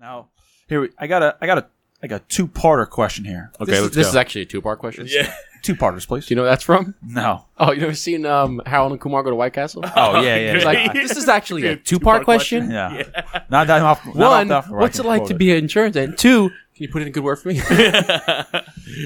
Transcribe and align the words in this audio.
Now, 0.00 0.28
here 0.68 0.80
we, 0.82 0.90
I 0.98 1.06
got 1.06 1.22
a 1.22 1.36
I 1.40 1.46
got 1.46 1.58
a 1.58 1.66
like 2.02 2.12
a 2.12 2.20
two 2.28 2.46
parter 2.46 2.88
question 2.88 3.24
here. 3.24 3.50
Okay, 3.60 3.72
this 3.72 3.82
let's 3.82 3.94
this 3.94 4.06
go. 4.06 4.10
is 4.10 4.16
actually 4.16 4.42
a 4.42 4.46
two 4.46 4.60
part 4.62 4.78
question. 4.78 5.06
yeah. 5.08 5.32
Two 5.60 5.74
parters, 5.74 6.06
please. 6.06 6.24
Do 6.24 6.32
you 6.32 6.36
know 6.36 6.42
where 6.42 6.52
that's 6.52 6.62
from? 6.62 6.94
No. 7.02 7.44
Oh, 7.58 7.72
you 7.72 7.80
never 7.80 7.92
seen 7.92 8.24
um, 8.24 8.62
Harold 8.64 8.92
and 8.92 9.00
Kumar 9.00 9.24
go 9.24 9.30
to 9.30 9.34
White 9.34 9.54
Castle? 9.54 9.82
Oh 9.96 10.20
yeah, 10.22 10.36
yeah. 10.36 10.54
It's 10.54 10.64
like 10.64 10.92
this 10.92 11.16
is 11.16 11.26
actually 11.26 11.66
a 11.66 11.74
two 11.76 11.98
part 11.98 12.20
two-part 12.20 12.24
question. 12.24 12.70
yeah. 12.70 13.02
Not 13.50 13.66
that 13.66 13.82
off. 13.82 14.06
Not 14.06 14.14
One, 14.14 14.52
off 14.52 14.68
the- 14.68 14.74
what's 14.74 15.00
it 15.00 15.04
like 15.04 15.22
quote 15.22 15.30
to 15.30 15.34
be 15.34 15.50
an 15.50 15.56
insurance 15.58 15.96
agent? 15.96 16.16
Two, 16.16 16.50
can 16.50 16.56
you 16.76 16.88
put 16.88 17.02
in 17.02 17.08
a 17.08 17.10
good 17.10 17.24
word 17.24 17.40
for 17.40 17.48
me? 17.48 17.60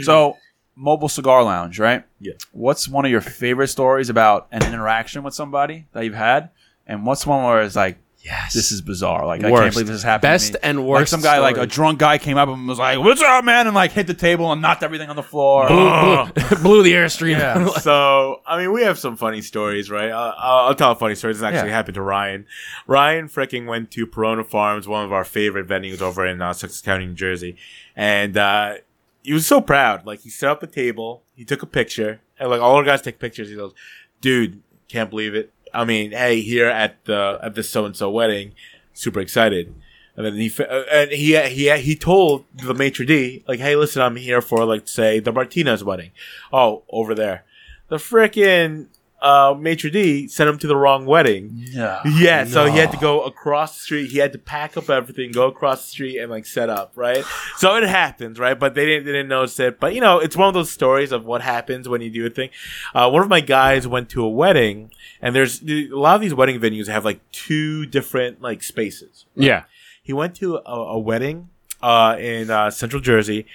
So, 0.03 0.37
mobile 0.77 1.09
cigar 1.09 1.43
lounge, 1.43 1.79
right? 1.79 2.05
Yeah. 2.21 2.35
What's 2.53 2.87
one 2.87 3.07
of 3.07 3.11
your 3.11 3.23
favorite 3.23 3.69
stories 3.69 4.11
about 4.11 4.49
an 4.53 4.63
interaction 4.63 5.23
with 5.23 5.33
somebody 5.35 5.87
that 5.93 6.05
you've 6.05 6.15
had? 6.15 6.51
And 6.87 7.07
what's 7.07 7.27
one 7.27 7.45
where 7.45 7.63
it's 7.63 7.77
like, 7.77 7.97
yes. 8.23 8.54
this 8.54 8.73
is 8.73 8.80
bizarre. 8.80 9.27
Like, 9.27 9.41
I 9.41 9.43
can't 9.45 9.52
Worst. 9.52 9.75
believe 9.75 9.86
this 9.89 9.96
is 9.96 10.02
happening. 10.02 10.29
to 10.30 10.34
Best 10.34 10.52
me. 10.54 10.59
and 10.62 10.79
Like 10.80 10.86
worst. 10.86 11.11
some 11.11 11.21
guy, 11.21 11.39
like 11.39 11.57
a 11.57 11.66
drunk 11.66 11.98
guy, 11.98 12.18
came 12.18 12.36
up 12.36 12.48
and 12.48 12.66
was 12.68 12.79
like, 12.79 12.99
"What's 12.99 13.21
up, 13.22 13.44
man?" 13.44 13.67
and 13.67 13.75
like 13.75 13.93
hit 13.93 14.07
the 14.07 14.14
table 14.14 14.50
and 14.53 14.63
knocked 14.63 14.82
everything 14.82 15.11
on 15.11 15.17
the 15.17 15.22
floor. 15.22 15.67
blew, 15.68 16.27
blew, 16.32 16.57
blew 16.63 16.82
the 16.82 16.93
airstream. 16.93 17.39
Yeah. 17.39 17.66
so 17.80 18.40
I 18.46 18.58
mean, 18.58 18.72
we 18.72 18.82
have 18.82 18.99
some 18.99 19.16
funny 19.16 19.40
stories, 19.43 19.90
right? 19.90 20.11
I'll, 20.11 20.35
I'll 20.39 20.58
I'll 20.68 20.75
tell 20.75 20.93
a 20.93 20.96
funny 20.96 21.14
story. 21.14 21.32
This 21.32 21.43
actually 21.43 21.68
Yeah. 21.71 21.75
happened 21.77 21.94
to 21.96 22.03
Ryan. 22.03 22.46
Ryan 22.86 23.29
freaking 23.29 23.66
went 23.66 23.90
to 23.93 24.07
Perona 24.07 24.46
Farms, 24.46 24.86
one 24.89 25.04
of 25.04 25.13
our 25.13 25.25
favorite 25.25 25.66
venues 25.66 26.00
over 26.00 26.27
in 26.27 26.41
uh, 26.43 26.52
Sussex 26.52 26.80
County, 26.80 27.07
New 27.07 27.14
Jersey, 27.14 27.57
and 27.96 28.36
uh, 28.36 28.75
he 29.22 29.32
was 29.32 29.46
so 29.46 29.61
proud. 29.61 30.07
Like 30.07 30.21
he 30.21 30.30
set 30.30 30.50
up 30.50 30.63
a 30.63 30.66
table, 30.66 31.22
he 31.35 31.44
took 31.44 31.63
a 31.63 31.66
picture, 31.66 32.20
and 32.39 32.50
like 32.50 32.61
all 32.61 32.75
our 32.77 32.84
guys 32.84 33.02
take 33.02 33.19
pictures. 33.19 33.48
He 33.50 33.56
goes, 33.56 33.72
"Dude, 34.20 34.62
can't 34.89 35.11
believe 35.11 35.34
it. 35.34 35.52
I 35.75 35.84
mean, 35.84 36.12
hey, 36.12 36.41
here 36.41 36.69
at 36.69 37.05
the 37.05 37.39
at 37.42 37.55
this 37.55 37.69
so 37.69 37.84
and 37.84 37.97
so 37.97 38.11
wedding, 38.11 38.53
super 38.92 39.20
excited." 39.20 39.75
And 40.17 40.27
then 40.27 40.34
he 40.34 40.53
uh, 40.62 40.83
and 40.92 41.11
he 41.11 41.36
he 41.48 41.77
he 41.78 41.97
told 41.97 42.44
the 42.55 42.75
maitre 42.75 43.06
d 43.06 43.44
like, 43.48 43.61
"Hey, 43.61 43.77
listen, 43.77 44.03
I'm 44.03 44.16
here 44.16 44.42
for 44.42 44.64
like 44.64 44.88
say 44.88 45.20
the 45.20 45.32
Martinez 45.32 45.82
wedding. 45.82 46.10
Oh, 46.52 46.82
over 46.91 47.14
there." 47.14 47.44
The 47.88 47.97
frickin' 47.97 48.88
uh, 49.23 49.55
maitre 49.59 49.89
d 49.89 50.27
sent 50.27 50.51
him 50.51 50.59
to 50.59 50.67
the 50.67 50.77
wrong 50.77 51.06
wedding. 51.06 51.51
Yeah. 51.55 52.01
Yeah, 52.05 52.45
so 52.45 52.67
he 52.67 52.77
had 52.78 52.91
to 52.91 52.97
go 52.97 53.23
across 53.23 53.75
the 53.75 53.81
street. 53.81 54.11
He 54.11 54.19
had 54.19 54.33
to 54.33 54.39
pack 54.39 54.77
up 54.77 54.91
everything, 54.91 55.31
go 55.31 55.47
across 55.47 55.83
the 55.83 55.89
street, 55.89 56.19
and 56.19 56.31
like 56.31 56.45
set 56.45 56.69
up, 56.69 56.92
right? 56.97 57.25
So 57.56 57.77
it 57.77 57.84
happens, 57.84 58.39
right? 58.41 58.59
But 58.59 58.75
they 58.75 58.84
didn't 58.84 59.06
they 59.06 59.12
didn't 59.12 59.28
notice 59.28 59.59
it. 59.61 59.78
But 59.78 59.95
you 59.95 60.00
know, 60.00 60.19
it's 60.19 60.37
one 60.37 60.48
of 60.48 60.55
those 60.55 60.70
stories 60.73 61.12
of 61.12 61.25
what 61.25 61.41
happens 61.41 61.89
when 61.89 62.00
you 62.00 62.11
do 62.11 62.27
a 62.27 62.31
thing. 62.31 62.50
Uh, 62.95 63.09
one 63.09 63.23
of 63.23 63.28
my 63.28 63.41
guys 63.41 63.87
went 63.87 64.09
to 64.11 64.25
a 64.25 64.28
wedding, 64.28 64.91
and 65.20 65.37
there's 65.37 65.62
a 65.62 65.89
lot 65.91 66.17
of 66.17 66.20
these 66.20 66.34
wedding 66.34 66.59
venues 66.61 66.89
have 66.89 67.05
like 67.05 67.20
two 67.31 67.87
different 67.87 68.43
like 68.43 68.62
spaces. 68.62 69.25
yeah. 69.37 69.65
He 70.05 70.12
went 70.12 70.34
to 70.37 70.56
a, 70.56 70.61
a 70.65 70.98
wedding 70.98 71.50
uh, 71.81 72.17
in 72.19 72.50
uh, 72.50 72.70
Central 72.73 73.00
Jersey. 73.00 73.47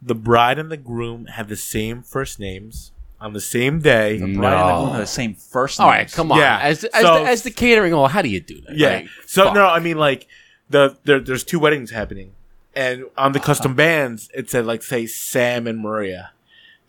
The 0.00 0.14
bride 0.14 0.58
and 0.58 0.72
the 0.72 0.78
groom 0.78 1.26
had 1.26 1.48
the 1.48 1.56
same 1.56 2.00
first 2.02 2.40
names 2.40 2.92
on 3.20 3.32
the 3.32 3.40
same 3.40 3.80
day. 3.80 4.18
Bride 4.18 4.28
and 4.28 4.36
the 4.36 4.40
No. 4.40 4.80
groom 4.80 4.90
have 4.90 5.00
the 5.00 5.06
same 5.06 5.34
first. 5.34 5.80
All 5.80 5.88
right, 5.88 6.00
names. 6.00 6.14
come 6.14 6.32
on. 6.32 6.38
Yeah. 6.38 6.58
As, 6.60 6.84
as, 6.84 7.02
So- 7.02 7.22
the, 7.24 7.30
as 7.30 7.42
the 7.42 7.50
catering 7.50 7.92
hall, 7.92 8.08
how 8.08 8.22
do 8.22 8.28
you 8.28 8.40
do 8.40 8.60
that? 8.62 8.76
Yeah. 8.76 8.88
Like, 8.90 9.08
so 9.26 9.44
fuck. 9.44 9.54
no, 9.54 9.66
I 9.66 9.78
mean 9.80 9.98
like 9.98 10.26
the 10.68 10.96
there, 11.04 11.20
there's 11.20 11.44
two 11.44 11.58
weddings 11.58 11.90
happening, 11.90 12.32
and 12.74 13.04
on 13.16 13.32
the 13.32 13.38
uh-huh. 13.38 13.46
custom 13.46 13.74
bands 13.74 14.30
it 14.34 14.50
said 14.50 14.66
like 14.66 14.82
say 14.82 15.06
Sam 15.06 15.66
and 15.66 15.80
Maria. 15.80 16.32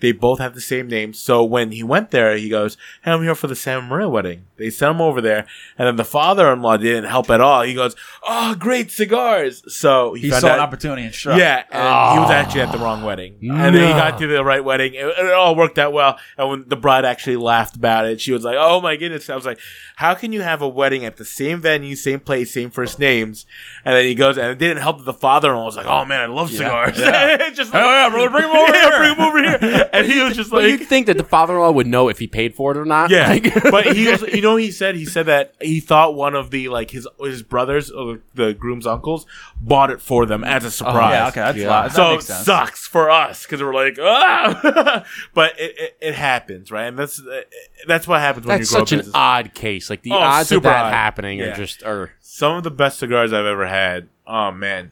They 0.02 0.12
both 0.12 0.40
have 0.40 0.54
the 0.54 0.62
same 0.62 0.88
name. 0.88 1.14
So 1.14 1.44
when 1.44 1.72
he 1.72 1.84
went 1.84 2.12
there, 2.12 2.36
he 2.36 2.50
goes, 2.50 2.76
"Hey, 3.04 3.12
I'm 3.12 3.24
here 3.24 3.36
for 3.36 3.48
the 3.48 3.56
Sam 3.56 3.80
and 3.80 3.90
Maria 3.90 4.10
wedding." 4.10 4.46
They 4.58 4.70
sent 4.70 4.96
him 4.96 5.02
over 5.02 5.22
there, 5.22 5.46
and 5.78 5.88
then 5.88 5.96
the 5.96 6.04
father-in-law 6.06 6.78
didn't 6.78 7.06
help 7.06 7.30
at 7.30 7.42
all. 7.42 7.62
He 7.62 7.74
goes, 7.74 7.96
"Oh, 8.24 8.56
great 8.56 8.92
cigars!" 8.92 9.64
So 9.74 10.14
he, 10.14 10.24
He 10.24 10.30
found 10.30 10.42
saw 10.42 10.48
out, 10.50 10.56
an 10.56 10.60
opportunity 10.60 11.04
and 11.04 11.14
struck. 11.14 11.38
yeah, 11.38 11.64
and 11.72 12.14
he 12.14 12.20
was 12.20 12.30
ah. 12.30 12.34
actually 12.34 12.62
at 12.62 12.72
the 12.72 12.78
wrong 12.80 13.04
wedding, 13.04 13.38
and 13.42 13.76
then 13.76 13.88
he 13.88 13.94
got 13.94 14.20
to 14.20 14.28
the 14.28 14.44
right 14.44 14.64
wedding. 14.64 14.94
It, 14.94 15.06
it 15.06 15.32
all 15.34 15.56
worked 15.56 15.78
out 15.80 15.94
well. 15.94 16.18
And 16.38 16.50
when 16.50 16.66
the 16.68 16.76
bride 16.76 17.06
actually 17.06 17.38
laughed 17.38 17.76
about 17.76 18.06
it, 18.06 18.20
she 18.20 18.32
was 18.34 18.44
like, 18.44 18.58
"Oh 18.60 18.82
my 18.82 18.96
goodness!" 18.96 19.30
I 19.30 19.36
was 19.36 19.46
like, 19.46 19.60
"How 19.96 20.14
can 20.16 20.34
you 20.34 20.42
have 20.42 20.62
a 20.62 20.68
wedding 20.68 21.06
at 21.06 21.18
the 21.18 21.26
same 21.26 21.62
venue, 21.62 21.96
same 21.96 22.20
place, 22.20 22.54
same 22.54 22.72
first 22.72 23.00
names?" 23.00 23.46
And 23.86 23.96
then 23.96 24.06
he 24.06 24.16
goes, 24.16 24.38
and 24.38 24.48
it 24.52 24.58
didn't 24.58 24.82
help 24.82 24.98
that 24.98 25.06
the 25.06 25.14
father-in-law 25.14 25.66
was 25.66 25.78
like, 25.78 25.86
"Oh 25.86 26.06
man, 26.06 26.22
I 26.22 26.26
love 26.26 26.52
cigars." 26.52 26.98
yeah. 26.98 27.50
just 27.54 27.72
Hell 27.72 27.86
yeah, 27.86 28.10
brother, 28.10 28.30
him 28.40 28.46
over 28.46 28.74
yeah, 28.74 28.98
bring 28.98 29.16
him 29.16 29.22
over 29.22 29.44
here. 29.44 29.90
And 29.94 30.08
he 30.12 30.22
was 30.24 30.36
just 30.36 30.50
But 30.52 30.64
like, 30.64 30.72
you'd 30.80 30.88
think 30.88 31.08
that 31.08 31.18
the 31.18 31.24
father-in-law 31.24 31.72
would 31.72 31.88
know 31.88 32.08
if 32.10 32.20
he 32.20 32.28
paid 32.28 32.56
for 32.56 32.72
it 32.72 32.78
or 32.78 32.86
not. 32.86 33.10
yeah, 33.10 33.28
Like- 33.30 33.54
but 33.72 33.96
he 33.96 34.08
also, 34.12 34.26
you 34.28 34.42
know, 34.42 34.56
he 34.56 34.72
said 34.72 34.96
he 34.96 35.06
said 35.06 35.26
that 35.26 35.54
he 35.62 35.80
thought 35.80 36.16
one 36.16 36.34
of 36.36 36.50
the 36.52 36.70
like 36.70 36.92
his 36.92 37.08
his 37.20 37.44
brothers 37.44 37.92
or 37.92 38.20
the 38.34 38.54
groom's 38.54 38.88
uncles 38.88 39.26
bought 39.60 39.92
it 39.92 40.02
for 40.02 40.26
them 40.26 40.44
as 40.44 40.64
a 40.64 40.72
surprise. 40.72 41.12
Yeah. 41.14 41.28
Okay. 41.28 41.42
That's 41.42 41.58
Yeah. 41.58 41.68
a 41.68 41.70
lot. 41.70 41.84
That 41.90 41.96
so 41.96 42.08
it 42.08 42.12
makes 42.14 42.26
sense. 42.26 42.46
sucks 42.46 42.88
for 42.88 43.10
us 43.10 43.44
because 43.46 43.62
we're 43.62 43.74
like, 43.74 43.98
ah! 44.02 45.06
but 45.34 45.60
it, 45.60 45.76
it, 45.78 45.98
it 46.02 46.16
happens, 46.16 46.72
right? 46.72 46.86
And 46.88 46.98
that's 46.98 47.20
uh, 47.20 47.42
that's 47.88 48.08
what 48.08 48.20
happens 48.22 48.46
when 48.48 48.60
That's 48.60 48.72
you 48.72 48.76
grow 48.78 48.86
such 48.86 48.92
an 48.94 49.00
business. 49.00 49.16
odd 49.16 49.54
case. 49.54 49.90
Like 49.90 50.02
the 50.04 50.12
Oh, 50.12 50.18
odds 50.18 50.52
of 50.52 50.56
super 50.58 50.70
that 50.70 50.86
odd. 50.86 50.94
happening 50.94 51.40
Yeah. 51.40 51.54
are 51.54 51.56
just 51.56 51.84
are 51.84 52.12
Some 52.22 52.56
of 52.56 52.64
the 52.64 52.72
best 52.72 53.00
cigars 53.00 53.34
I've 53.34 53.46
ever 53.46 53.68
had. 53.68 54.08
Oh 54.26 54.52
man, 54.52 54.92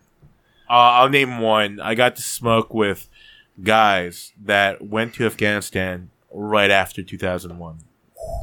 uh, 0.69 0.73
I'll 0.73 1.09
name 1.09 1.39
one. 1.39 1.79
I 1.79 1.95
got 1.95 2.15
to 2.17 2.21
smoke 2.21 2.73
with 2.73 3.07
guys 3.61 4.33
that 4.43 4.81
went 4.81 5.13
to 5.15 5.25
Afghanistan 5.25 6.09
right 6.31 6.71
after 6.71 7.01
2001. 7.03 7.79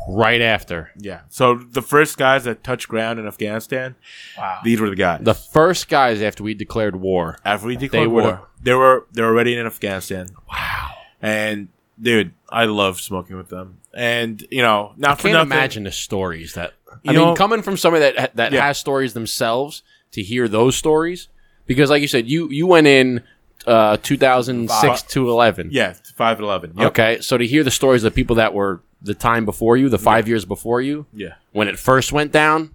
right 0.09 0.41
after 0.41 0.91
Yeah. 0.99 1.21
So 1.28 1.54
the 1.54 1.82
first 1.82 2.16
guys 2.16 2.44
that 2.44 2.65
touched 2.65 2.88
ground 2.88 3.19
in 3.19 3.26
Afghanistan, 3.26 3.94
Wow. 4.38 4.60
these 4.65 4.81
were 4.81 4.88
the 4.88 4.97
guys. 4.97 5.21
the 5.22 5.34
first 5.34 5.88
guys 5.88 6.22
after 6.22 6.43
we 6.43 6.55
declared 6.55 6.97
war. 6.97 7.38
After 7.44 7.66
we 7.66 7.76
declared 7.76 8.05
They 8.05 8.09
were 8.09 8.22
war, 8.22 8.49
they 8.62 8.72
were 8.75 9.06
they 9.12 9.22
were 9.22 9.28
already 9.28 9.56
in 9.56 9.66
Afghanistan. 9.66 10.28
Wow. 10.50 10.93
And 11.21 11.69
dude, 12.00 12.32
I 12.49 12.65
love 12.65 13.00
smoking 13.00 13.37
with 13.37 13.49
them. 13.49 13.78
And 13.94 14.47
you 14.50 14.62
know, 14.62 14.93
not 14.97 15.12
I 15.12 15.15
for 15.16 15.22
can't 15.22 15.32
nothing. 15.34 15.47
imagine 15.53 15.82
the 15.84 15.93
stories 15.93 16.55
that 16.55 16.72
I 17.06 17.12
You 17.12 17.19
mean, 17.26 17.37
coming 17.37 17.62
from 17.62 17.76
somebody 17.76 18.10
that 18.12 18.34
that 18.37 18.53
Yeah. 18.53 18.66
has 18.66 18.78
stories 18.78 19.12
themselves 19.12 19.82
to 20.12 20.22
hear 20.22 20.49
those 20.49 20.75
stories 20.76 21.28
because, 21.66 21.91
like 21.91 22.00
you 22.00 22.09
said, 22.09 22.28
you 22.28 22.49
you 22.50 22.66
went 22.66 22.87
in 22.87 23.22
uh, 23.66 23.97
2006 23.99 25.03
to 25.03 25.28
11. 25.31 25.69
Yeah, 25.72 25.94
five 26.15 26.41
eleven. 26.41 26.72
Yep. 26.77 26.87
Okay, 26.88 27.21
so 27.21 27.37
to 27.37 27.47
hear 27.47 27.65
the 27.65 27.71
stories 27.71 28.04
of 28.04 28.15
people 28.15 28.37
that 28.37 28.54
were 28.54 28.81
the 29.03 29.15
time 29.15 29.44
before 29.44 29.77
you, 29.77 29.88
the 29.88 29.99
five 29.99 30.27
years 30.28 30.44
before 30.44 30.81
you, 30.81 31.06
Yeah. 31.12 31.34
when 31.53 31.69
it 31.69 31.78
first 31.78 32.12
went 32.12 32.32
down, 32.32 32.71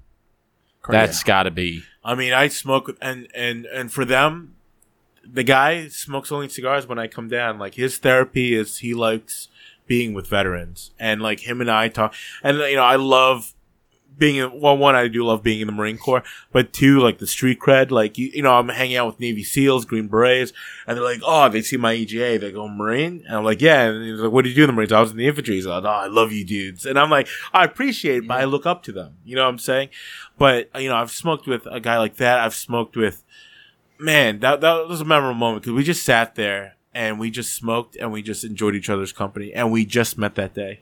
that's 0.87 1.23
got 1.23 1.43
to 1.43 1.51
be 1.51 1.83
I 2.03 2.15
mean, 2.15 2.33
I 2.33 2.47
smoke 2.47 2.95
and 3.01 3.27
and 3.35 3.65
and 3.67 3.91
for 3.91 4.05
them, 4.05 4.55
the 5.23 5.43
guy 5.43 5.87
smokes 5.87 6.31
only 6.31 6.49
cigars 6.49 6.87
when 6.87 6.97
I 6.99 7.07
come 7.07 7.27
down. 7.29 7.59
Like 7.59 7.75
his 7.75 7.97
therapy 7.99 8.55
is 8.55 8.79
he 8.79 8.93
likes 8.93 9.47
being 9.87 10.13
with 10.13 10.27
veterans 10.27 10.91
and 10.99 11.21
like 11.21 11.41
him 11.41 11.61
and 11.61 11.69
I 11.69 11.89
talk. 11.89 12.13
And 12.43 12.57
you 12.57 12.75
know, 12.75 12.83
I 12.83 12.95
love 12.95 13.53
being 14.21 14.35
in, 14.35 14.61
well. 14.61 14.77
One, 14.77 14.95
I 14.95 15.07
do 15.07 15.25
love 15.25 15.41
being 15.41 15.59
in 15.59 15.67
the 15.67 15.73
Marine 15.73 15.97
Corps, 15.97 16.23
but 16.51 16.71
two, 16.71 16.99
like 16.99 17.17
the 17.17 17.25
street 17.27 17.59
cred. 17.59 17.89
Like 17.89 18.17
you, 18.17 18.29
you 18.33 18.43
know, 18.43 18.53
I'm 18.53 18.69
hanging 18.69 18.95
out 18.95 19.07
with 19.07 19.19
Navy 19.19 19.43
SEALs, 19.43 19.83
Green 19.83 20.07
Berets, 20.07 20.53
and 20.87 20.95
they're 20.95 21.03
like, 21.03 21.21
"Oh, 21.25 21.49
they 21.49 21.61
see 21.63 21.75
my 21.75 21.93
EGA, 21.93 22.37
they 22.37 22.51
go 22.51 22.67
Marine," 22.67 23.23
and 23.27 23.35
I'm 23.35 23.43
like, 23.43 23.59
"Yeah." 23.59 23.89
And 23.89 24.05
he's 24.05 24.19
like, 24.19 24.31
"What 24.31 24.43
do 24.43 24.49
you 24.49 24.55
do 24.55 24.63
in 24.63 24.67
the 24.67 24.73
Marines?" 24.73 24.91
I 24.91 25.01
was 25.01 25.11
in 25.11 25.17
the 25.17 25.27
infantry. 25.27 25.55
He's 25.55 25.65
like, 25.65 25.83
"Oh, 25.83 25.87
I 25.87 26.05
love 26.05 26.31
you, 26.31 26.45
dudes," 26.45 26.85
and 26.85 26.99
I'm 26.99 27.09
like, 27.09 27.27
"I 27.51 27.65
appreciate 27.65 28.17
it, 28.17 28.27
but 28.27 28.39
I 28.39 28.45
look 28.45 28.67
up 28.67 28.83
to 28.83 28.91
them." 28.91 29.17
You 29.25 29.35
know 29.35 29.43
what 29.43 29.49
I'm 29.49 29.59
saying? 29.59 29.89
But 30.37 30.69
you 30.79 30.87
know, 30.87 30.95
I've 30.95 31.11
smoked 31.11 31.47
with 31.47 31.65
a 31.65 31.79
guy 31.79 31.97
like 31.97 32.17
that. 32.17 32.39
I've 32.39 32.55
smoked 32.55 32.95
with 32.95 33.23
man. 33.99 34.39
That 34.39 34.61
that 34.61 34.87
was 34.87 35.01
a 35.01 35.05
memorable 35.05 35.39
moment 35.39 35.63
because 35.63 35.75
we 35.75 35.83
just 35.83 36.05
sat 36.05 36.35
there 36.35 36.75
and 36.93 37.19
we 37.19 37.31
just 37.31 37.53
smoked 37.55 37.95
and 37.95 38.11
we 38.11 38.21
just 38.21 38.43
enjoyed 38.43 38.75
each 38.75 38.89
other's 38.89 39.11
company 39.11 39.51
and 39.51 39.71
we 39.71 39.85
just 39.85 40.17
met 40.17 40.35
that 40.35 40.53
day. 40.53 40.81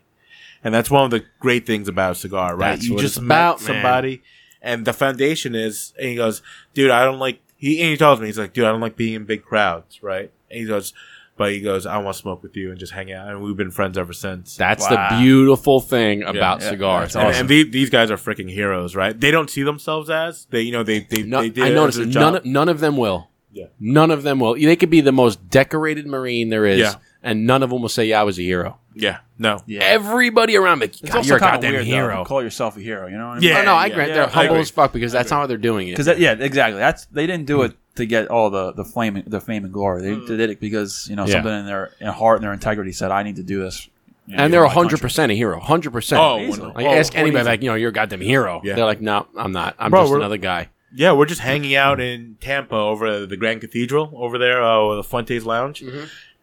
And 0.64 0.74
that's 0.74 0.90
one 0.92 1.06
of 1.06 1.12
the 1.12 1.24
great 1.40 1.66
things 1.66 1.88
about 1.88 2.14
a 2.14 2.16
cigar, 2.16 2.56
right? 2.56 2.72
That's 2.72 2.86
you 2.86 2.96
what 2.96 3.02
just 3.02 3.18
it's 3.18 3.24
met 3.25 3.36
about, 3.36 3.59
man. 3.62 3.68
somebody, 3.68 4.22
and 4.62 4.86
the 4.86 4.94
foundation 4.94 5.56
is. 5.56 5.94
And 5.97 6.09
he 6.09 6.16
goes, 6.16 6.42
"Dude, 6.74 6.92
I 6.92 7.03
don't 7.06 7.20
like." 7.20 7.40
He 7.58 7.80
and 7.81 7.90
he 7.92 7.97
tells 7.97 8.20
me, 8.20 8.28
he's 8.28 8.38
like, 8.40 8.53
"Dude, 8.53 8.66
I 8.66 8.72
don't 8.72 8.81
like 8.81 8.96
being 8.96 9.13
in 9.13 9.25
big 9.25 9.44
crowds, 9.44 10.01
right?" 10.04 10.31
And 10.50 10.60
he 10.62 10.66
goes, 10.66 10.94
"But 11.38 11.51
he 11.54 11.60
goes, 11.62 11.86
I 11.86 11.98
want 12.00 12.16
to 12.16 12.22
smoke 12.22 12.42
with 12.44 12.56
you 12.57 12.72
and 12.72 12.80
just 12.80 12.92
hang 12.94 13.12
out." 13.12 13.28
And 13.30 13.42
we've 13.42 13.56
been 13.56 13.72
friends 13.72 13.98
ever 13.98 14.13
since. 14.13 14.56
that's 14.57 14.89
Wow. 14.89 15.10
the 15.12 15.22
beautiful 15.22 15.80
thing 15.81 16.24
about 16.24 16.62
yeah, 16.62 16.69
cigars. 16.72 17.01
that's 17.13 17.16
and, 17.16 17.28
awesome. 17.28 17.39
and 17.42 17.50
the- 17.50 17.69
these 17.69 17.89
guys 17.89 18.12
are 18.12 18.18
freaking 18.18 18.50
heroes, 18.50 18.95
right? 18.95 19.18
They 19.19 19.31
don't 19.31 19.50
see 19.50 19.63
themselves 19.63 20.10
as 20.10 20.45
they, 20.50 20.62
you 20.62 20.72
know, 20.72 20.84
they 20.84 21.00
they, 21.00 21.24
No, 21.24 21.42
they 21.42 21.50
did 21.50 21.63
I 21.66 21.69
noticed 21.69 22.00
it. 22.00 22.07
none 22.10 22.36
of, 22.38 22.45
none 22.45 22.68
of 22.69 22.80
them 22.81 22.98
will. 22.98 23.30
Yeah. 23.51 23.66
None 23.80 24.12
of 24.12 24.24
them 24.24 24.39
will. 24.39 24.54
They 24.56 24.75
could 24.75 24.89
be 24.92 25.01
the 25.01 25.12
most 25.12 25.50
decorated 25.50 26.06
Marine 26.06 26.50
there 26.50 26.66
is, 26.66 26.80
Yeah. 26.80 26.94
And 27.24 27.45
none 27.45 27.63
of 27.63 27.69
them 27.69 27.81
will 27.81 27.89
say, 27.89 28.06
"Yeah, 28.06 28.21
I 28.21 28.24
was 28.24 28.39
a 28.39 28.42
hero." 28.44 28.77
yeah, 28.95 29.19
no, 29.38 29.62
Yeah. 29.66 29.80
Everybody 29.83 30.57
around 30.57 30.80
me, 30.80 30.88
It's 30.88 31.00
God, 31.01 31.25
you're 31.25 31.38
a 31.38 31.39
kinda 31.39 31.54
goddamn 31.54 31.71
weird, 31.74 31.86
though, 31.86 31.89
hero. 31.89 32.18
to 32.24 32.25
call 32.27 32.44
yourself 32.44 32.75
a 32.75 32.81
hero. 32.81 33.07
You 33.07 33.18
know 33.18 33.30
what 33.30 33.38
I 33.38 33.39
mean? 33.39 33.50
Yeah. 33.50 33.62
oh, 33.62 33.66
no, 33.66 33.75
I 33.75 33.88
grant 33.89 34.10
yeah, 34.10 34.16
they're 34.16 34.25
I 34.25 34.30
humble 34.30 34.56
as 34.57 34.69
fuck 34.69 34.92
because 34.92 35.12
that's 35.13 35.31
not 35.31 35.38
how 35.42 35.48
they're 35.48 35.57
doing 35.57 35.88
it. 35.88 35.92
Because 35.98 36.19
yeah, 36.19 36.33
exactly. 36.33 36.80
That's 36.80 37.06
they 37.06 37.25
didn't 37.25 37.45
do 37.45 37.62
it 37.62 37.74
to 37.95 38.06
get 38.06 38.27
all 38.27 38.50
the 38.50 38.74
the 38.74 38.83
flame, 38.83 39.24
the 39.25 39.39
fame 39.39 39.63
and 39.63 39.71
glory. 39.74 40.01
They 40.01 40.16
did 40.38 40.50
it 40.50 40.60
because 40.60 41.07
you 41.10 41.16
know 41.16 41.25
Yeah. 41.25 41.33
something 41.33 41.54
in 41.60 41.66
their 41.66 41.92
in 42.01 42.07
heart 42.07 42.38
and 42.39 42.44
their 42.45 42.54
integrity 42.54 42.92
said, 42.92 43.12
"I 43.12 43.24
need 43.24 43.38
to 43.38 43.44
do 43.44 43.62
this." 43.62 43.88
you 44.27 44.36
know, 44.36 44.44
and 44.44 44.54
they're 44.54 44.63
my 44.63 44.69
hundred 44.69 45.00
percent 45.01 45.31
a 45.31 45.36
hero, 45.36 45.60
hundred 45.60 45.92
percent. 45.92 46.22
Oh, 46.22 46.39
Easily. 46.39 46.72
Like, 46.74 46.86
oh, 46.86 46.94
ask 46.94 47.15
anybody, 47.15 47.42
easy. 47.42 47.50
like 47.50 47.62
you 47.63 47.69
know, 47.69 47.75
you're 47.75 47.89
a 47.89 47.94
goddamn 47.94 48.22
hero. 48.22 48.62
Yeah. 48.63 48.75
They're 48.75 48.86
like, 48.86 49.01
no, 49.01 49.25
I'm 49.38 49.51
not. 49.51 49.75
I'm 49.80 49.89
Bro, 49.92 50.04
just 50.04 50.13
another 50.15 50.38
guy. 50.38 50.69
Yeah, 50.94 51.13
we're 51.13 51.25
just 51.27 51.42
hanging 51.42 51.75
out 51.75 52.00
in 52.00 52.38
Tampa 52.42 52.75
over 52.75 53.25
the 53.27 53.38
Grand 53.38 53.62
Cathedral 53.62 54.12
over 54.15 54.38
there, 54.39 54.63
uh, 54.63 54.95
the 54.95 55.04
Fuentes 55.04 55.45
Lounge, 55.45 55.83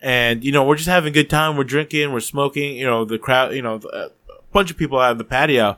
and 0.07 0.45
you 0.45 0.53
know 0.53 0.63
we're 0.63 0.77
just 0.77 0.89
having 0.89 1.11
a 1.11 1.13
good 1.13 1.29
time. 1.29 1.57
We're 1.57 1.65
drinking, 1.65 2.13
we're 2.13 2.21
smoking. 2.21 2.77
You 2.77 2.87
know 2.87 3.05
the 3.05 3.19
crowd, 3.19 3.55
you 3.55 3.61
know 3.61 3.81
a 3.93 3.97
uh, 3.97 4.09
bunch 4.53 4.71
of 4.71 4.77
people 4.77 5.01
out 5.01 5.11
on 5.11 5.19
the 5.19 5.25
patio, 5.25 5.77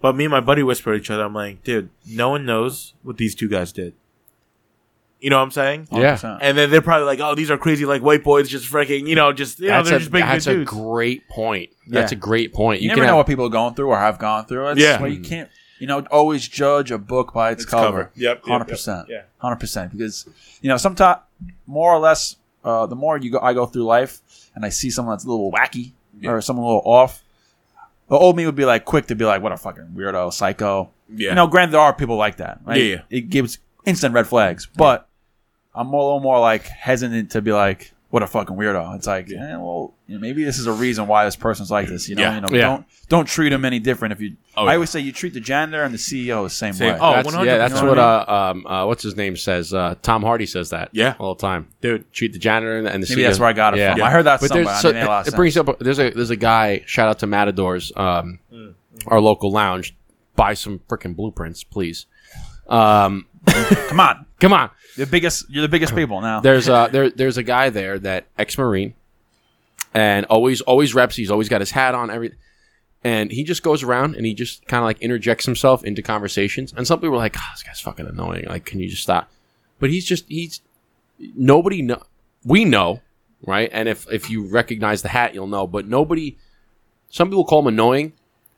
but 0.00 0.16
me 0.16 0.24
and 0.24 0.32
my 0.32 0.40
buddy 0.40 0.64
whisper 0.64 0.92
to 0.92 0.98
each 1.00 1.10
other. 1.10 1.22
I'm 1.24 1.32
like, 1.32 1.62
dude, 1.62 1.88
no 2.04 2.28
one 2.30 2.44
knows 2.44 2.94
what 3.04 3.18
these 3.18 3.36
two 3.36 3.48
guys 3.48 3.70
did. 3.70 3.94
You 5.20 5.30
know 5.30 5.36
what 5.38 5.44
I'm 5.44 5.50
saying? 5.52 5.88
Yeah. 5.92 6.16
100%. 6.16 6.38
And 6.42 6.58
then 6.58 6.70
they're 6.70 6.82
probably 6.82 7.06
like, 7.06 7.20
"Oh, 7.20 7.34
these 7.36 7.50
are 7.52 7.58
crazy 7.58 7.84
like 7.84 8.02
white 8.02 8.24
boys, 8.24 8.48
just 8.48 8.70
freaking, 8.70 9.06
you 9.06 9.14
know, 9.14 9.32
just 9.32 9.60
you 9.60 9.68
know, 9.68 9.74
That's 9.74 9.88
they're 9.88 9.96
a, 9.96 10.00
just 10.00 10.10
big 10.12 10.22
that's 10.24 10.44
good 10.46 10.50
a 10.52 10.58
dudes." 10.58 10.70
great 10.70 11.28
point. 11.28 11.70
That's 11.86 12.10
a 12.12 12.16
great 12.16 12.52
point. 12.52 12.80
You, 12.80 12.86
You, 12.86 12.88
never 12.88 13.00
can 13.00 13.06
know 13.06 13.12
have, 13.14 13.16
what 13.18 13.26
people 13.28 13.46
are 13.46 13.50
going 13.50 13.74
through 13.74 13.88
or 13.90 13.98
have 13.98 14.18
gone 14.18 14.46
through. 14.46 14.64
That's 14.66 14.80
Yeah. 14.80 15.00
why 15.00 15.06
you 15.08 15.20
can't, 15.20 15.48
you 15.78 15.86
know, 15.86 16.00
always 16.10 16.46
judge 16.48 16.90
a 16.90 16.98
book 16.98 17.32
by 17.32 17.52
its, 17.52 17.62
Its 17.62 17.70
cover. 17.70 17.86
cover. 17.86 18.10
Yep, 18.16 18.36
yep, 18.38 18.44
hundred 18.44 18.64
yep. 18.64 18.68
percent. 18.68 19.06
Yeah. 19.08 19.22
hundred 19.38 19.56
percent. 19.60 19.92
Because 19.92 20.28
you 20.62 20.68
know, 20.68 20.76
sometimes 20.76 21.20
more 21.66 21.92
or 21.92 21.98
less, 22.00 22.36
uh, 22.68 22.86
the 22.86 22.96
more 22.96 23.18
you 23.18 23.30
go, 23.32 23.40
I 23.40 23.54
go 23.54 23.66
through 23.66 23.84
life, 23.84 24.20
and 24.54 24.64
I 24.64 24.68
see 24.68 24.90
someone 24.90 25.14
that's 25.14 25.24
a 25.24 25.28
little 25.30 25.50
wacky 25.50 25.92
or 26.24 26.40
someone 26.40 26.64
a 26.64 26.68
little 26.68 26.82
off. 26.84 27.22
The 28.08 28.16
old 28.16 28.36
me 28.36 28.46
would 28.46 28.54
be 28.56 28.64
like 28.64 28.84
quick 28.84 29.06
to 29.06 29.14
be 29.14 29.24
like, 29.24 29.42
"What 29.42 29.52
a 29.52 29.56
fucking 29.56 29.94
weirdo, 29.94 30.32
psycho." 30.32 30.90
Yeah. 31.08 31.30
You 31.30 31.34
know, 31.36 31.46
granted, 31.46 31.72
there 31.72 31.80
are 31.80 31.92
people 31.92 32.16
like 32.16 32.36
that. 32.36 32.60
Right? 32.64 32.78
Yeah, 32.78 32.94
yeah. 32.96 33.00
It 33.10 33.30
gives 33.30 33.58
instant 33.84 34.14
red 34.14 34.26
flags, 34.26 34.66
but 34.76 35.08
I'm 35.74 35.88
a 35.88 35.96
little 35.96 36.20
more 36.20 36.40
like 36.40 36.64
hesitant 36.64 37.30
to 37.32 37.42
be 37.42 37.52
like, 37.52 37.92
"What 38.10 38.22
a 38.22 38.26
fucking 38.26 38.56
weirdo." 38.56 38.96
It's 38.96 39.06
like, 39.06 39.30
eh, 39.30 39.56
well, 39.56 39.94
you 40.06 40.14
know, 40.14 40.20
maybe 40.20 40.44
this 40.44 40.58
is 40.58 40.66
a 40.66 40.72
reason 40.72 41.06
why 41.06 41.24
this 41.24 41.36
person's 41.36 41.70
like 41.70 41.88
this. 41.88 42.08
You 42.08 42.16
know, 42.16 42.22
Yeah. 42.22 42.34
you 42.36 42.40
know, 42.42 42.48
Yeah. 42.50 42.60
don't 42.62 42.84
don't 43.08 43.26
treat 43.28 43.50
them 43.50 43.64
any 43.64 43.78
different. 43.78 44.12
If 44.12 44.20
you, 44.20 44.36
Oh, 44.56 44.64
I 44.64 44.70
yeah. 44.70 44.74
always 44.74 44.90
say 44.90 45.00
you 45.00 45.12
treat 45.12 45.34
the 45.34 45.40
janitor 45.40 45.82
and 45.82 45.92
the 45.94 45.98
CEO 45.98 46.44
the 46.44 46.50
same, 46.50 46.72
Same. 46.74 46.92
way. 46.94 46.98
Oh, 47.00 47.12
that's, 47.12 47.28
100%, 47.28 47.44
yeah, 47.46 47.58
that's 47.58 47.74
you 47.74 47.80
know 47.82 47.88
what 47.88 47.96
what 47.98 48.28
uh, 48.28 48.50
um, 48.50 48.66
uh, 48.66 48.86
what's 48.86 49.02
his 49.02 49.16
name 49.16 49.36
says. 49.36 49.72
Uh, 49.74 49.94
Tom 50.02 50.22
Hardy 50.22 50.46
says 50.46 50.70
that. 50.70 50.90
Yeah. 50.92 51.14
all 51.18 51.34
the 51.34 51.40
time. 51.40 51.68
Dude. 51.80 52.10
treat 52.12 52.32
the 52.32 52.38
janitor 52.38 52.78
and, 52.78 52.86
and 52.88 53.02
the 53.02 53.06
maybe 53.08 53.22
CEO. 53.22 53.26
that's 53.26 53.38
where 53.40 53.48
I 53.48 53.52
got 53.52 53.74
it 53.74 53.78
Yeah. 53.80 53.94
from. 53.94 54.02
I 54.02 54.10
heard 54.10 54.24
that 54.26 54.40
But 54.40 54.48
somewhere. 54.48 54.64
there's 54.64 54.76
I 54.78 54.80
so, 54.82 54.92
made 54.92 55.02
a 55.02 55.06
lot 55.06 55.20
of 55.20 55.26
it 55.26 55.30
sense. 55.30 55.36
brings 55.36 55.56
up 55.56 55.78
there's 55.78 55.98
a 56.00 56.10
there's 56.10 56.30
a 56.30 56.36
guy 56.36 56.82
shout 56.86 57.08
out 57.08 57.18
to 57.20 57.26
Matadors 57.26 57.92
um 57.96 58.38
Mm. 58.52 58.74
our 59.06 59.20
local 59.20 59.50
lounge 59.52 59.94
buy 60.36 60.54
some 60.54 60.80
freaking 60.88 61.14
blueprints 61.16 61.62
please 61.64 62.06
um 62.68 63.26
Come 63.88 64.00
on, 64.00 64.26
come 64.40 64.52
on. 64.52 64.70
The 64.96 65.06
biggest. 65.06 65.48
You're 65.48 65.62
the 65.62 65.68
biggest 65.68 65.94
people 65.94 66.20
now. 66.20 66.40
there's 66.40 66.68
a 66.68 66.88
there 66.90 67.10
there's 67.10 67.36
a 67.36 67.42
guy 67.42 67.70
there 67.70 67.98
that 68.00 68.26
ex 68.38 68.56
marine 68.58 68.94
and 69.94 70.26
always 70.26 70.60
always 70.62 70.94
reps. 70.94 71.16
He's 71.16 71.30
always 71.30 71.48
got 71.48 71.60
his 71.60 71.70
hat 71.70 71.94
on 71.94 72.10
every 72.10 72.34
and 73.04 73.30
he 73.30 73.44
just 73.44 73.62
goes 73.62 73.82
around 73.82 74.16
and 74.16 74.26
he 74.26 74.34
just 74.34 74.66
kind 74.66 74.80
of 74.80 74.86
like 74.86 75.00
interjects 75.00 75.44
himself 75.44 75.84
into 75.84 76.02
conversations 76.02 76.74
and 76.76 76.86
some 76.86 76.98
people 76.98 77.14
are 77.14 77.18
like 77.18 77.36
oh, 77.38 77.48
this 77.52 77.62
guy's 77.62 77.80
fucking 77.80 78.06
annoying. 78.06 78.46
Like 78.46 78.64
can 78.64 78.80
you 78.80 78.88
just 78.88 79.02
stop? 79.02 79.30
But 79.78 79.90
he's 79.90 80.04
just 80.04 80.26
he's 80.28 80.60
nobody 81.18 81.82
know 81.82 82.02
we 82.44 82.64
know 82.64 83.00
right? 83.46 83.70
And 83.72 83.88
if 83.88 84.10
if 84.10 84.30
you 84.30 84.46
recognize 84.46 85.02
the 85.02 85.08
hat 85.08 85.34
you'll 85.34 85.46
know. 85.46 85.66
But 85.66 85.86
nobody 85.86 86.36
some 87.10 87.28
people 87.28 87.44
call 87.44 87.60
him 87.60 87.68
annoying 87.68 88.12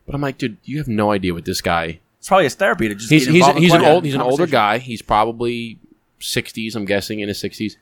but 0.06 0.14
i'm 0.14 0.20
like 0.20 0.38
dude 0.38 0.56
you 0.64 0.78
have 0.78 0.88
no 0.88 1.12
idea 1.12 1.32
what 1.32 1.44
this 1.44 1.60
guy 1.60 2.00
It's 2.20 2.28
probably 2.28 2.44
his 2.44 2.54
therapy 2.54 2.88
to 2.88 2.94
just 2.94 3.10
he's 3.10 3.24
get 3.26 3.32
he's, 3.34 3.40
involved 3.42 3.56
in 3.56 3.62
he's 3.64 3.74
an 3.74 3.82
old 3.82 4.04
he's 4.04 4.14
an 4.14 4.20
older 4.20 4.46
guy. 4.46 4.78
He's 4.78 5.02
probably 5.02 5.78
sixties, 6.20 6.76
I'm 6.76 6.84
guessing, 6.84 7.20
in 7.20 7.28
his 7.28 7.40
sixties. 7.40 7.76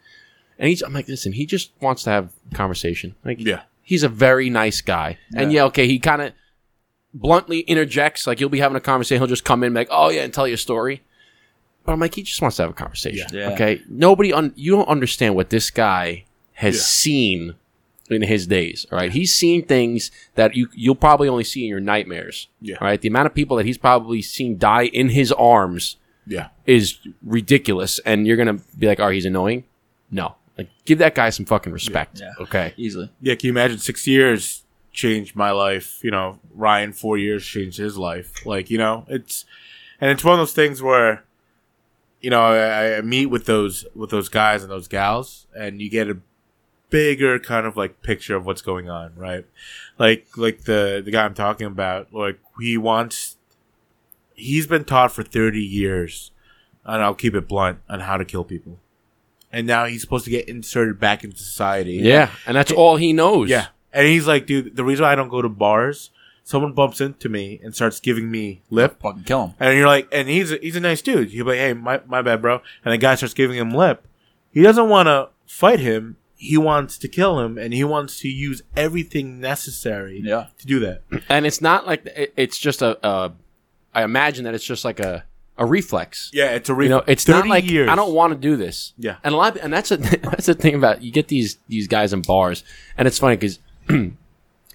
And 0.58 0.69
he's 0.69 0.81
I'm 0.81 0.93
like, 0.94 1.08
listen, 1.08 1.32
he 1.32 1.44
just 1.44 1.73
wants 1.81 2.05
to 2.05 2.11
have 2.11 2.32
conversation. 2.55 3.14
Like 3.25 3.38
Yeah. 3.40 3.62
he's 3.82 4.02
a 4.05 4.08
very 4.08 4.49
nice 4.49 4.81
guy. 4.81 5.19
And 5.37 5.52
Yeah. 5.52 5.58
yeah, 5.62 5.64
okay, 5.67 5.87
he 5.88 5.99
kinda 5.99 6.32
bluntly 7.12 7.61
interjects, 7.61 8.26
like 8.26 8.38
you'll 8.40 8.49
be 8.49 8.61
having 8.61 8.76
a 8.76 8.81
conversation, 8.81 9.20
he'll 9.20 9.26
just 9.29 9.44
come 9.44 9.62
in 9.62 9.69
and 9.69 9.75
be 9.75 9.81
like, 9.81 9.88
Oh 9.90 10.08
yeah, 10.11 10.23
and 10.23 10.32
tell 10.32 10.46
you 10.46 10.55
a 10.55 10.58
story. 10.58 11.02
But 11.85 11.93
I'm 11.93 12.00
like, 12.00 12.14
he 12.14 12.23
just 12.23 12.40
wants 12.43 12.56
to 12.58 12.62
have 12.62 12.70
a 12.70 12.75
conversation. 12.75 13.26
Yeah. 13.32 13.49
Yeah. 13.49 13.55
Okay. 13.55 13.82
Nobody 13.88 14.32
un- 14.32 14.52
you 14.56 14.73
don't 14.73 14.88
understand 14.88 15.35
what 15.35 15.50
this 15.50 15.70
guy 15.70 16.25
has 16.52 16.76
Yeah. 16.76 16.82
seen 16.82 17.55
in 18.10 18.22
his 18.22 18.46
days. 18.46 18.87
All 18.90 18.99
right. 18.99 19.10
He's 19.12 19.34
seen 19.34 19.64
things 19.64 20.10
that 20.34 20.55
you 20.55 20.69
you'll 20.75 20.94
probably 20.94 21.28
only 21.28 21.44
see 21.44 21.62
in 21.64 21.69
your 21.69 21.81
nightmares. 21.81 22.49
Yeah. 22.60 22.76
All 22.81 22.87
right. 22.87 23.00
The 23.00 23.08
amount 23.08 23.26
of 23.26 23.34
people 23.34 23.56
that 23.58 23.66
he's 23.66 23.78
probably 23.78 24.22
seen 24.22 24.58
die 24.58 24.84
in 24.87 25.10
his 25.10 25.31
arms 25.32 25.96
Yeah. 26.26 26.49
is 26.66 26.99
ridiculous, 27.22 27.99
and 28.00 28.26
you're 28.26 28.37
gonna 28.37 28.58
be 28.78 28.87
like, 28.87 29.00
"Oh, 29.00 29.08
he's 29.10 29.25
annoying." 29.26 29.64
No, 30.10 30.37
like 30.56 30.69
give 30.87 30.99
that 30.99 31.14
guy 31.14 31.31
some 31.31 31.44
fucking 31.46 31.72
respect. 31.72 32.20
Yeah. 32.20 32.32
Okay. 32.40 32.72
easily. 32.76 33.10
Yeah, 33.20 33.34
can 33.34 33.46
you 33.49 33.52
imagine 33.52 33.78
six 33.78 34.06
years 34.06 34.62
changed 34.93 35.37
my 35.37 35.50
life? 35.50 36.00
You 36.02 36.11
know, 36.11 36.38
Ryan 36.54 36.93
four 36.93 37.19
years 37.19 37.44
changed 37.44 37.76
his 37.78 37.99
life. 37.99 38.46
Like, 38.46 38.70
you 38.70 38.78
know, 38.78 39.04
it's 39.08 39.44
and 40.00 40.11
it's 40.11 40.25
one 40.25 40.34
of 40.34 40.38
those 40.38 40.52
things 40.54 40.81
where, 40.81 41.25
you 42.20 42.31
know, 42.31 42.40
I, 42.40 42.96
I 42.99 43.00
meet 43.02 43.26
with 43.26 43.44
those 43.46 43.84
with 43.94 44.11
those 44.11 44.28
guys 44.28 44.62
and 44.62 44.70
those 44.72 44.88
gals, 44.88 45.46
and 45.56 45.81
you 45.82 45.90
get 45.90 46.08
a 46.08 46.16
bigger 46.90 47.38
kind 47.38 47.67
of 47.67 47.76
like 47.76 48.02
picture 48.02 48.37
of 48.37 48.46
what's 48.46 48.62
going 48.62 48.88
on, 48.88 49.14
right? 49.17 49.46
Like 49.99 50.26
like 50.37 50.62
the 50.62 51.02
the 51.05 51.11
guy 51.11 51.25
I'm 51.25 51.35
talking 51.35 51.67
about, 51.67 52.12
like 52.12 52.38
he 52.61 52.76
wants 52.76 53.37
he's 54.35 54.67
been 54.67 54.85
taught 54.85 55.12
for 55.12 55.23
30 55.23 55.61
years, 55.61 56.31
and 56.85 57.02
I'll 57.02 57.14
keep 57.14 57.35
it 57.35 57.49
blunt, 57.49 57.81
on 57.88 58.00
how 58.00 58.17
to 58.17 58.25
kill 58.25 58.44
people. 58.44 58.79
And 59.52 59.67
now 59.67 59.87
he's 59.87 60.00
supposed 60.00 60.25
to 60.26 60.31
get 60.31 60.49
inserted 60.49 61.00
back 61.00 61.25
into 61.25 61.38
society. 61.38 61.94
Yeah, 61.94 62.31
and 62.46 62.56
that's 62.56 62.73
all 62.73 62.96
he 62.96 63.12
knows. 63.12 63.49
Yeah. 63.49 63.69
And 63.93 64.06
he's 64.06 64.26
like, 64.26 64.46
dude, 64.46 64.76
the 64.76 64.85
reason 64.85 65.05
I 65.05 65.14
don't 65.14 65.31
go 65.31 65.40
to 65.40 65.49
bars, 65.49 66.11
someone 66.44 66.73
bumps 66.73 67.00
into 67.00 67.29
me 67.29 67.58
and 67.62 67.75
starts 67.75 68.00
giving 68.00 68.31
me 68.31 68.61
lip. 68.70 69.00
Fucking 69.00 69.25
kill 69.25 69.46
him. 69.46 69.55
And 69.58 69.76
you're 69.76 69.87
like, 69.87 70.08
and 70.12 70.29
he's 70.29 70.52
a, 70.52 70.58
he's 70.58 70.76
a 70.76 70.81
nice 70.81 71.00
dude. 71.00 71.31
He'll 71.31 71.46
be 71.46 71.52
like, 71.52 71.58
hey, 71.58 71.73
my, 71.73 72.00
my 72.06 72.20
bad, 72.20 72.43
bro. 72.43 72.61
And 72.85 72.93
the 72.93 72.99
guy 72.99 73.14
starts 73.14 73.35
giving 73.35 73.56
him 73.56 73.70
lip. 73.70 74.06
He 74.50 74.62
doesn't 74.62 74.88
want 74.88 75.06
to 75.06 75.31
fight 75.46 75.81
him. 75.81 76.17
He 76.40 76.56
wants 76.56 76.96
to 76.99 77.08
kill 77.08 77.40
him, 77.40 77.58
and 77.58 77.75
he 77.75 77.82
wants 77.82 78.20
to 78.20 78.29
use 78.29 78.62
everything 78.76 79.40
necessary 79.40 80.20
Yeah. 80.25 80.46
to 80.61 80.67
do 80.67 80.79
that. 80.81 81.02
and 81.29 81.44
it's 81.46 81.61
not 81.61 81.87
like 81.87 82.06
it, 82.06 82.32
it's 82.37 82.56
just 82.58 82.81
a. 82.81 82.96
a 83.06 83.32
I 83.93 84.05
imagine 84.05 84.44
that 84.44 84.55
it's 84.55 84.64
just 84.64 84.85
like 84.85 85.00
a 85.00 85.25
a 85.56 85.67
reflex. 85.67 86.31
Yeah, 86.32 86.50
it's 86.52 86.69
a 86.69 86.75
reflex. 86.75 86.88
You 86.88 86.96
know, 86.96 87.02
it's 87.12 87.26
not 87.26 87.49
like 87.49 87.69
years. 87.69 87.88
I 87.88 87.96
don't 87.96 88.14
want 88.14 88.32
to 88.32 88.38
do 88.38 88.55
this. 88.56 88.93
Yeah. 88.96 89.17
and 89.25 89.35
a 89.35 89.37
lot, 89.37 89.56
of, 89.56 89.64
and 89.64 89.73
that's 89.73 89.90
a 89.90 89.96
that's 90.31 90.46
the 90.46 90.55
thing 90.55 90.76
about 90.76 91.02
you 91.02 91.11
get 91.11 91.26
these 91.26 91.58
these 91.67 91.88
guys 91.88 92.12
in 92.12 92.23
bars, 92.23 92.62
and 92.96 93.08
it's 93.08 93.19
funny 93.19 93.35
because 93.37 93.58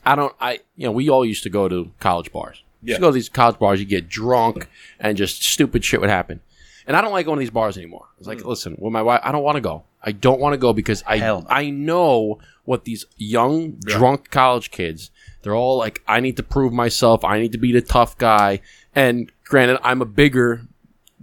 I 0.05 0.15
don't 0.15 0.35
I 0.41 0.59
you 0.75 0.85
know 0.85 0.91
we 0.91 1.09
all 1.09 1.23
used 1.25 1.43
to 1.43 1.49
go 1.49 1.69
to 1.69 1.91
college 1.99 2.31
bars. 2.31 2.61
You 2.81 2.89
used 2.89 2.97
to 2.97 3.01
Yeah. 3.01 3.07
go 3.07 3.11
to 3.11 3.13
these 3.15 3.29
college 3.29 3.57
bars, 3.59 3.79
you 3.79 3.85
get 3.85 4.09
drunk, 4.09 4.67
and 4.99 5.17
just 5.17 5.41
stupid 5.43 5.85
shit 5.85 6.01
would 6.01 6.09
happen. 6.09 6.41
And 6.85 6.97
I 6.97 7.01
don't 7.01 7.13
like 7.13 7.25
going 7.25 7.37
to 7.37 7.39
these 7.39 7.49
bars 7.49 7.77
anymore. 7.77 8.07
It's 8.19 8.27
Mm. 8.27 8.35
like, 8.35 8.43
listen, 8.45 8.75
with 8.77 8.91
my 8.91 9.01
wife, 9.01 9.21
I 9.23 9.31
don't 9.31 9.43
want 9.43 9.55
to 9.55 9.61
go. 9.61 9.83
I 10.03 10.11
don't 10.11 10.39
want 10.39 10.53
to 10.53 10.57
go 10.57 10.73
because 10.73 11.03
I 11.07 11.17
Hell 11.17 11.41
no. 11.41 11.47
I 11.49 11.69
know 11.69 12.39
what 12.65 12.83
these 12.85 13.05
young 13.17 13.71
drunk 13.79 14.29
college 14.29 14.71
kids. 14.71 15.11
They're 15.41 15.55
all 15.55 15.77
like, 15.77 16.01
I 16.07 16.19
need 16.19 16.37
to 16.37 16.43
prove 16.43 16.73
myself. 16.73 17.23
I 17.23 17.39
need 17.39 17.51
to 17.53 17.57
be 17.57 17.71
the 17.71 17.81
tough 17.81 18.17
guy. 18.17 18.61
And 18.95 19.31
granted, 19.45 19.79
I'm 19.83 20.01
a 20.01 20.05
bigger 20.05 20.61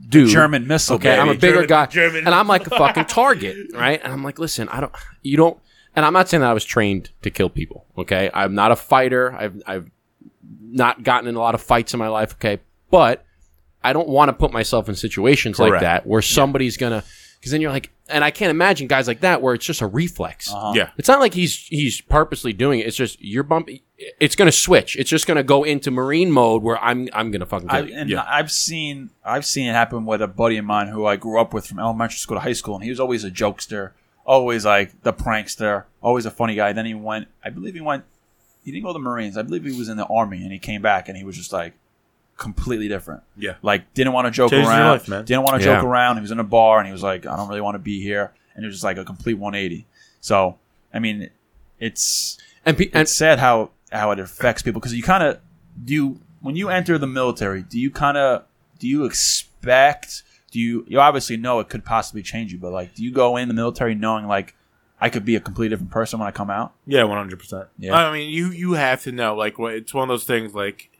dude. 0.08 0.28
German 0.30 0.66
missile. 0.66 0.96
Okay, 0.96 1.16
I'm 1.18 1.28
a 1.28 1.32
baby. 1.32 1.40
bigger 1.40 1.52
German- 1.54 1.68
guy, 1.68 1.86
German. 1.86 2.26
and 2.26 2.34
I'm 2.34 2.48
like 2.48 2.66
a 2.66 2.70
fucking 2.70 3.04
target, 3.06 3.56
right? 3.74 4.00
And 4.02 4.12
I'm 4.12 4.22
like, 4.24 4.38
listen, 4.38 4.68
I 4.68 4.80
don't, 4.80 4.92
you 5.22 5.36
don't, 5.36 5.58
and 5.96 6.04
I'm 6.04 6.12
not 6.12 6.28
saying 6.28 6.42
that 6.42 6.50
I 6.50 6.54
was 6.54 6.64
trained 6.64 7.10
to 7.22 7.30
kill 7.30 7.48
people. 7.50 7.86
Okay, 7.98 8.30
I'm 8.32 8.54
not 8.54 8.70
a 8.72 8.76
fighter. 8.76 9.32
I've 9.32 9.62
I've 9.66 9.90
not 10.62 11.02
gotten 11.02 11.28
in 11.28 11.34
a 11.34 11.40
lot 11.40 11.54
of 11.54 11.62
fights 11.62 11.92
in 11.94 11.98
my 11.98 12.08
life. 12.08 12.34
Okay, 12.34 12.60
but 12.90 13.24
I 13.82 13.92
don't 13.92 14.08
want 14.08 14.28
to 14.28 14.32
put 14.32 14.52
myself 14.52 14.88
in 14.88 14.94
situations 14.94 15.58
like 15.58 15.70
Correct. 15.70 15.82
that 15.82 16.06
where 16.06 16.22
somebody's 16.22 16.76
gonna, 16.76 17.02
because 17.40 17.52
then 17.52 17.62
you're 17.62 17.72
like, 17.72 17.90
and 18.10 18.22
I 18.22 18.30
can't 18.30 18.50
imagine 18.50 18.86
guys 18.86 19.08
like 19.08 19.20
that 19.20 19.40
where 19.40 19.54
it's 19.54 19.64
just 19.64 19.80
a 19.80 19.86
reflex. 19.86 20.52
Uh-huh. 20.52 20.72
Yeah. 20.74 20.90
It's 20.98 21.08
not 21.08 21.20
like 21.20 21.32
he's 21.32 21.56
he's 21.68 22.00
purposely 22.02 22.52
doing 22.52 22.80
it. 22.80 22.86
It's 22.86 22.96
just 22.96 23.20
you're 23.20 23.42
bumping. 23.44 23.80
It's 24.18 24.36
gonna 24.36 24.52
switch. 24.52 24.96
It's 24.96 25.08
just 25.08 25.26
gonna 25.26 25.42
go 25.42 25.64
into 25.64 25.90
marine 25.90 26.30
mode 26.30 26.62
where 26.62 26.78
I'm 26.82 27.08
I'm 27.14 27.30
gonna 27.30 27.46
fucking 27.46 27.68
kill 27.68 27.84
I, 27.84 27.86
you. 27.86 27.94
and 27.94 28.10
Yeah. 28.10 28.24
I've 28.28 28.50
seen 28.50 29.10
I've 29.24 29.46
seen 29.46 29.68
it 29.68 29.72
happen 29.72 30.04
with 30.04 30.20
a 30.20 30.26
buddy 30.28 30.58
of 30.58 30.64
mine 30.66 30.88
who 30.88 31.06
I 31.06 31.16
grew 31.16 31.40
up 31.40 31.54
with 31.54 31.66
from 31.66 31.78
elementary 31.78 32.18
school 32.18 32.36
to 32.36 32.40
high 32.40 32.52
school, 32.52 32.74
and 32.74 32.84
he 32.84 32.90
was 32.90 33.00
always 33.00 33.24
a 33.24 33.30
jokester, 33.30 33.92
always 34.26 34.66
like 34.66 35.02
the 35.02 35.12
prankster, 35.14 35.84
always 36.02 36.26
a 36.26 36.30
funny 36.30 36.54
guy. 36.56 36.72
Then 36.74 36.84
he 36.86 36.94
went, 36.94 37.28
I 37.42 37.48
believe 37.50 37.74
he 37.74 37.80
went, 37.80 38.04
he 38.64 38.70
didn't 38.72 38.84
go 38.84 38.90
to 38.90 38.92
the 38.94 38.98
Marines. 38.98 39.38
I 39.38 39.42
believe 39.42 39.64
he 39.64 39.72
was 39.78 39.88
in 39.88 39.96
the 39.96 40.06
army, 40.06 40.42
and 40.42 40.52
he 40.52 40.58
came 40.58 40.82
back, 40.82 41.08
and 41.08 41.16
he 41.16 41.24
was 41.24 41.36
just 41.36 41.52
like 41.52 41.72
completely 42.40 42.88
different. 42.88 43.22
Yeah. 43.36 43.54
Like 43.62 43.92
didn't 43.94 44.12
want 44.14 44.26
to 44.26 44.30
joke 44.32 44.50
Changed 44.50 44.68
around, 44.68 44.90
life, 44.90 45.08
man. 45.08 45.24
didn't 45.24 45.44
want 45.44 45.60
to 45.62 45.68
Yeah. 45.68 45.76
joke 45.76 45.84
around. 45.84 46.16
He 46.16 46.22
was 46.22 46.30
in 46.32 46.40
a 46.40 46.44
bar, 46.44 46.78
and 46.78 46.86
he 46.86 46.92
was 46.92 47.02
like, 47.02 47.26
I 47.26 47.36
don't 47.36 47.48
really 47.48 47.60
want 47.60 47.74
to 47.76 47.78
be 47.80 48.02
here, 48.02 48.32
and 48.54 48.64
it 48.64 48.66
was 48.66 48.74
just 48.76 48.84
like 48.84 48.96
a 48.96 49.04
complete 49.04 49.34
180. 49.38 49.86
So 50.20 50.58
I 50.92 50.98
mean, 50.98 51.30
it's 51.78 52.38
and 52.66 52.76
pe- 52.76 52.90
and 52.92 53.02
it's 53.02 53.12
sad 53.14 53.38
how 53.38 53.70
how 53.92 54.10
it 54.10 54.18
affects 54.18 54.62
people 54.62 54.80
because 54.80 54.94
you 54.94 55.02
kind 55.02 55.22
of 55.22 55.38
do 55.84 55.94
you, 55.94 56.20
when 56.40 56.56
you 56.56 56.68
enter 56.68 56.96
the 56.98 57.06
military 57.06 57.62
do 57.62 57.78
you 57.78 57.90
kind 57.90 58.16
of 58.16 58.44
do 58.78 58.86
you 58.88 59.04
expect 59.04 60.22
do 60.50 60.58
you 60.60 60.84
you 60.88 61.00
obviously 61.00 61.36
know 61.36 61.58
it 61.60 61.68
could 61.68 61.84
possibly 61.84 62.22
change 62.22 62.52
you 62.52 62.58
but 62.58 62.72
like 62.72 62.94
do 62.94 63.02
you 63.04 63.10
go 63.12 63.36
in 63.36 63.48
the 63.48 63.54
military 63.54 63.94
knowing 63.94 64.26
like 64.26 64.54
i 65.00 65.08
could 65.08 65.24
be 65.24 65.34
a 65.36 65.40
completely 65.40 65.70
different 65.70 65.90
person 65.90 66.18
when 66.18 66.28
i 66.28 66.30
come 66.30 66.50
out 66.50 66.72
Yeah, 66.86 67.04
one 67.04 67.16
hundred 67.18 67.38
percent. 67.38 67.66
Yeah. 67.78 67.94
I 67.96 68.12
mean, 68.12 68.30
you 68.30 68.50
you 68.50 68.72
have 68.74 69.02
to 69.04 69.12
know. 69.12 69.34
Like, 69.34 69.58
what- 69.58 69.74
it's 69.74 69.92
one 69.94 70.02
of 70.04 70.08
those 70.08 70.24
things. 70.24 70.54
Like, 70.54 70.90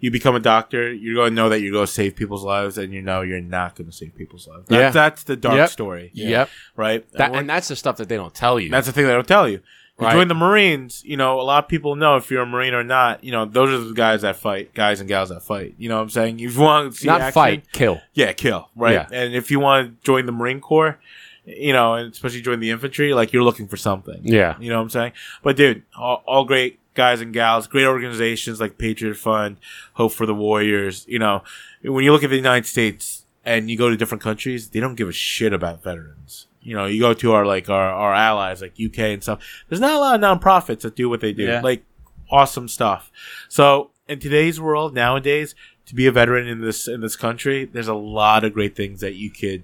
you 0.00 0.10
become 0.10 0.34
a 0.36 0.40
doctor, 0.40 0.92
you're 0.92 1.14
going 1.16 1.30
to 1.30 1.34
know 1.34 1.48
that 1.48 1.60
you're 1.60 1.72
going 1.72 1.86
to 1.86 1.92
save 1.92 2.14
people's 2.16 2.44
lives, 2.44 2.78
and 2.78 2.92
you 2.94 3.02
know 3.02 3.22
you're 3.22 3.40
not 3.40 3.74
going 3.74 3.88
to 3.90 3.92
save 3.96 4.14
people's 4.14 4.46
lives. 4.46 4.68
That, 4.68 4.78
Yeah. 4.78 4.90
That's 4.90 5.24
the 5.24 5.36
dark 5.36 5.56
Yep. 5.56 5.70
story. 5.70 6.10
Yep. 6.14 6.48
Right? 6.76 7.10
That, 7.12 7.34
And 7.34 7.48
that's 7.48 7.68
the 7.68 7.76
stuff 7.76 7.96
that 7.96 8.08
they 8.08 8.16
don't 8.16 8.34
tell 8.34 8.60
you. 8.60 8.70
that's 8.70 8.86
the 8.86 8.92
thing 8.92 9.06
they 9.06 9.12
don't 9.12 9.26
tell 9.26 9.48
you. 9.48 9.60
You 10.00 10.06
Right. 10.06 10.12
join 10.12 10.28
the 10.28 10.34
Marines, 10.34 11.02
you 11.04 11.16
know, 11.16 11.40
a 11.40 11.42
lot 11.42 11.64
of 11.64 11.68
people 11.68 11.96
know 11.96 12.14
if 12.14 12.30
you're 12.30 12.42
a 12.42 12.46
Marine 12.46 12.72
or 12.72 12.84
not. 12.84 13.24
You 13.24 13.32
know, 13.32 13.44
those 13.46 13.70
are 13.70 13.82
the 13.82 13.94
guys 13.94 14.22
that 14.22 14.36
fight, 14.36 14.72
guys 14.72 15.00
and 15.00 15.08
gals 15.08 15.30
that 15.30 15.42
fight. 15.42 15.74
You 15.76 15.88
know 15.88 15.96
what 15.96 16.02
I'm 16.02 16.10
saying? 16.10 16.38
If 16.38 16.54
you 16.54 16.60
want 16.60 16.92
to 16.92 16.98
see 17.00 17.08
not 17.08 17.20
action, 17.20 17.32
fight, 17.32 17.72
kill. 17.72 18.00
yeah, 18.14 18.32
kill, 18.32 18.68
right? 18.76 18.92
Yeah. 18.92 19.08
And 19.10 19.34
if 19.34 19.50
you 19.50 19.58
want 19.58 19.88
to 20.00 20.04
join 20.06 20.26
the 20.26 20.30
Marine 20.32 20.60
Corps, 20.60 21.00
you 21.44 21.72
know, 21.72 21.94
and 21.94 22.12
especially 22.12 22.42
join 22.42 22.60
the 22.60 22.70
infantry, 22.70 23.12
like 23.12 23.32
you're 23.32 23.42
looking 23.42 23.66
for 23.66 23.76
something. 23.76 24.20
Yeah. 24.22 24.54
You 24.60 24.68
know 24.70 24.76
what 24.76 24.82
I'm 24.82 24.90
saying? 24.90 25.12
But 25.42 25.56
dude, 25.56 25.82
all, 25.96 26.22
all 26.26 26.44
great 26.44 26.78
guys 26.98 27.20
and 27.20 27.32
gals, 27.32 27.68
great 27.68 27.86
organizations 27.86 28.60
like 28.60 28.76
Patriot 28.76 29.14
Fund, 29.14 29.56
Hope 29.94 30.12
for 30.12 30.26
the 30.26 30.34
Warriors. 30.34 31.06
You 31.08 31.20
know, 31.20 31.44
when 31.82 32.04
you 32.04 32.10
look 32.10 32.24
at 32.24 32.30
the 32.30 32.36
United 32.36 32.66
States 32.66 33.24
and 33.44 33.70
you 33.70 33.78
go 33.78 33.88
to 33.88 33.96
different 33.96 34.20
countries, 34.20 34.70
they 34.70 34.80
don't 34.80 34.96
give 34.96 35.08
a 35.08 35.12
shit 35.12 35.52
about 35.52 35.80
veterans. 35.80 36.48
You 36.60 36.74
know, 36.74 36.86
you 36.86 37.00
go 37.00 37.14
to 37.14 37.32
our 37.32 37.46
like 37.46 37.70
our, 37.70 37.88
our 37.88 38.12
allies 38.12 38.60
like 38.60 38.72
UK 38.84 38.98
and 38.98 39.22
stuff. 39.22 39.38
There's 39.68 39.80
not 39.80 39.94
a 39.94 39.98
lot 40.00 40.16
of 40.16 40.20
nonprofits 40.20 40.80
that 40.80 40.96
do 40.96 41.08
what 41.08 41.20
they 41.20 41.32
do. 41.32 41.44
Yeah. 41.44 41.60
Like 41.60 41.84
awesome 42.32 42.66
stuff. 42.66 43.12
So 43.48 43.90
in 44.08 44.18
today's 44.18 44.60
world 44.60 44.92
nowadays, 44.92 45.54
to 45.86 45.94
be 45.94 46.08
a 46.08 46.12
veteran 46.12 46.48
in 46.48 46.60
this 46.60 46.88
in 46.88 47.00
this 47.00 47.14
country, 47.14 47.64
there's 47.64 47.86
a 47.86 47.94
lot 47.94 48.42
of 48.42 48.52
great 48.52 48.74
things 48.74 49.00
that 49.02 49.14
you 49.14 49.30
could 49.30 49.62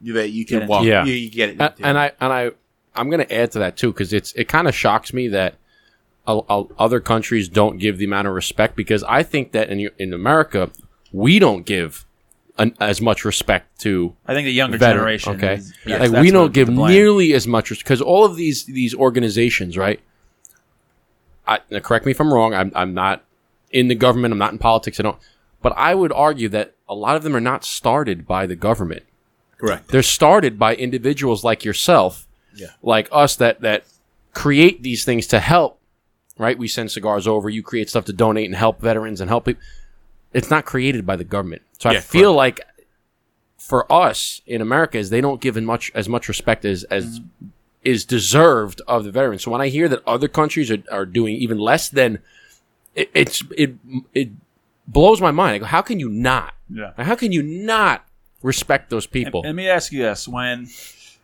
that 0.00 0.30
you 0.30 0.44
can 0.44 0.62
into. 0.62 0.68
walk. 0.68 0.84
Yeah. 0.84 1.04
you, 1.04 1.14
you 1.14 1.30
get 1.30 1.50
it. 1.50 1.60
Into. 1.60 1.86
and 1.86 1.96
I 1.96 2.10
and 2.20 2.32
I 2.32 2.50
I'm 2.96 3.08
going 3.08 3.24
to 3.24 3.32
add 3.32 3.52
to 3.52 3.60
that 3.60 3.76
too 3.76 3.92
because 3.92 4.12
it's 4.12 4.32
it 4.32 4.48
kind 4.48 4.66
of 4.66 4.74
shocks 4.74 5.12
me 5.12 5.28
that 5.28 5.54
a, 6.26 6.40
a- 6.48 6.64
other 6.78 7.00
countries 7.00 7.48
don't 7.48 7.78
give 7.78 7.98
the 7.98 8.04
amount 8.04 8.28
of 8.28 8.34
respect 8.34 8.76
because 8.76 9.02
I 9.04 9.22
think 9.22 9.52
that 9.52 9.68
in 9.70 9.90
in 9.98 10.12
America 10.12 10.70
we 11.12 11.38
don't 11.38 11.66
give 11.66 12.04
an, 12.58 12.74
as 12.80 13.00
much 13.00 13.24
respect 13.24 13.80
to 13.80 14.14
I 14.26 14.34
think 14.34 14.44
the 14.46 14.52
younger 14.52 14.78
veteran, 14.78 14.98
generation. 14.98 15.34
Okay, 15.36 15.54
is- 15.54 15.74
yes, 15.86 16.10
like 16.10 16.22
we 16.22 16.30
don't 16.30 16.52
give 16.52 16.68
nearly 16.68 17.32
as 17.34 17.46
much 17.46 17.70
because 17.70 18.00
all 18.00 18.24
of 18.24 18.36
these 18.36 18.64
these 18.64 18.94
organizations, 18.94 19.76
right? 19.76 20.00
I, 21.46 21.58
now 21.70 21.80
correct 21.80 22.04
me 22.06 22.12
if 22.12 22.20
I'm 22.20 22.32
wrong. 22.32 22.54
I'm 22.54 22.70
I'm 22.74 22.94
not 22.94 23.24
in 23.70 23.88
the 23.88 23.94
government. 23.94 24.32
I'm 24.32 24.38
not 24.38 24.52
in 24.52 24.58
politics. 24.58 25.00
I 25.00 25.02
don't. 25.02 25.18
But 25.60 25.72
I 25.76 25.94
would 25.94 26.12
argue 26.12 26.48
that 26.50 26.74
a 26.88 26.94
lot 26.94 27.16
of 27.16 27.22
them 27.22 27.34
are 27.36 27.40
not 27.40 27.64
started 27.64 28.26
by 28.26 28.46
the 28.46 28.56
government. 28.56 29.02
correct. 29.58 29.88
They're 29.88 30.02
started 30.02 30.58
by 30.58 30.74
individuals 30.74 31.42
like 31.44 31.64
yourself, 31.64 32.26
Yeah. 32.54 32.68
like 32.82 33.08
us 33.12 33.36
that 33.36 33.60
that 33.62 33.84
create 34.34 34.82
these 34.82 35.04
things 35.04 35.26
to 35.28 35.40
help. 35.40 35.78
Right? 36.38 36.58
We 36.58 36.68
send 36.68 36.90
cigars 36.90 37.26
over. 37.26 37.50
You 37.50 37.62
create 37.62 37.90
stuff 37.90 38.06
to 38.06 38.12
donate 38.12 38.46
and 38.46 38.54
help 38.54 38.80
veterans 38.80 39.20
and 39.20 39.28
help 39.28 39.44
people. 39.44 39.62
It's 40.32 40.50
not 40.50 40.64
created 40.64 41.04
by 41.06 41.16
the 41.16 41.24
government. 41.24 41.62
So 41.78 41.90
I 41.90 41.94
Yeah, 41.94 42.00
feel 42.00 42.32
like 42.32 42.60
for 43.58 43.90
us 43.92 44.40
in 44.46 44.60
America 44.60 44.98
is 44.98 45.10
they 45.10 45.20
don't 45.20 45.40
give 45.40 45.56
in 45.56 45.64
much 45.64 45.92
as 45.94 46.08
much 46.08 46.28
respect 46.28 46.64
as 46.64 46.84
as 46.84 47.20
mm-hmm. 47.20 47.46
is 47.84 48.04
deserved 48.04 48.80
of 48.88 49.04
the 49.04 49.10
veterans. 49.10 49.44
So 49.44 49.50
when 49.50 49.60
I 49.60 49.68
hear 49.68 49.88
that 49.88 50.00
other 50.06 50.26
countries 50.26 50.70
are, 50.70 50.82
are 50.90 51.06
doing 51.06 51.36
even 51.36 51.58
less 51.58 51.88
than 51.88 52.18
it, 52.94 53.10
it's 53.14 53.44
it 53.56 53.74
it 54.14 54.30
blows 54.88 55.20
my 55.20 55.30
mind. 55.30 55.54
I 55.54 55.58
go, 55.58 55.66
how 55.66 55.82
can 55.82 56.00
you 56.00 56.08
not? 56.08 56.54
Yeah. 56.68 56.92
How 56.96 57.14
can 57.14 57.30
you 57.32 57.42
not 57.42 58.04
respect 58.42 58.90
those 58.90 59.06
people? 59.06 59.42
And 59.42 59.50
let 59.50 59.54
me 59.62 59.68
ask 59.68 59.92
you 59.92 60.02
this: 60.02 60.26
when 60.26 60.68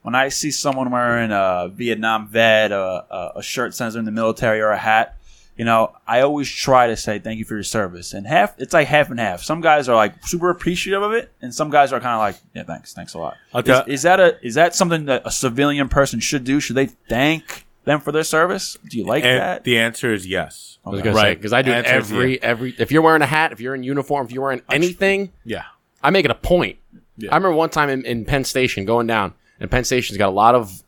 when 0.08 0.14
I 0.14 0.30
see 0.30 0.50
someone 0.50 0.90
wearing 0.90 1.30
a 1.32 1.68
Vietnam 1.70 2.28
vet, 2.28 2.72
a, 2.72 2.78
a, 3.10 3.32
a 3.36 3.42
shirt 3.42 3.74
says 3.74 3.92
they're 3.92 3.98
in 3.98 4.06
the 4.06 4.10
military, 4.10 4.58
or 4.58 4.70
a 4.70 4.78
hat, 4.78 5.18
you 5.54 5.66
know, 5.66 5.92
I 6.06 6.22
always 6.22 6.48
try 6.50 6.86
to 6.86 6.96
say 6.96 7.18
thank 7.18 7.38
you 7.38 7.44
for 7.44 7.52
your 7.56 7.62
service. 7.62 8.14
And 8.14 8.26
half, 8.26 8.54
it's 8.58 8.72
like 8.72 8.86
half 8.88 9.10
and 9.10 9.20
half. 9.20 9.42
Some 9.42 9.60
guys 9.60 9.86
are 9.86 9.94
like 9.94 10.26
super 10.26 10.48
appreciative 10.48 11.02
of 11.02 11.12
it, 11.12 11.30
and 11.42 11.54
some 11.54 11.68
guys 11.68 11.92
are 11.92 12.00
kind 12.00 12.14
of 12.14 12.20
like, 12.20 12.36
yeah, 12.54 12.62
thanks, 12.62 12.94
thanks 12.94 13.12
a 13.12 13.18
lot. 13.18 13.36
I'll 13.52 13.60
Is, 13.60 13.82
is 13.86 14.02
that 14.04 14.18
a 14.18 14.38
is 14.42 14.54
that 14.54 14.74
something 14.74 15.04
that 15.04 15.20
a 15.26 15.30
civilian 15.30 15.90
person 15.90 16.20
should 16.20 16.44
do? 16.44 16.58
Should 16.58 16.76
they 16.76 16.86
thank 16.86 17.66
them 17.84 18.00
for 18.00 18.10
their 18.10 18.24
service? 18.24 18.78
Do 18.88 18.96
you 18.96 19.04
like 19.04 19.24
and 19.24 19.38
that? 19.38 19.64
the 19.64 19.78
answer 19.78 20.10
is 20.14 20.26
yes. 20.26 20.78
I 20.86 20.88
was 20.88 21.00
Okay. 21.00 21.10
gonna 21.10 21.16
Right. 21.22 21.36
because 21.36 21.52
I 21.52 21.60
do 21.60 21.70
it 21.70 21.84
Answer 21.84 21.98
is 21.98 22.10
every 22.12 22.42
every. 22.42 22.74
If 22.78 22.90
you're 22.90 23.02
wearing 23.02 23.20
a 23.20 23.26
hat, 23.26 23.52
if 23.52 23.60
you're 23.60 23.74
in 23.74 23.82
uniform, 23.82 24.24
if 24.24 24.32
you're 24.32 24.42
wearing 24.44 24.62
anything, 24.70 25.32
Yeah. 25.44 25.64
I 26.02 26.08
make 26.08 26.24
it 26.24 26.30
a 26.30 26.34
point. 26.34 26.78
Yeah. 27.18 27.30
I 27.30 27.36
remember 27.36 27.56
one 27.58 27.68
time 27.68 27.90
in, 27.90 28.06
in 28.06 28.24
Penn 28.24 28.44
Station 28.44 28.86
going 28.86 29.06
down, 29.06 29.34
and 29.60 29.70
Penn 29.70 29.84
Station's 29.84 30.18
got 30.18 30.28
a 30.28 30.30
lot 30.30 30.54
of 30.54 30.82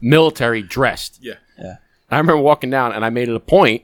military 0.00 0.62
dressed. 0.62 1.18
Yeah. 1.20 1.34
yeah. 1.58 1.76
I 2.10 2.18
remember 2.18 2.40
walking 2.40 2.70
down, 2.70 2.92
and 2.92 3.04
I 3.04 3.10
made 3.10 3.28
it 3.28 3.34
a 3.36 3.40
point 3.40 3.82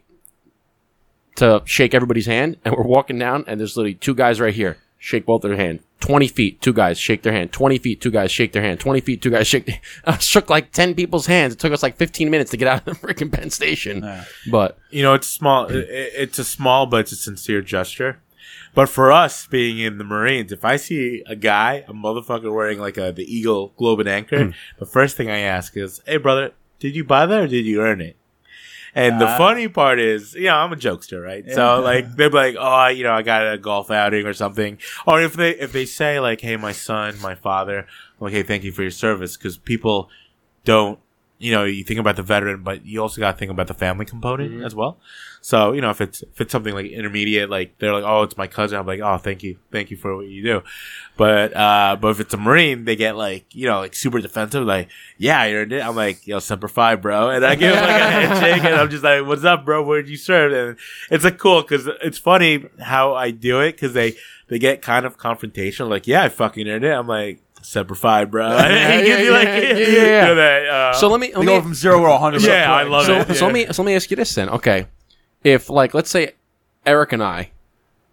to 1.37 1.63
shake 1.65 1.95
everybody's 1.95 2.27
hand. 2.27 2.57
And 2.65 2.75
we're 2.77 2.83
walking 2.85 3.19
down, 3.19 3.45
and 3.47 3.59
there's 3.59 3.77
literally 3.77 3.95
two 3.95 4.15
guys 4.15 4.41
right 4.41 4.55
here. 4.55 4.79
Shake 4.99 5.27
both 5.27 5.43
their 5.43 5.57
hand. 5.57 5.81
Twenty 5.99 6.29
feet, 6.29 6.61
two 6.61 6.73
guys 6.73 6.97
shake 6.99 7.23
their 7.23 7.33
hand. 7.33 7.51
Twenty 7.53 7.79
feet, 7.79 8.01
two 8.01 8.11
guys 8.11 8.31
shake 8.31 8.53
their 8.53 8.63
hand. 8.63 8.79
Twenty 8.79 9.01
feet, 9.01 9.21
two 9.21 9.31
guys 9.31 9.49
shake. 9.49 9.81
I 10.05 10.17
shook 10.19 10.49
like 10.49 10.71
ten 10.71 10.95
people's 10.95 11.27
hands. 11.27 11.55
It 11.55 11.59
took 11.59 11.73
us 11.73 11.83
like 11.83 11.97
fifteen 11.97 12.31
minutes 12.31 12.53
to 12.53 12.57
get 12.57 12.69
out 12.69 12.87
of 12.87 13.01
the 13.01 13.07
freaking 13.07 13.33
Penn 13.33 13.51
Station. 13.51 14.03
Yeah. 14.05 14.25
But 14.51 14.79
You 14.91 15.03
know, 15.03 15.15
it's 15.15 15.27
small. 15.27 15.67
i- 15.73 15.75
i- 15.75 15.83
It's 16.15 16.39
a 16.39 16.45
small, 16.45 16.87
but 16.87 17.01
it's 17.01 17.13
a 17.13 17.17
sincere 17.17 17.63
gesture. 17.63 18.21
But 18.75 18.89
for 18.89 19.13
us, 19.13 19.47
being 19.47 19.79
in 19.79 19.99
the 19.99 20.05
Marines, 20.05 20.51
if 20.53 20.65
I 20.65 20.77
see 20.77 21.23
a 21.27 21.37
guy, 21.37 21.85
a 21.87 21.93
motherfucker 21.93 22.53
wearing 22.55 22.79
like 22.79 22.97
a 22.97 23.13
the 23.13 23.25
Eagle 23.25 23.73
Globe 23.77 24.01
and 24.01 24.09
Anchor, 24.09 24.55
the 24.79 24.87
first 24.87 25.17
thing 25.17 25.29
I 25.31 25.39
ask 25.41 25.77
is, 25.77 26.01
"Hey, 26.07 26.17
brother, 26.17 26.53
did 26.79 26.95
you 26.97 27.05
buy 27.05 27.27
that 27.27 27.41
or 27.43 27.47
did 27.47 27.67
you 27.67 27.83
earn 27.83 28.01
it?" 28.01 28.17
And 28.95 29.19
the 29.21 29.27
Ah. 29.27 29.39
funny 29.39 29.69
part 29.69 29.99
is, 29.99 30.35
you 30.35 30.45
know, 30.45 30.57
I'm 30.57 30.73
a 30.73 30.77
jokester, 30.77 31.23
right? 31.23 31.45
Yeah. 31.47 31.55
So 31.55 31.81
like 31.81 32.17
they're 32.17 32.29
like, 32.31 32.57
"Oh, 32.59 32.89
you 32.89 33.05
know, 33.05 33.13
I 33.13 33.23
got 33.23 33.51
a 33.53 33.57
golf 33.59 33.91
outing 33.91 34.27
or 34.27 34.33
something," 34.35 34.79
or 35.07 35.21
if 35.23 35.35
they 35.35 35.51
if 35.51 35.73
they 35.73 35.85
say 35.87 36.21
like, 36.21 36.41
"Hey, 36.41 36.57
my 36.57 36.73
son, 36.73 37.15
my 37.21 37.35
father," 37.35 37.79
I'm 37.81 37.87
like, 38.21 38.33
"Hey, 38.35 38.43
thank 38.43 38.65
you 38.65 38.73
for 38.73 38.83
your 38.83 38.91
service," 38.91 39.37
because 39.37 39.57
people 39.59 40.09
don't 40.65 40.99
you 41.43 41.51
know, 41.51 41.65
you 41.65 41.83
think 41.83 41.99
about 41.99 42.15
the 42.15 42.23
veteran, 42.23 42.63
but 42.63 42.87
you 42.87 43.03
also 43.03 43.21
got 43.21 43.33
to 43.33 43.39
think 43.39 43.51
about 43.51 43.67
the 43.67 43.75
family 43.75 44.07
component 44.07 44.63
as 44.63 44.77
well. 44.77 45.01
So, 45.41 45.73
you 45.73 45.81
know, 45.81 45.91
if 45.91 46.01
it's 46.01 46.23
if 46.23 46.41
it's 46.41 46.53
something 46.53 46.73
like 46.73 46.87
intermediate, 46.87 47.51
like 47.51 47.77
they're 47.79 47.93
like, 47.93 48.05
oh, 48.05 48.23
it's 48.23 48.37
my 48.37 48.47
cousin, 48.47 48.79
I'm 48.79 48.87
like, 48.87 49.01
oh, 49.01 49.19
thank 49.19 49.43
you, 49.43 49.59
thank 49.73 49.91
you 49.91 49.97
for 49.97 50.15
what 50.15 50.29
you 50.29 50.45
do. 50.45 50.63
But 51.17 51.57
uh, 51.57 51.97
but 52.01 52.11
if 52.11 52.21
it's 52.21 52.33
a 52.33 52.37
marine, 52.37 52.85
they 52.85 52.95
get 52.95 53.17
like, 53.17 53.53
you 53.53 53.67
know, 53.67 53.81
like 53.81 53.97
super 53.97 54.21
defensive, 54.21 54.65
like, 54.65 54.89
yeah, 55.19 55.41
I 55.41 55.53
earned 55.53 55.73
it. 55.73 55.85
I'm 55.85 55.97
like, 55.97 56.25
yo, 56.29 56.39
semper 56.39 56.69
fi, 56.69 56.95
bro, 56.95 57.31
and 57.31 57.45
I 57.45 57.57
give 57.57 57.75
him 57.75 57.83
like 57.83 57.91
a 57.91 58.11
handshake, 58.11 58.65
and 58.65 58.77
I'm 58.77 58.89
just 58.89 59.03
like, 59.03 59.27
what's 59.27 59.43
up, 59.43 59.65
bro? 59.65 59.83
Where'd 59.83 60.09
you 60.09 60.17
serve? 60.17 60.53
And 60.53 60.79
it's 61.11 61.25
like 61.25 61.39
cool 61.39 61.63
because 61.63 61.89
it's 62.05 62.19
funny 62.19 62.67
how 62.79 63.15
I 63.15 63.33
do 63.33 63.61
it 63.61 63.73
because 63.73 63.95
they 63.95 64.15
they 64.47 64.61
get 64.61 64.81
kind 64.81 65.05
of 65.05 65.19
confrontational, 65.19 65.91
like, 65.91 66.07
yeah, 66.07 66.23
I 66.23 66.29
fucking 66.29 66.69
earned 66.69 66.85
it. 66.85 66.93
I'm 66.93 67.09
like. 67.09 67.41
Semper 67.63 67.95
Fi, 67.95 68.25
bro. 68.25 68.49
Yeah, 68.57 68.97
He 68.99 69.05
gives 69.05 69.09
yeah, 69.21 69.25
you 69.25 69.31
like, 69.33 69.47
yeah, 69.49 69.55
yeah, 69.61 69.77
you 69.77 70.07
yeah. 70.07 70.25
know 70.27 70.35
that, 70.35 70.67
uh, 70.67 70.93
so 70.95 71.09
let 71.09 71.21
me 71.21 71.29
They 71.29 71.35
let 71.37 71.47
go 71.47 71.57
me 71.57 71.63
from 71.63 71.75
zero 71.75 71.97
to 71.99 72.09
100. 72.09 72.43
Yeah, 72.43 72.73
I 72.73 72.83
love 72.83 73.07
so, 73.07 73.17
it. 73.21 73.35
so 73.37 73.47
let 73.47 73.55
me 73.55 73.67
so 73.73 73.83
let 73.83 73.87
me 73.87 73.95
ask 73.95 74.11
you 74.11 74.17
this 74.17 74.35
then. 74.35 74.49
Okay, 74.49 74.87
if 75.45 75.71
like 75.71 75.95
let's 75.95 76.11
say 76.11 76.33
Eric 76.85 77.13
and 77.13 77.23
I 77.23 77.51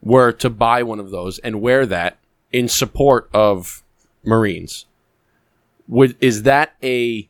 were 0.02 0.32
to 0.32 0.50
buy 0.50 0.84
one 0.84 1.00
of 1.00 1.12
those 1.12 1.40
and 1.40 1.62
wear 1.62 1.86
that 1.86 2.18
in 2.52 2.68
support 2.68 3.30
of 3.34 3.84
Marines, 4.24 4.86
would 5.88 6.16
is 6.22 6.44
that 6.44 6.76
a 6.84 7.28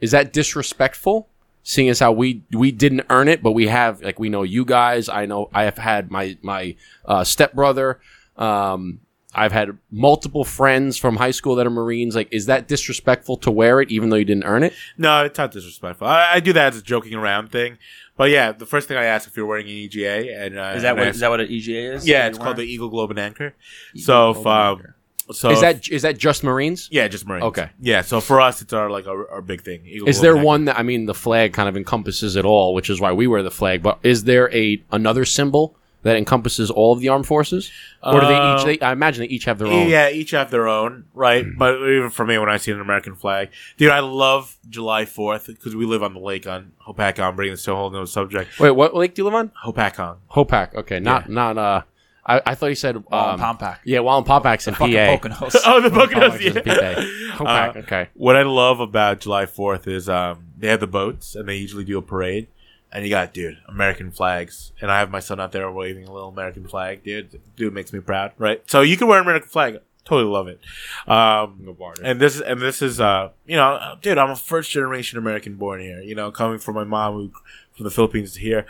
is 0.00 0.10
that 0.10 0.32
disrespectful? 0.32 1.28
Seeing 1.66 1.88
as 1.88 2.00
how 2.00 2.12
we 2.12 2.42
we 2.52 2.70
didn't 2.72 3.06
earn 3.08 3.26
it, 3.28 3.42
but 3.42 3.52
we 3.52 3.68
have 3.68 4.02
like 4.02 4.18
we 4.18 4.28
know 4.28 4.42
you 4.42 4.64
guys. 4.66 5.08
I 5.08 5.24
know 5.24 5.48
I 5.54 5.64
have 5.64 5.78
had 5.78 6.10
my 6.10 6.36
my 6.42 6.76
uh, 7.06 7.24
stepbrother. 7.24 8.00
Um, 8.36 9.00
I've 9.34 9.52
had 9.52 9.76
multiple 9.90 10.44
friends 10.44 10.96
from 10.96 11.16
high 11.16 11.30
school 11.32 11.54
that 11.56 11.66
are 11.66 11.70
Marines. 11.70 12.14
Like, 12.14 12.28
is 12.32 12.46
that 12.46 12.68
disrespectful 12.68 13.36
to 13.38 13.50
wear 13.50 13.80
it 13.80 13.90
even 13.90 14.10
though 14.10 14.16
you 14.16 14.24
didn't 14.24 14.44
earn 14.44 14.62
it? 14.62 14.72
No, 14.96 15.24
it's 15.24 15.38
not 15.38 15.50
disrespectful. 15.50 16.06
I, 16.06 16.34
I 16.34 16.40
do 16.40 16.52
that 16.52 16.74
as 16.74 16.78
a 16.80 16.82
joking 16.82 17.14
around 17.14 17.50
thing. 17.50 17.78
But 18.16 18.30
yeah, 18.30 18.52
the 18.52 18.66
first 18.66 18.86
thing 18.86 18.96
I 18.96 19.04
ask 19.04 19.28
if 19.28 19.36
you're 19.36 19.46
wearing 19.46 19.66
an 19.66 19.72
EGA 19.72 20.36
and 20.44 20.58
uh, 20.58 20.72
Is 20.76 20.82
that 20.82 20.90
and 20.90 20.98
what 20.98 21.06
I- 21.08 21.10
is 21.10 21.20
that 21.20 21.30
what 21.30 21.40
an 21.40 21.50
EGA 21.50 21.94
is? 21.94 22.06
yeah, 22.06 22.26
it's 22.28 22.38
you're 22.38 22.44
called 22.44 22.56
the? 22.58 22.62
Eagle 22.62 22.88
Globe 22.88 23.10
and 23.10 23.18
Anchor. 23.18 23.54
So 23.96 24.30
if 24.30 24.46
um, 24.46 24.78
Anchor. 24.78 24.96
so 25.32 25.50
Is 25.50 25.58
if- 25.58 25.60
that 25.62 25.88
is 25.92 26.02
that 26.02 26.16
just 26.16 26.44
Marines? 26.44 26.88
yeah, 26.92 27.08
just 27.08 27.26
Marines. 27.26 27.44
Okay. 27.46 27.70
Yeah, 27.80 28.02
so 28.02 28.20
for 28.20 28.40
us, 28.40 28.62
it's 28.62 28.72
our 28.72 28.88
like 28.88 29.08
our, 29.08 29.28
our 29.30 29.42
big 29.42 29.62
thing. 29.62 29.84
Eagle 29.84 30.08
Is 30.08 30.16
Globe 30.18 30.22
there 30.22 30.30
and 30.32 30.38
Anchor. 30.38 30.46
one 30.46 30.64
that 30.66 30.78
I 30.78 30.84
mean 30.84 31.06
the 31.06 31.14
flag 31.14 31.52
kind 31.54 31.68
of 31.68 31.76
encompasses 31.76 32.36
it 32.36 32.44
all, 32.44 32.72
which 32.72 32.88
is 32.88 33.00
why 33.00 33.10
we 33.12 33.26
wear 33.26 33.42
the 33.42 33.50
flag. 33.50 33.82
But 33.82 33.98
is 34.04 34.22
there 34.24 34.48
a 34.54 34.80
another 34.92 35.24
symbol 35.24 35.76
that 36.04 36.16
encompasses 36.16 36.70
all 36.70 36.92
of 36.92 37.00
the 37.00 37.08
armed 37.08 37.26
forces, 37.26 37.72
or 38.02 38.20
do 38.20 38.26
they 38.26 38.54
each? 38.54 38.64
They, 38.64 38.86
I 38.86 38.92
imagine 38.92 39.22
they 39.22 39.28
each 39.28 39.46
have 39.46 39.58
their 39.58 39.66
own. 39.66 39.88
Yeah, 39.88 40.10
each 40.10 40.30
have 40.30 40.50
their 40.50 40.68
own, 40.68 41.06
right? 41.12 41.44
But 41.58 41.76
even 41.76 42.10
for 42.10 42.24
me, 42.24 42.38
when 42.38 42.48
I 42.48 42.58
see 42.58 42.70
an 42.70 42.80
American 42.80 43.16
flag, 43.16 43.50
dude, 43.76 43.90
I 43.90 44.00
love 44.00 44.56
July 44.68 45.04
Fourth 45.04 45.48
because 45.48 45.74
we 45.74 45.84
live 45.84 46.02
on 46.02 46.14
the 46.14 46.20
lake 46.20 46.46
on 46.46 46.72
Hopatcong. 46.86 47.20
I'm 47.24 47.36
bringing 47.36 47.54
this 47.54 47.64
to 47.64 47.72
a 47.72 47.76
whole 47.76 47.90
nother 47.90 48.06
subject. 48.06 48.60
Wait, 48.60 48.70
what 48.70 48.94
lake 48.94 49.14
do 49.14 49.20
you 49.20 49.24
live 49.24 49.34
on? 49.34 49.50
Hopatcong. 49.64 50.18
Hopak. 50.30 50.74
Okay, 50.76 51.00
not 51.00 51.28
not. 51.28 51.58
uh 51.58 51.82
I, 52.26 52.40
I 52.46 52.54
thought 52.54 52.68
you 52.68 52.74
said 52.74 52.96
um, 52.96 53.04
Pompac. 53.38 53.80
Yeah, 53.84 53.98
Wallenpaupack's 53.98 54.66
in 54.66 54.74
PA. 54.74 54.86
Poconos. 54.86 55.56
Oh, 55.66 55.80
the 55.80 55.90
Pompac's 55.90 56.42
Poconos. 56.42 56.66
Yeah. 56.66 56.94
PA. 56.94 57.00
Hopak. 57.44 57.76
Uh, 57.76 57.78
okay. 57.80 58.08
What 58.14 58.36
I 58.36 58.42
love 58.42 58.80
about 58.80 59.20
July 59.20 59.46
Fourth 59.46 59.86
is 59.86 60.08
um, 60.08 60.46
they 60.56 60.68
have 60.68 60.80
the 60.80 60.86
boats 60.86 61.34
and 61.34 61.48
they 61.48 61.56
usually 61.56 61.84
do 61.84 61.98
a 61.98 62.02
parade, 62.02 62.48
and 62.94 63.04
you 63.04 63.10
got 63.10 63.34
dude 63.34 63.58
American 63.68 64.10
flags, 64.10 64.72
and 64.80 64.90
I 64.90 65.00
have 65.00 65.10
my 65.10 65.20
son 65.20 65.40
out 65.40 65.52
there 65.52 65.70
waving 65.70 66.06
a 66.06 66.12
little 66.12 66.28
American 66.30 66.66
flag, 66.66 67.02
dude. 67.02 67.40
Dude 67.56 67.74
makes 67.74 67.92
me 67.92 68.00
proud, 68.00 68.32
right? 68.38 68.62
So 68.70 68.80
you 68.80 68.96
can 68.96 69.08
wear 69.08 69.18
an 69.18 69.24
American 69.24 69.48
flag. 69.48 69.80
Totally 70.04 70.30
love 70.30 70.48
it. 70.48 70.60
Um, 71.08 71.58
and 72.02 72.20
this 72.20 72.36
is 72.36 72.42
and 72.42 72.60
this 72.60 72.82
is 72.82 73.00
uh 73.00 73.30
you 73.46 73.56
know 73.56 73.96
dude 74.02 74.18
i'm 74.18 74.30
a 74.30 74.36
first 74.36 74.70
generation 74.70 75.18
american 75.18 75.56
born 75.56 75.80
here 75.80 76.00
you 76.00 76.14
know 76.14 76.30
coming 76.30 76.58
from 76.58 76.74
my 76.74 76.84
mom 76.84 77.14
who 77.14 77.32
from 77.74 77.84
the 77.84 77.90
philippines 77.90 78.32
to 78.34 78.40
here 78.40 78.66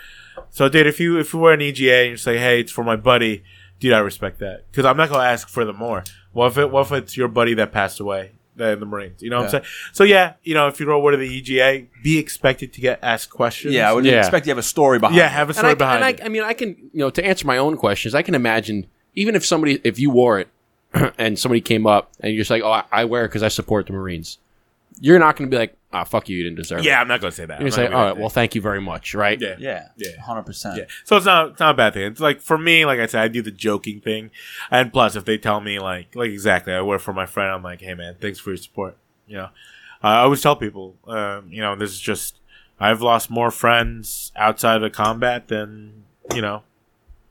so 0.50 0.68
dude 0.68 0.86
if 0.86 1.00
you 1.00 1.18
if 1.18 1.32
you 1.32 1.40
wear 1.40 1.54
an 1.54 1.60
ega 1.60 1.92
and 1.92 2.10
you 2.10 2.16
say 2.16 2.38
hey 2.38 2.60
it's 2.60 2.70
for 2.70 2.84
my 2.84 2.96
buddy 2.96 3.42
dude 3.80 3.92
i 3.92 3.98
respect 3.98 4.38
that 4.38 4.64
because 4.70 4.84
i'm 4.84 4.96
not 4.96 5.08
gonna 5.08 5.24
ask 5.24 5.48
for 5.48 5.64
the 5.64 5.72
more 5.72 6.04
what 6.32 6.46
if 6.52 6.58
it 6.58 6.70
what 6.70 6.86
if 6.86 6.92
it's 6.92 7.16
your 7.16 7.28
buddy 7.28 7.54
that 7.54 7.72
passed 7.72 7.98
away 7.98 8.32
in 8.58 8.80
the 8.80 8.86
marines 8.86 9.22
you 9.22 9.30
know 9.30 9.38
what 9.38 9.44
i'm 9.46 9.50
saying 9.50 9.64
so 9.92 10.04
yeah 10.04 10.34
you 10.44 10.54
know 10.54 10.68
if 10.68 10.78
you 10.78 10.86
go 10.86 10.92
over 10.96 11.10
to 11.10 11.16
the 11.16 11.26
ega 11.28 11.86
be 12.02 12.18
expected 12.18 12.72
to 12.72 12.80
get 12.80 12.98
asked 13.02 13.30
questions 13.30 13.74
Yeah, 13.74 13.90
I 13.90 13.92
would 13.92 14.04
Yeah. 14.04 14.20
expect 14.20 14.46
you 14.46 14.50
have 14.50 14.58
a 14.58 14.62
story 14.62 14.98
behind. 14.98 15.16
yeah 15.16 15.26
it. 15.26 15.30
have 15.32 15.48
a 15.48 15.50
and 15.50 15.56
story 15.56 15.70
I, 15.72 15.74
behind 15.74 15.96
and 15.96 16.04
I, 16.04 16.10
it 16.10 16.20
I 16.24 16.28
mean, 16.28 16.42
I 16.42 16.52
can, 16.52 16.68
you 16.92 17.00
know, 17.00 17.10
to 17.10 17.24
answer 17.24 17.46
my 17.46 17.56
own 17.58 17.76
questions, 17.76 18.14
I 18.14 18.22
can 18.22 18.34
imagine 18.34 18.86
even 19.14 19.34
if 19.34 19.44
somebody, 19.44 19.80
if 19.84 19.98
you 19.98 20.10
wore 20.10 20.38
it 20.40 20.48
and 21.18 21.38
somebody 21.38 21.60
came 21.60 21.86
up 21.86 22.10
and 22.20 22.32
you're 22.32 22.40
just 22.40 22.50
like, 22.50 22.62
oh, 22.62 22.70
I, 22.70 22.84
I 22.92 23.04
wear 23.06 23.24
it 23.24 23.28
because 23.28 23.42
I 23.42 23.48
support 23.48 23.86
the 23.86 23.92
Marines, 23.92 24.38
you're 25.00 25.18
not 25.18 25.36
going 25.36 25.50
to 25.50 25.54
be 25.54 25.58
like, 25.58 25.76
ah, 25.94 26.04
fuck 26.04 26.28
you, 26.28 26.36
you 26.36 26.42
didn't 26.42 26.56
deserve 26.56 26.80
it. 26.80 26.84
yeah 26.84 27.00
i'm 27.00 27.08
not 27.08 27.20
gonna 27.20 27.30
say 27.32 27.46
that 27.46 27.60
You're 27.60 27.68
I'm 27.68 27.70
going 27.70 27.70
to 27.70 27.76
say, 27.76 27.84
gonna 27.84 27.96
all 27.96 28.02
be 28.02 28.06
right, 28.08 28.14
that 28.16 28.20
well, 28.20 28.28
thank 28.30 28.54
you 28.54 28.60
very 28.60 28.80
much, 28.80 29.14
right? 29.14 29.40
Yeah. 29.40 29.54
Yeah, 29.58 29.88
Yeah. 29.96 30.20
hundred 30.20 30.42
percent. 30.44 30.76
Yeah. 30.78 30.84
So 31.04 31.16
it's 31.16 31.24
not 31.26 31.50
it's 31.50 31.60
not 31.60 31.70
a 31.70 31.76
bad 31.76 31.94
thing. 31.94 32.02
It's 32.10 32.20
like 32.20 32.40
for 32.40 32.58
me, 32.58 32.84
like 32.84 32.98
I 33.00 33.06
said, 33.06 33.22
I 33.22 33.28
do 33.28 33.40
the 33.42 33.50
joking 33.50 34.00
thing, 34.00 34.30
and 34.70 34.92
plus, 34.92 35.14
if 35.16 35.24
they 35.24 35.38
tell 35.38 35.60
me 35.60 35.78
like 35.78 36.14
like 36.14 36.30
exactly, 36.30 36.72
I 36.74 36.82
work 36.82 37.00
for 37.00 37.12
my 37.14 37.26
friend, 37.26 37.50
I'm 37.52 37.62
like, 37.62 37.80
hey 37.80 37.94
man, 37.94 38.16
thanks 38.20 38.38
for 38.40 38.50
your 38.50 38.56
support. 38.58 38.96
You 39.26 39.36
know, 39.38 39.48
I 40.02 40.18
always 40.18 40.42
tell 40.42 40.56
people, 40.56 40.96
um, 41.06 41.48
you 41.48 41.60
know, 41.62 41.76
this 41.76 41.90
is 41.90 42.00
just 42.00 42.40
I've 42.80 43.00
lost 43.02 43.30
more 43.30 43.50
friends 43.50 44.32
outside 44.36 44.82
of 44.82 44.92
combat 44.92 45.48
than 45.48 46.04
you 46.34 46.42
know 46.42 46.62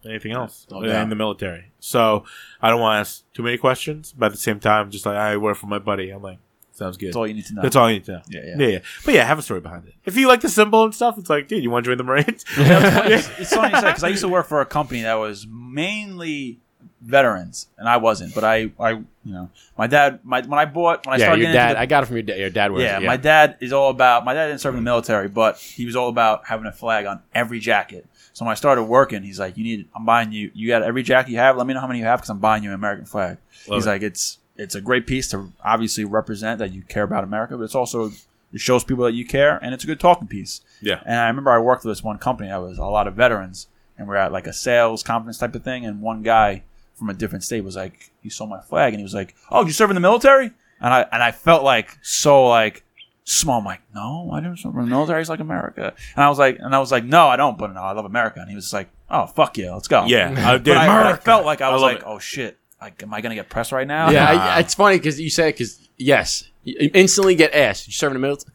anything 0.05 0.31
else 0.31 0.65
No 0.71 0.81
in 0.81 1.09
the 1.09 1.15
military. 1.15 1.71
So 1.79 2.23
I 2.61 2.69
don't 2.69 2.79
want 2.81 2.95
to 2.95 2.99
ask 3.01 3.23
too 3.33 3.43
many 3.43 3.57
questions, 3.57 4.13
but 4.17 4.27
at 4.27 4.31
the 4.33 4.37
same 4.37 4.59
time, 4.59 4.89
just 4.91 5.05
like 5.05 5.15
I 5.17 5.37
work 5.37 5.57
for 5.57 5.67
my 5.67 5.79
buddy, 5.79 6.09
I'm 6.09 6.21
like, 6.21 6.39
sounds 6.73 6.97
good. 6.97 7.07
That's 7.07 7.15
all 7.15 7.27
you 7.27 7.33
need 7.33 7.45
to 7.45 7.53
know. 7.55 7.61
That's 7.61 7.75
all 7.75 7.89
you 7.89 7.95
need 7.97 8.05
to 8.05 8.11
know. 8.13 8.21
Yeah, 8.29 8.41
yeah. 8.45 8.55
yeah, 8.57 8.67
yeah. 8.67 8.79
But 9.05 9.13
yeah, 9.13 9.25
have 9.25 9.39
a 9.39 9.41
story 9.41 9.61
behind 9.61 9.87
it. 9.87 9.93
If 10.05 10.17
you 10.17 10.27
like 10.27 10.41
the 10.41 10.49
symbol 10.49 10.83
and 10.83 10.93
stuff, 10.93 11.17
it's 11.17 11.29
like, 11.29 11.47
dude, 11.47 11.63
you 11.63 11.69
want 11.69 11.85
to 11.85 11.91
join 11.91 11.97
the 11.97 12.03
Marines? 12.03 12.43
it's, 12.57 13.29
it's 13.39 13.53
funny 13.53 13.73
you 13.75 13.79
say 13.81 13.87
because 13.87 14.03
I 14.03 14.09
used 14.09 14.21
to 14.21 14.29
work 14.29 14.47
for 14.47 14.61
a 14.61 14.65
company 14.65 15.01
that 15.03 15.13
was 15.15 15.47
mainly 15.47 16.59
veterans, 17.01 17.67
and 17.77 17.87
I 17.87 17.97
wasn't. 17.97 18.33
But 18.33 18.43
I, 18.43 18.71
I, 18.79 18.91
you 18.91 19.03
know, 19.25 19.49
my 19.77 19.87
dad, 19.87 20.19
my 20.23 20.41
when 20.41 20.59
I 20.59 20.65
bought 20.65 21.05
when 21.05 21.13
I 21.13 21.17
Yeah, 21.17 21.25
started 21.25 21.41
your 21.41 21.51
getting 21.51 21.53
dad, 21.59 21.65
into 21.69 21.73
the- 21.75 21.81
I 21.81 21.85
got 21.85 22.03
it 22.03 22.05
from 22.07 22.15
your 22.17 22.23
dad. 22.23 22.37
Your 22.39 22.49
dad 22.49 22.71
wears 22.71 22.83
yeah, 22.83 22.99
it. 22.99 23.03
my 23.05 23.17
dad 23.17 23.57
is 23.59 23.73
all 23.73 23.89
about. 23.89 24.25
My 24.25 24.33
dad 24.33 24.47
didn't 24.47 24.61
serve 24.61 24.73
in 24.75 24.79
the 24.79 24.83
military, 24.89 25.27
but 25.27 25.57
he 25.57 25.85
was 25.85 25.95
all 25.95 26.09
about 26.09 26.45
having 26.47 26.65
a 26.65 26.71
flag 26.71 27.05
on 27.05 27.21
every 27.33 27.59
jacket. 27.59 28.05
So 28.33 28.45
when 28.45 28.51
I 28.51 28.55
started 28.55 28.83
working, 28.83 29.21
he's 29.23 29.39
like, 29.39 29.57
"You 29.57 29.63
need. 29.63 29.87
I'm 29.95 30.05
buying 30.05 30.31
you. 30.31 30.49
You 30.53 30.67
got 30.69 30.81
every 30.81 31.03
jacket 31.03 31.31
you 31.31 31.37
have. 31.37 31.55
Let 31.57 31.67
me 31.67 31.73
know 31.73 31.81
how 31.81 31.87
many 31.87 31.99
you 31.99 32.05
have 32.05 32.19
because 32.19 32.29
I'm 32.29 32.39
buying 32.39 32.63
you 32.63 32.69
an 32.69 32.75
American 32.75 33.05
flag." 33.05 33.37
Love 33.67 33.77
he's 33.77 33.85
it. 33.85 33.89
like, 33.89 34.01
"It's 34.01 34.39
it's 34.57 34.75
a 34.75 34.81
great 34.81 35.07
piece 35.07 35.27
to 35.29 35.51
obviously 35.63 36.05
represent 36.05 36.59
that 36.59 36.71
you 36.71 36.81
care 36.83 37.03
about 37.03 37.23
America, 37.23 37.57
but 37.57 37.63
it's 37.63 37.75
also 37.75 38.11
it 38.51 38.59
shows 38.59 38.83
people 38.83 39.03
that 39.05 39.13
you 39.13 39.25
care, 39.25 39.57
and 39.63 39.73
it's 39.73 39.83
a 39.83 39.87
good 39.87 39.99
talking 39.99 40.27
piece." 40.27 40.61
Yeah. 40.81 41.01
And 41.05 41.19
I 41.19 41.27
remember 41.27 41.51
I 41.51 41.59
worked 41.59 41.83
with 41.83 41.91
this 41.91 42.03
one 42.03 42.17
company 42.19 42.49
that 42.49 42.57
was 42.61 42.77
a 42.77 42.85
lot 42.85 43.07
of 43.07 43.15
veterans, 43.15 43.67
and 43.97 44.07
we're 44.07 44.15
at 44.15 44.31
like 44.31 44.47
a 44.47 44.53
sales 44.53 45.03
conference 45.03 45.37
type 45.37 45.55
of 45.55 45.63
thing, 45.63 45.85
and 45.85 46.01
one 46.01 46.21
guy 46.21 46.63
from 46.95 47.09
a 47.09 47.13
different 47.13 47.43
state 47.43 47.61
was 47.63 47.75
like, 47.75 48.11
he 48.21 48.29
saw 48.29 48.45
my 48.45 48.59
flag, 48.61 48.93
and 48.93 48.99
he 48.99 49.03
was 49.03 49.15
like, 49.15 49.35
"Oh, 49.49 49.65
you 49.65 49.71
serve 49.71 49.89
in 49.89 49.95
the 49.95 49.99
military?" 50.01 50.51
And 50.79 50.93
I 50.93 51.05
and 51.11 51.23
I 51.23 51.31
felt 51.31 51.63
like 51.63 51.97
so 52.01 52.45
like 52.47 52.83
small. 53.23 53.59
I'm 53.59 53.65
like, 53.65 53.81
"No, 53.95 54.29
I 54.31 54.39
didn't 54.41 54.57
serve 54.59 54.75
in 54.75 54.81
the 54.81 54.87
military. 54.87 55.21
It's 55.21 55.29
like 55.29 55.39
America." 55.39 55.93
And 56.15 56.23
I 56.23 56.29
was 56.29 56.37
like, 56.37 56.59
and 56.59 56.75
I 56.75 56.79
was 56.79 56.91
like, 56.91 57.05
"No, 57.05 57.27
I 57.27 57.37
don't, 57.37 57.57
but 57.57 57.73
no, 57.73 57.81
I 57.81 57.93
love 57.93 58.05
America." 58.05 58.39
And 58.41 58.49
he 58.49 58.55
was 58.55 58.71
like, 58.71 58.89
"Oh, 59.09 59.25
fuck 59.25 59.57
yeah, 59.57 59.73
let's 59.73 59.87
go." 59.87 60.05
Yeah, 60.05 60.35
I 60.37 60.57
did. 60.59 60.77
I, 60.77 61.11
I 61.11 61.15
felt 61.15 61.45
like 61.45 61.61
I 61.61 61.69
I 61.69 61.73
was 61.73 61.81
love 61.81 61.91
like, 61.93 62.01
it. 62.01 62.05
"Oh 62.05 62.19
shit, 62.19 62.59
like, 62.83 63.01
am 63.03 63.13
I 63.13 63.21
gonna 63.21 63.35
get 63.35 63.49
pressed 63.49 63.71
right 63.71 63.87
now?" 63.87 64.09
Yeah, 64.09 64.29
I, 64.29 64.59
it's 64.59 64.73
funny 64.75 64.97
because 64.97 65.19
you 65.19 65.29
say 65.29 65.49
because 65.51 65.87
yes, 65.97 66.49
you 66.63 66.89
instantly 66.93 67.35
get 67.35 67.53
asked. 67.53 67.87
You 67.87 67.93
serve 67.93 68.11
in 68.11 68.15
the 68.15 68.19
military 68.27 68.53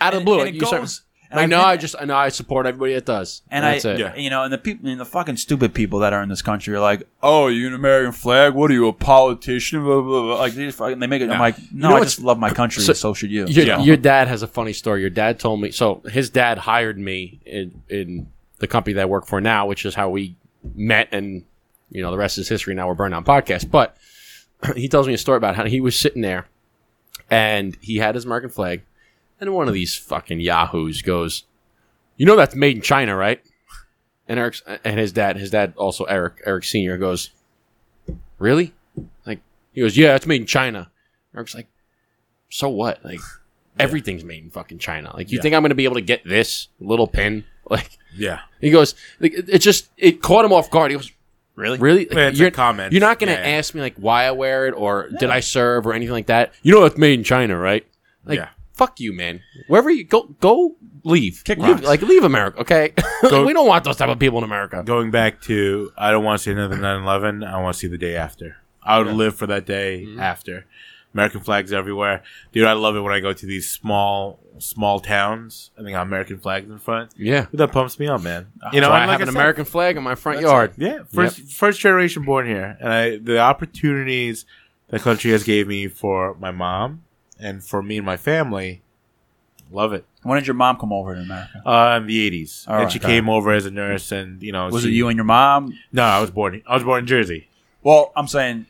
out 0.00 0.14
of 0.14 0.20
the 0.20 0.24
blue. 0.24 0.34
and 0.40 0.44
like, 0.44 0.54
it 0.54 0.60
you 0.60 0.66
serve- 0.66 0.80
goes- 0.82 1.02
and 1.30 1.36
like 1.36 1.44
I've 1.44 1.50
no, 1.50 1.60
I 1.60 1.76
just 1.76 1.94
I 2.00 2.06
know 2.06 2.16
I 2.16 2.30
support 2.30 2.64
everybody 2.64 2.94
that 2.94 3.04
does, 3.04 3.42
And 3.50 3.62
that's 3.62 3.84
I, 3.84 3.90
it. 3.92 3.98
Yeah. 4.00 4.14
you 4.16 4.30
know, 4.30 4.44
and 4.44 4.50
the 4.52 4.56
people, 4.56 4.88
and 4.88 4.98
the 4.98 5.04
fucking 5.04 5.36
stupid 5.36 5.74
people 5.74 5.98
that 5.98 6.14
are 6.14 6.22
in 6.22 6.30
this 6.30 6.40
country 6.40 6.74
are 6.74 6.80
like, 6.80 7.02
"Oh, 7.22 7.48
you 7.48 7.66
an 7.66 7.74
American 7.74 8.12
flag? 8.12 8.54
What 8.54 8.70
are 8.70 8.74
you, 8.74 8.88
a 8.88 8.94
politician?" 8.94 9.84
Blah, 9.84 10.00
blah, 10.00 10.22
blah. 10.22 10.38
Like 10.38 10.54
they 10.54 10.64
just 10.64 10.78
fucking, 10.78 10.98
they 11.00 11.06
make 11.06 11.20
it. 11.20 11.28
I'm 11.28 11.38
like, 11.38 11.56
no, 11.70 11.90
know 11.90 11.96
I 11.96 12.00
just 12.00 12.20
love 12.22 12.38
my 12.38 12.48
country. 12.50 12.82
so- 12.82 12.94
So, 12.94 13.12
should 13.12 13.30
you. 13.30 13.44
Your, 13.46 13.66
Yeah. 13.66 13.80
your 13.82 13.98
dad 13.98 14.26
has 14.28 14.42
a 14.42 14.46
funny 14.46 14.72
story. 14.72 15.02
Your 15.02 15.10
dad 15.10 15.38
told 15.38 15.60
me 15.60 15.70
so. 15.70 16.00
His 16.10 16.30
dad 16.30 16.56
hired 16.56 16.98
me 16.98 17.40
in 17.44 17.82
in 17.90 18.28
the 18.60 18.66
company 18.66 18.94
that 18.94 19.02
I 19.02 19.04
work 19.04 19.26
for 19.26 19.38
now, 19.38 19.66
which 19.66 19.84
is 19.84 19.94
how 19.96 20.08
we 20.08 20.34
met, 20.74 21.08
and 21.12 21.42
you 21.90 22.02
know 22.02 22.10
the 22.10 22.18
rest 22.18 22.38
is 22.38 22.48
history. 22.48 22.74
Now 22.74 22.88
we're 22.88 22.94
Burn 22.94 23.12
Down 23.12 23.24
podcast. 23.24 23.70
But 23.70 23.96
he 24.76 24.88
tells 24.88 25.06
me 25.06 25.14
a 25.14 25.18
story 25.18 25.36
about 25.36 25.56
how 25.56 25.64
he 25.66 25.80
was 25.80 25.98
sitting 25.98 26.22
there, 26.22 26.46
and 27.30 27.76
he 27.80 27.98
had 27.98 28.14
his 28.14 28.24
American 28.24 28.50
flag, 28.50 28.82
and 29.40 29.52
one 29.54 29.68
of 29.68 29.74
these 29.74 29.96
fucking 29.96 30.40
yahoos 30.40 31.02
goes, 31.02 31.44
"You 32.16 32.26
know 32.26 32.36
that's 32.36 32.54
made 32.54 32.76
in 32.76 32.82
China, 32.82 33.16
right?" 33.16 33.40
And 34.26 34.38
Eric's 34.38 34.62
and 34.84 34.98
his 34.98 35.12
dad, 35.12 35.36
his 35.36 35.50
dad 35.50 35.72
also 35.76 36.04
Eric, 36.04 36.42
Eric 36.44 36.64
Senior 36.64 36.98
goes, 36.98 37.30
"Really?" 38.38 38.74
Like 39.26 39.40
he 39.72 39.80
goes, 39.80 39.96
"Yeah, 39.96 40.14
it's 40.14 40.26
made 40.26 40.40
in 40.42 40.46
China." 40.46 40.90
Eric's 41.34 41.54
like, 41.54 41.68
"So 42.50 42.68
what?" 42.68 43.04
Like 43.04 43.20
everything's 43.78 44.24
made 44.24 44.42
in 44.42 44.50
fucking 44.50 44.78
China. 44.78 45.12
Like 45.14 45.30
you 45.30 45.36
Yeah. 45.38 45.42
think 45.42 45.54
I'm 45.54 45.62
gonna 45.62 45.74
be 45.74 45.84
able 45.84 45.94
to 45.94 46.00
get 46.02 46.24
this 46.26 46.68
little 46.80 47.06
pin? 47.06 47.44
Like 47.70 47.98
Yeah. 48.16 48.40
he 48.62 48.70
goes, 48.70 48.94
like, 49.20 49.34
it 49.34 49.46
it 49.50 49.58
just 49.58 49.90
it 49.98 50.22
caught 50.22 50.42
him 50.42 50.54
off 50.54 50.70
guard. 50.70 50.90
He 50.90 50.96
goes, 50.96 51.12
really? 51.58 51.78
"Really? 51.78 52.06
Like, 52.06 52.16
it's 52.32 52.38
you're, 52.38 52.50
comment. 52.50 52.92
you're 52.92 53.00
not 53.00 53.18
gonna 53.18 53.32
Yeah, 53.32 53.46
yeah. 53.46 53.56
ask 53.58 53.74
me 53.74 53.80
like 53.80 53.96
why 53.96 54.24
I 54.24 54.30
wear 54.30 54.66
it 54.66 54.72
or 54.72 55.08
did 55.18 55.30
I 55.30 55.40
serve 55.40 55.86
or 55.86 55.92
anything 55.92 56.12
like 56.14 56.26
that? 56.26 56.52
You 56.62 56.72
know 56.74 56.84
it's 56.84 56.96
made 56.96 57.18
in 57.18 57.24
China, 57.24 57.58
right? 57.58 57.86
Like 58.24 58.38
Yeah. 58.38 58.48
fuck 58.74 59.00
you, 59.00 59.12
man. 59.12 59.40
Wherever 59.66 59.90
you 59.90 60.04
go, 60.04 60.34
go 60.40 60.76
leave. 61.04 61.42
Kick 61.44 61.58
leave 61.58 61.76
rocks. 61.76 61.86
like 61.86 62.02
leave 62.02 62.24
America, 62.24 62.60
okay? 62.60 62.92
Go- 63.28 63.44
we 63.46 63.52
don't 63.52 63.66
want 63.66 63.84
those 63.84 63.96
type 63.96 64.08
of 64.08 64.18
people 64.18 64.38
in 64.38 64.44
America. 64.44 64.82
Going 64.84 65.10
back 65.10 65.40
to, 65.42 65.90
I 65.96 66.10
don't 66.10 66.24
want 66.24 66.38
to 66.38 66.42
see 66.44 66.52
another 66.52 66.76
9/11. 66.76 67.46
I 67.46 67.60
want 67.60 67.74
to 67.74 67.78
see 67.78 67.86
the 67.88 67.98
day 67.98 68.16
after. 68.16 68.56
I 68.82 68.98
would 68.98 69.08
live 69.08 69.34
for 69.36 69.46
that 69.48 69.66
day 69.66 70.04
Mm-hmm. 70.06 70.20
after. 70.20 70.64
American 71.14 71.40
flags 71.40 71.72
everywhere, 71.72 72.22
dude. 72.52 72.66
I 72.66 72.74
love 72.74 72.94
it 72.96 73.00
when 73.00 73.12
I 73.12 73.20
go 73.20 73.32
to 73.32 73.46
these 73.46 73.68
small, 73.70 74.38
small 74.58 75.00
towns 75.00 75.70
and 75.76 75.86
they 75.86 75.92
got 75.92 76.02
American 76.02 76.38
flags 76.38 76.70
in 76.70 76.78
front. 76.78 77.12
Yeah. 77.16 77.46
That 77.52 77.72
pumps 77.72 77.98
me 77.98 78.08
up, 78.08 78.22
man. 78.22 78.52
You 78.72 78.80
know, 78.80 78.88
so 78.88 78.92
I 78.92 79.00
and 79.00 79.10
have 79.10 79.20
like 79.20 79.20
an 79.20 79.32
said, 79.32 79.34
American 79.40 79.64
flag 79.64 79.96
in 79.96 80.02
my 80.02 80.14
front 80.14 80.40
yard. 80.40 80.74
it. 80.76 80.82
Yeah, 80.82 80.98
first 81.12 81.40
first 81.52 81.80
generation 81.80 82.24
born 82.24 82.46
here, 82.46 82.76
and 82.80 82.92
I 82.92 83.16
the 83.16 83.38
opportunities 83.38 84.44
the 84.88 84.98
country 84.98 85.30
has 85.32 85.44
gave 85.44 85.66
me 85.66 85.88
for 85.88 86.34
my 86.34 86.50
mom 86.50 87.04
and 87.40 87.64
for 87.64 87.82
me 87.82 87.96
and 87.98 88.06
my 88.06 88.16
family, 88.16 88.82
love 89.70 89.92
it. 89.92 90.04
When 90.22 90.38
did 90.38 90.46
your 90.46 90.54
mom 90.54 90.76
come 90.78 90.92
over 90.92 91.14
to 91.14 91.20
America? 91.20 91.62
Uh, 91.66 91.98
in 92.00 92.06
the 92.06 92.20
eighties, 92.20 92.64
and 92.68 92.76
right. 92.84 92.92
she 92.92 92.98
came 92.98 93.28
over 93.28 93.52
as 93.52 93.64
a 93.66 93.70
nurse, 93.70 94.12
and 94.12 94.42
you 94.42 94.52
know, 94.52 94.68
Was 94.68 94.82
she- 94.82 94.88
it 94.88 94.92
you 94.92 95.08
and 95.08 95.16
your 95.16 95.24
mom? 95.24 95.72
No, 95.92 96.02
I 96.02 96.20
was 96.20 96.30
born. 96.30 96.62
I 96.66 96.74
was 96.74 96.84
born 96.84 97.00
in 97.00 97.06
Jersey. 97.06 97.48
Well, 97.82 98.12
I'm 98.16 98.26
saying 98.26 98.66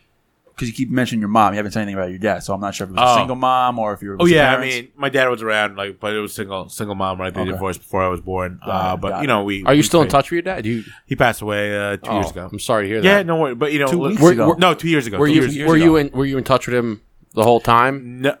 because 0.59 0.67
you 0.69 0.73
keep 0.75 0.89
mentioning 0.91 1.19
your 1.21 1.29
mom, 1.29 1.53
you 1.53 1.57
haven't 1.57 1.71
said 1.71 1.81
anything 1.81 1.95
about 1.95 2.09
your 2.09 2.19
dad, 2.19 2.39
so 2.43 2.53
I'm 2.53 2.59
not 2.59 2.75
sure 2.75 2.85
if 2.85 2.91
it 2.91 2.93
was 2.95 3.01
Oh. 3.03 3.13
a 3.15 3.17
single 3.19 3.35
mom 3.37 3.79
or 3.79 3.93
if 3.93 4.01
you 4.01 4.09
were. 4.09 4.17
Oh 4.19 4.25
yeah, 4.25 4.53
I 4.55 4.59
mean, 4.61 4.89
my 4.97 5.07
dad 5.09 5.27
was 5.29 5.41
around, 5.41 5.75
like, 5.77 5.99
but 5.99 6.13
it 6.13 6.19
was 6.19 6.33
single 6.33 6.67
single 6.69 6.95
mom. 6.95 7.19
Right, 7.19 7.33
they 7.33 7.41
Okay. 7.41 7.51
divorced 7.51 7.79
before 7.79 8.03
I 8.03 8.07
was 8.09 8.19
born. 8.21 8.59
Got 8.65 8.91
Uh, 8.91 8.93
it, 8.95 9.01
but 9.01 9.09
got 9.09 9.21
you 9.21 9.27
know, 9.27 9.43
we 9.43 9.63
Are 9.63 9.73
you 9.73 9.79
we 9.79 9.83
still 9.83 10.01
in 10.01 10.05
prayed. 10.07 10.11
touch 10.11 10.25
with 10.31 10.33
your 10.33 10.41
dad? 10.41 10.63
Do 10.63 10.69
you, 10.69 10.83
He 11.05 11.15
passed 11.15 11.41
away 11.41 11.75
uh, 11.75 11.97
two 11.97 12.11
years 12.11 12.25
Oh, 12.27 12.31
ago. 12.31 12.49
I'm 12.51 12.59
sorry 12.59 12.83
to 12.83 12.87
hear 12.89 13.01
that. 13.01 13.07
Yeah, 13.07 13.17
that. 13.19 13.25
no 13.25 13.37
worry. 13.37 13.55
But 13.55 13.71
you 13.73 13.79
know, 13.79 13.87
Two 13.87 13.99
weeks 13.99 14.21
Were- 14.21 14.31
ago. 14.31 14.47
were- 14.49 14.57
no, 14.57 14.73
two 14.73 14.89
years 14.89 15.07
ago. 15.07 15.17
were 15.17 15.27
two 15.27 15.33
you 15.33 15.41
years, 15.47 15.67
were 15.69 15.77
you 15.77 15.95
in 15.95 16.11
were 16.13 16.25
you 16.25 16.37
in 16.37 16.43
touch 16.43 16.67
with 16.67 16.75
him 16.75 17.01
the 17.33 17.43
whole 17.43 17.59
time? 17.61 18.21
No, 18.21 18.35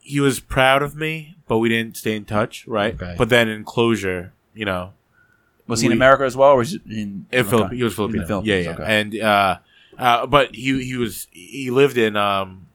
he 0.00 0.20
was 0.20 0.40
proud 0.40 0.82
of 0.82 0.94
me, 0.96 1.36
but 1.48 1.58
we 1.58 1.68
didn't 1.68 1.96
stay 1.96 2.14
in 2.16 2.24
touch, 2.24 2.66
right? 2.68 2.94
Okay. 3.00 3.14
But 3.16 3.28
then 3.30 3.48
in 3.48 3.64
closure, 3.64 4.32
you 4.54 4.64
know, 4.64 4.92
was 5.66 5.80
he 5.80 5.86
in 5.86 5.92
we- 5.92 5.96
America 5.96 6.24
as 6.24 6.36
well, 6.36 6.50
or 6.50 6.56
was 6.58 6.72
he 6.72 6.80
in? 7.02 7.26
in 7.32 7.46
okay. 7.46 7.76
He 7.76 7.82
was 7.82 7.92
in 7.98 8.04
the 8.10 8.12
Filipino. 8.12 8.26
Philippines, 8.26 8.46
yeah, 8.46 8.56
yeah. 8.58 8.70
okay. 8.72 8.84
And 9.00 9.20
uh, 9.20 9.58
uh, 9.98 10.26
but 10.26 10.54
he 10.54 10.82
he 10.84 10.96
was 10.96 11.28
he 11.32 11.70
lived 11.70 11.96
in 11.98 12.16
um, 12.16 12.66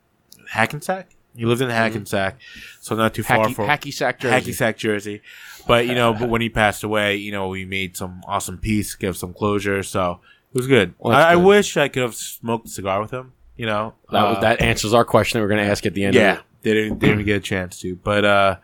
Hackensack. 0.50 1.16
He 1.36 1.46
lived 1.46 1.62
in 1.62 1.70
Hackensack, 1.70 2.40
so 2.82 2.96
not 2.96 3.14
too 3.14 3.22
far 3.22 3.46
Hacky, 3.46 3.54
from 3.56 3.68
hacky 3.68 3.94
sack 3.94 4.20
jersey. 4.20 4.34
Hackensack, 4.34 4.78
Jersey. 4.78 5.22
But 5.68 5.86
you 5.86 5.94
know, 5.94 6.14
but 6.20 6.30
when 6.30 6.42
he 6.42 6.50
passed 6.50 6.84
away, 6.84 7.18
you 7.18 7.32
know, 7.32 7.48
we 7.50 7.64
made 7.64 7.96
some 7.96 8.24
awesome 8.28 8.58
peace, 8.58 8.96
give 8.96 9.16
some 9.16 9.34
closure, 9.34 9.84
so 9.84 10.20
it 10.54 10.58
was 10.58 10.66
good. 10.68 10.96
Well, 10.98 11.14
that's 11.14 11.26
I, 11.26 11.34
I 11.34 11.36
wish 11.36 11.78
I 11.78 11.90
could 11.90 12.02
have 12.02 12.16
smoked 12.16 12.68
a 12.68 12.70
cigar 12.72 13.00
with 13.02 13.12
him. 13.12 13.34
You 13.56 13.68
know, 13.68 13.94
That 14.12 14.24
Uh, 14.24 14.40
that 14.40 14.62
answers 14.62 14.94
our 14.96 15.06
question 15.06 15.38
that 15.40 15.44
we're 15.44 15.50
going 15.50 15.64
to 15.64 15.70
ask 15.70 15.86
at 15.86 15.94
the 15.94 16.06
end. 16.06 16.16
Yeah, 16.16 16.34
Of 16.34 16.38
it. 16.40 16.44
they 16.64 16.74
didn't 16.74 17.00
they 17.00 17.08
didn't 17.10 17.26
get 17.26 17.38
a 17.38 17.40
chance 17.40 17.80
to, 17.82 17.96
but 17.98 18.26
uh, 18.26 18.56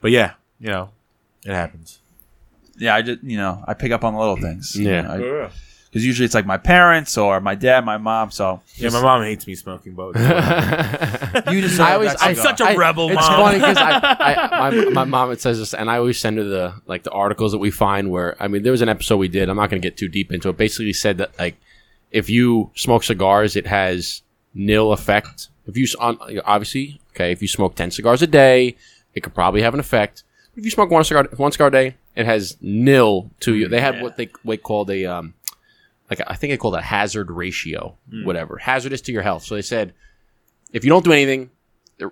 but 0.00 0.10
yeah, 0.12 0.34
you 0.60 0.68
know, 0.68 0.90
it 1.44 1.52
happens. 1.52 2.00
yeah, 2.76 2.94
I 2.94 3.02
just 3.02 3.24
you 3.24 3.36
know 3.38 3.64
I 3.66 3.74
pick 3.74 3.90
up 3.90 4.04
on 4.04 4.12
the 4.14 4.20
little 4.20 4.36
things. 4.36 4.76
Yeah. 4.76 5.02
because 5.16 5.52
because 5.94 6.04
usually 6.04 6.24
it's 6.24 6.34
like 6.34 6.44
my 6.44 6.56
parents 6.58 7.16
or 7.16 7.40
my 7.40 7.54
dad, 7.54 7.84
my 7.84 7.98
mom. 7.98 8.32
So 8.32 8.60
Yeah, 8.74 8.88
my 8.90 9.00
mom 9.00 9.22
hates 9.22 9.46
me 9.46 9.54
smoking 9.54 9.92
both. 9.94 10.16
you 11.52 11.60
just 11.60 11.78
I 11.78 11.94
always, 11.94 12.10
I, 12.16 12.30
I'm 12.30 12.34
such 12.34 12.60
a 12.60 12.74
rebel, 12.76 13.06
It's 13.10 13.14
Mom. 13.20 13.40
funny 13.40 13.58
because 13.58 13.76
I, 13.76 13.90
I, 14.02 14.70
my, 14.70 14.84
my 14.90 15.04
mom 15.04 15.30
it 15.30 15.40
says 15.40 15.60
this, 15.60 15.72
and 15.72 15.88
I 15.88 15.98
always 15.98 16.18
send 16.18 16.38
her 16.38 16.44
the 16.44 16.74
like 16.86 17.04
the 17.04 17.12
articles 17.12 17.52
that 17.52 17.58
we 17.58 17.70
find 17.70 18.10
where 18.10 18.34
I 18.42 18.48
mean 18.48 18.64
there 18.64 18.72
was 18.72 18.82
an 18.82 18.88
episode 18.88 19.18
we 19.18 19.28
did. 19.28 19.48
I'm 19.48 19.56
not 19.56 19.70
going 19.70 19.80
to 19.80 19.86
get 19.88 19.96
too 19.96 20.08
deep 20.08 20.32
into 20.32 20.48
it. 20.48 20.56
Basically 20.56 20.92
said 20.92 21.18
that 21.18 21.38
like 21.38 21.56
if 22.10 22.28
you 22.28 22.70
smoke 22.74 23.04
cigars, 23.04 23.54
it 23.54 23.66
has 23.68 24.22
nil 24.52 24.92
effect. 24.92 25.48
If 25.68 25.76
you 25.76 25.84
s- 25.84 25.94
on 25.94 26.18
obviously 26.44 27.00
okay, 27.12 27.30
if 27.30 27.40
you 27.40 27.46
smoke 27.48 27.76
ten 27.76 27.92
cigars 27.92 28.20
a 28.20 28.26
day, 28.26 28.76
it 29.14 29.20
could 29.22 29.34
probably 29.34 29.62
have 29.62 29.74
an 29.74 29.80
effect. 29.80 30.24
If 30.56 30.64
you 30.64 30.70
smoke 30.72 30.90
one 30.90 31.04
cigar 31.04 31.28
one 31.36 31.52
cigar 31.52 31.68
a 31.68 31.70
day, 31.70 31.94
it 32.16 32.26
has 32.26 32.56
nil 32.60 33.30
to 33.40 33.54
you. 33.54 33.68
They 33.68 33.80
have 33.80 34.00
what 34.00 34.16
they 34.16 34.30
what 34.42 34.62
called 34.62 34.90
a 34.90 35.04
um 35.06 35.34
like 36.10 36.20
I 36.26 36.34
think 36.34 36.52
they 36.52 36.56
called 36.56 36.74
a 36.74 36.82
hazard 36.82 37.30
ratio, 37.30 37.96
hmm. 38.10 38.24
whatever 38.24 38.58
hazardous 38.58 39.00
to 39.02 39.12
your 39.12 39.22
health. 39.22 39.44
So 39.44 39.54
they 39.54 39.62
said 39.62 39.94
if 40.72 40.84
you 40.84 40.90
don't 40.90 41.04
do 41.04 41.12
anything, 41.12 41.50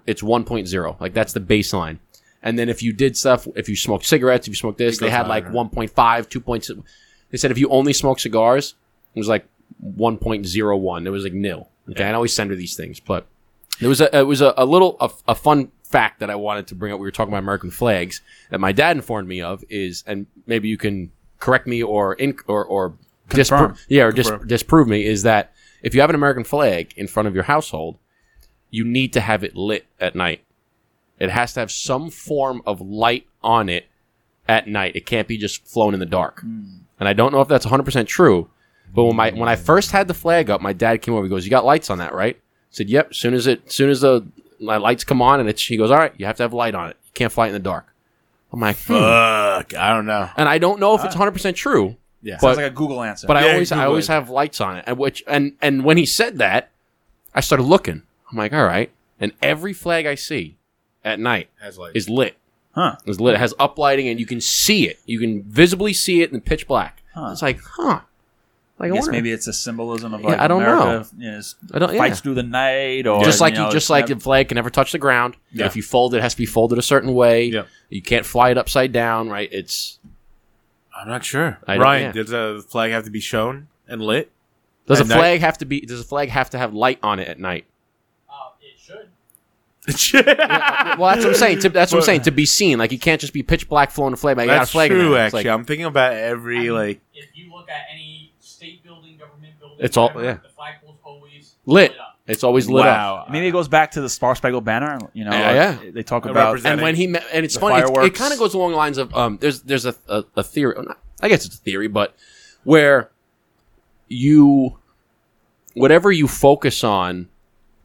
it's 0.07 0.23
1.0. 0.23 1.01
Like 1.01 1.15
that's 1.15 1.33
the 1.33 1.41
baseline. 1.41 1.99
And 2.43 2.59
then 2.59 2.69
if 2.69 2.83
you 2.83 2.93
did 2.93 3.17
stuff, 3.17 3.47
if 3.55 3.69
you 3.69 3.77
smoked 3.77 4.05
cigarettes, 4.05 4.47
if 4.47 4.53
you 4.53 4.57
smoked 4.57 4.79
this, 4.79 4.99
they 4.99 5.11
had 5.11 5.29
like 5.29 5.45
higher. 5.45 5.53
1.5, 5.53 6.29
2. 6.29 6.85
They 7.31 7.39
said 7.39 7.51
if 7.51 7.59
you 7.59 7.69
only 7.69 7.93
smoke 7.93 8.19
cigars, 8.19 8.75
it 9.15 9.21
was 9.21 9.29
like 9.29 9.47
1.01. 9.85 11.07
It 11.07 11.11
was 11.11 11.25
like 11.25 11.33
nil. 11.33 11.69
Okay, 11.91 12.05
I 12.05 12.13
always 12.13 12.33
send 12.33 12.51
her 12.51 12.57
these 12.57 12.77
things, 12.77 13.01
but 13.01 13.27
there 13.81 13.89
was 13.89 14.01
a 14.01 14.17
it 14.17 14.27
was 14.27 14.41
a, 14.41 14.55
a 14.57 14.65
little 14.65 14.97
a, 15.01 15.11
a 15.29 15.35
fun 15.35 15.73
fact 15.83 16.21
that 16.21 16.31
I 16.31 16.37
wanted 16.37 16.69
to 16.69 16.75
bring 16.75 16.93
up. 16.93 17.01
We 17.01 17.07
were 17.07 17.11
talking 17.11 17.33
about 17.33 17.43
American 17.43 17.71
flags 17.71 18.21
that 18.51 18.61
my 18.61 18.71
dad 18.71 18.97
informed 18.97 19.29
me 19.29 19.43
of 19.43 19.65
is, 19.69 20.05
and 20.07 20.27
maybe 20.47 20.69
you 20.69 20.79
can 20.79 21.11
correct 21.41 21.67
me 21.67 21.83
or 21.83 22.15
in 22.15 22.37
or 22.47 22.65
or 22.65 22.95
Disprove, 23.29 23.85
yeah, 23.89 24.05
or 24.05 24.13
dis- 24.13 24.31
disprove 24.47 24.89
me 24.89 25.07
is 25.07 25.23
that 25.23 25.53
if 25.83 25.95
you 25.95 26.01
have 26.01 26.11
an 26.11 26.17
American 26.17 26.45
flag 26.45 26.93
in 26.97 27.07
front 27.07 27.29
of 27.29 27.35
your 27.35 27.45
household, 27.45 27.99
you 28.71 28.85
need 28.85 29.13
to 29.15 29.21
have 29.21 29.43
it 29.45 29.57
lit 29.57 29.87
at 30.01 30.15
night. 30.15 30.45
It 31.19 31.31
has 31.31 31.55
to 31.55 31.61
have 31.61 31.71
some 31.71 32.11
form 32.11 32.63
of 32.67 32.81
light 32.81 33.27
on 33.43 33.69
it 33.69 33.87
at 34.49 34.67
night. 34.67 34.97
It 34.97 35.07
can't 35.07 35.29
be 35.29 35.39
just 35.39 35.67
flown 35.67 35.95
in 35.95 36.01
the 36.01 36.07
dark. 36.07 36.43
And 36.43 37.09
I 37.09 37.13
don't 37.13 37.33
know 37.33 37.41
if 37.41 37.49
that's 37.49 37.67
100% 37.67 38.07
true, 38.07 38.51
but 38.95 39.05
when 39.05 39.17
my 39.17 39.31
when 39.31 39.49
I 39.49 39.57
first 39.57 39.93
had 39.93 40.09
the 40.09 40.15
flag 40.15 40.51
up, 40.51 40.61
my 40.61 40.73
dad 40.73 41.01
came 41.01 41.15
over. 41.15 41.25
He 41.25 41.31
goes, 41.31 41.45
"You 41.45 41.51
got 41.51 41.65
lights 41.65 41.91
on 41.91 41.99
that, 41.99 42.15
right?" 42.15 42.37
I 42.37 42.41
said, 42.71 42.91
"Yep." 42.91 43.15
Soon 43.15 43.35
as 43.35 43.47
it, 43.47 43.73
soon 43.73 43.89
as 43.89 44.03
the 44.03 44.27
my 44.61 44.77
lights 44.77 45.05
come 45.05 45.23
on, 45.23 45.41
and 45.41 45.49
it's, 45.49 45.65
he 45.65 45.77
goes, 45.77 45.91
"All 45.91 45.97
right, 45.99 46.13
you 46.19 46.27
have 46.27 46.37
to 46.37 46.43
have 46.43 46.53
light 46.53 46.75
on 46.75 46.91
it. 46.91 46.97
You 47.07 47.11
can't 47.15 47.33
fly 47.33 47.47
it 47.47 47.49
in 47.49 47.55
the 47.55 47.59
dark." 47.61 47.87
I'm 48.53 48.61
like, 48.61 48.77
hmm. 48.77 48.93
Fuck, 48.93 49.75
I 49.75 49.95
don't 49.95 50.05
know. 50.05 50.29
and 50.37 50.47
I 50.47 50.59
don't 50.59 50.79
know 50.79 50.95
if 50.95 51.03
it's 51.05 51.15
100 51.15 51.33
percent 51.33 51.57
true, 51.57 51.97
Yeah, 52.23 52.37
but- 52.41 52.49
Sounds 52.49 52.57
like 52.59 52.67
a 52.73 52.75
Google 52.75 53.03
answer. 53.03 53.27
but 53.27 53.37
I 53.37 53.47
Yeah, 53.47 53.53
always 53.53 53.73
I 53.73 53.85
always 53.85 54.09
it. 54.09 54.13
have 54.13 54.31
lights 54.31 54.61
on 54.61 54.77
it. 54.77 54.85
And 54.87 54.97
which 54.99 55.23
and 55.27 55.53
and 55.61 55.85
when 55.85 55.97
he 55.97 56.07
said 56.07 56.39
that, 56.39 56.71
I 57.35 57.41
started 57.41 57.65
looking. 57.65 58.03
I'm 58.31 58.39
like, 58.39 58.53
all 58.53 58.65
right. 58.65 58.91
And 59.21 59.33
every 59.43 59.73
flag 59.73 60.07
I 60.07 60.15
see 60.15 60.57
at 61.05 61.19
night 61.21 61.49
has 61.61 61.79
like 61.79 61.95
is 61.97 62.09
lit. 62.09 62.37
huh? 62.75 62.97
Is 63.07 63.21
lit. 63.21 63.35
It 63.35 63.39
has 63.39 63.55
uplighting, 63.55 64.11
and 64.11 64.19
you 64.21 64.27
can 64.27 64.41
see 64.41 64.89
it. 64.89 64.99
You 65.07 65.19
can 65.19 65.43
visibly 65.43 65.93
see 65.93 66.23
it 66.23 66.33
in 66.33 66.41
pitch 66.41 66.67
black. 66.67 67.03
Huh. 67.15 67.31
It's 67.33 67.43
like, 67.43 67.61
huh? 67.61 68.01
Like, 68.79 68.91
I 68.91 68.95
guess 68.95 69.03
wonder- 69.03 69.13
maybe 69.13 69.31
it's 69.31 69.47
a 69.47 69.53
symbolism 69.53 70.15
of 70.15 70.23
Yeah, 70.23 70.29
like 70.31 70.39
I 70.41 70.49
don't 70.49 70.63
America, 70.63 71.07
You 71.19 71.31
know, 71.31 71.39
s- 71.39 71.55
I 71.73 71.79
don't- 71.79 71.93
yeah. 71.93 71.99
fights 71.99 72.21
through 72.21 72.35
the 72.35 72.43
night, 72.43 73.07
or 73.07 73.23
just 73.23 73.41
like 73.41 73.53
you 73.55 73.61
you, 73.61 73.67
know, 73.67 73.71
just 73.71 73.91
like 73.91 74.05
never- 74.09 74.15
the 74.15 74.21
flag 74.21 74.49
can 74.49 74.57
never 74.57 74.71
touch 74.71 74.91
the 74.93 74.99
ground. 74.99 75.37
Yeah. 75.53 75.67
If 75.67 75.77
you 75.77 75.83
fold 75.83 76.15
it, 76.15 76.19
it 76.19 76.23
has 76.23 76.33
to 76.35 76.39
be 76.39 76.47
folded 76.47 76.79
a 76.79 76.83
certain 76.83 77.15
way. 77.15 77.45
Yeah. 77.47 77.65
You 77.91 78.01
can't 78.03 78.25
fly 78.27 78.51
it 78.51 78.59
upside 78.59 78.91
down, 78.93 79.29
right? 79.29 79.49
It's 79.53 79.99
I'm 80.97 81.09
not 81.09 81.25
sure. 81.25 81.59
I 81.67 81.79
Ryan, 81.79 82.15
yeah. 82.15 82.23
does 82.23 82.33
a 82.33 82.63
flag 82.63 82.93
have 82.93 83.05
to 83.05 83.11
be 83.11 83.21
shown 83.21 83.69
and 83.89 84.01
lit? 84.03 84.31
does 84.87 84.99
a 85.01 85.03
At 85.03 85.09
night? 85.09 85.15
flag 85.17 85.41
have 85.41 85.59
to 85.59 85.65
be? 85.65 85.81
Does 85.81 86.01
a 86.01 86.05
flag 86.05 86.29
have 86.29 86.51
to 86.51 86.59
have 86.59 86.75
light 86.75 86.99
on 87.03 87.19
it 87.19 87.29
at 87.29 87.39
night? 87.39 87.65
Uh, 88.29 88.35
it 89.87 89.99
should. 89.99 90.27
well, 90.27 90.37
that's 90.37 91.25
what 91.25 91.27
I'm 91.27 91.35
saying. 91.35 91.59
To, 91.61 91.69
that's 91.69 91.91
what 91.93 91.99
I'm 91.99 92.05
saying. 92.05 92.23
To 92.23 92.31
be 92.31 92.47
seen, 92.47 92.79
like 92.79 92.93
you 92.93 92.99
can't 92.99 93.21
just 93.21 93.33
be 93.33 93.43
pitch 93.43 93.69
black 93.69 93.91
flowing 93.91 94.13
a 94.13 94.17
flag. 94.17 94.37
Like, 94.37 94.45
you 94.45 94.51
got 94.51 94.55
a 94.55 94.59
That's 94.61 94.71
flag 94.71 94.93
in 94.93 94.99
true. 94.99 95.17
Actually, 95.17 95.45
like- 95.45 95.47
I'm 95.53 95.65
thinking 95.65 95.87
about 95.87 96.13
I 96.13 96.21
every 96.21 96.59
mean, 96.61 96.73
like. 96.75 97.01
if 97.15 97.37
you 97.37 97.53
look 97.53 97.69
at 97.69 97.83
any 97.93 98.33
state 98.39 98.85
building, 98.85 99.17
government 99.17 99.59
building, 99.59 99.79
It's 99.81 99.97
all- 99.97 100.13
yeah. 100.23 100.35
The 100.35 100.49
flagpole's 100.57 100.99
always 101.03 101.55
Lit. 101.67 101.99
up. 101.99 102.12
It's 102.33 102.43
always 102.45 102.69
lit 102.69 102.87
up. 102.87 102.97
Wow. 102.97 103.27
Maybe 103.31 103.47
it 103.47 103.53
goes 103.53 103.69
back 103.69 103.93
to 103.93 104.01
the 104.01 104.09
Star 104.09 104.35
Spangled 104.35 104.65
Banner. 104.65 104.99
You 105.13 105.25
know, 105.25 105.31
Yeah, 105.33 105.79
like, 105.83 105.95
They 105.95 106.03
talk 106.03 106.25
about 106.25 106.47
represents- 106.53 106.73
And 106.73 106.83
when 106.83 106.95
he 106.97 107.07
met, 107.07 107.25
and 107.33 107.45
it's 107.45 107.57
funny, 107.57 107.77
it's- 107.77 107.91
it 107.91 107.95
fireworks. 107.95 108.19
kind 108.19 108.33
of 108.33 108.39
goes 108.39 108.55
along 108.55 108.73
the 108.73 108.77
lines 108.77 108.99
of 108.99 109.15
um, 109.15 109.39
there's 109.41 109.63
there's 109.63 109.87
a 109.87 109.95
a, 110.09 110.25
a 110.37 110.43
theory. 110.43 110.75
not- 110.83 110.99
I 111.23 111.29
guess 111.29 111.45
it's 111.47 111.55
a 111.55 111.59
theory, 111.59 111.87
but 111.89 112.15
where 112.65 113.11
you 114.09 114.79
whatever 115.75 116.13
you 116.13 116.29
focus 116.29 116.85
on 116.85 117.29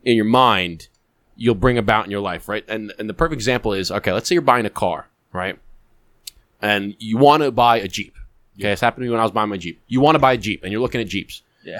in 0.03 0.15
your 0.15 0.25
mind, 0.25 0.87
you'll 1.35 1.55
bring 1.55 1.77
about 1.77 2.05
in 2.05 2.11
your 2.11 2.19
life, 2.21 2.47
right? 2.49 2.63
And 2.67 2.93
and 2.99 3.09
the 3.09 3.13
perfect 3.13 3.35
example 3.35 3.73
is 3.73 3.91
okay. 3.91 4.11
Let's 4.11 4.27
say 4.27 4.35
you're 4.35 4.41
buying 4.41 4.65
a 4.65 4.69
car, 4.71 5.07
right? 5.31 5.57
And 6.61 6.95
you 6.99 7.17
want 7.17 7.43
to 7.43 7.51
buy 7.51 7.77
a 7.77 7.87
Jeep. 7.87 8.15
Okay, 8.59 8.71
it's 8.71 8.81
happened 8.81 9.03
to 9.03 9.05
me 9.05 9.11
when 9.11 9.19
I 9.19 9.23
was 9.23 9.31
buying 9.31 9.49
my 9.49 9.57
Jeep. 9.57 9.79
You 9.87 10.01
want 10.01 10.15
to 10.15 10.19
buy 10.19 10.33
a 10.33 10.37
Jeep, 10.37 10.63
and 10.63 10.71
you're 10.71 10.81
looking 10.81 10.99
at 11.01 11.07
Jeeps. 11.07 11.43
yeah. 11.63 11.79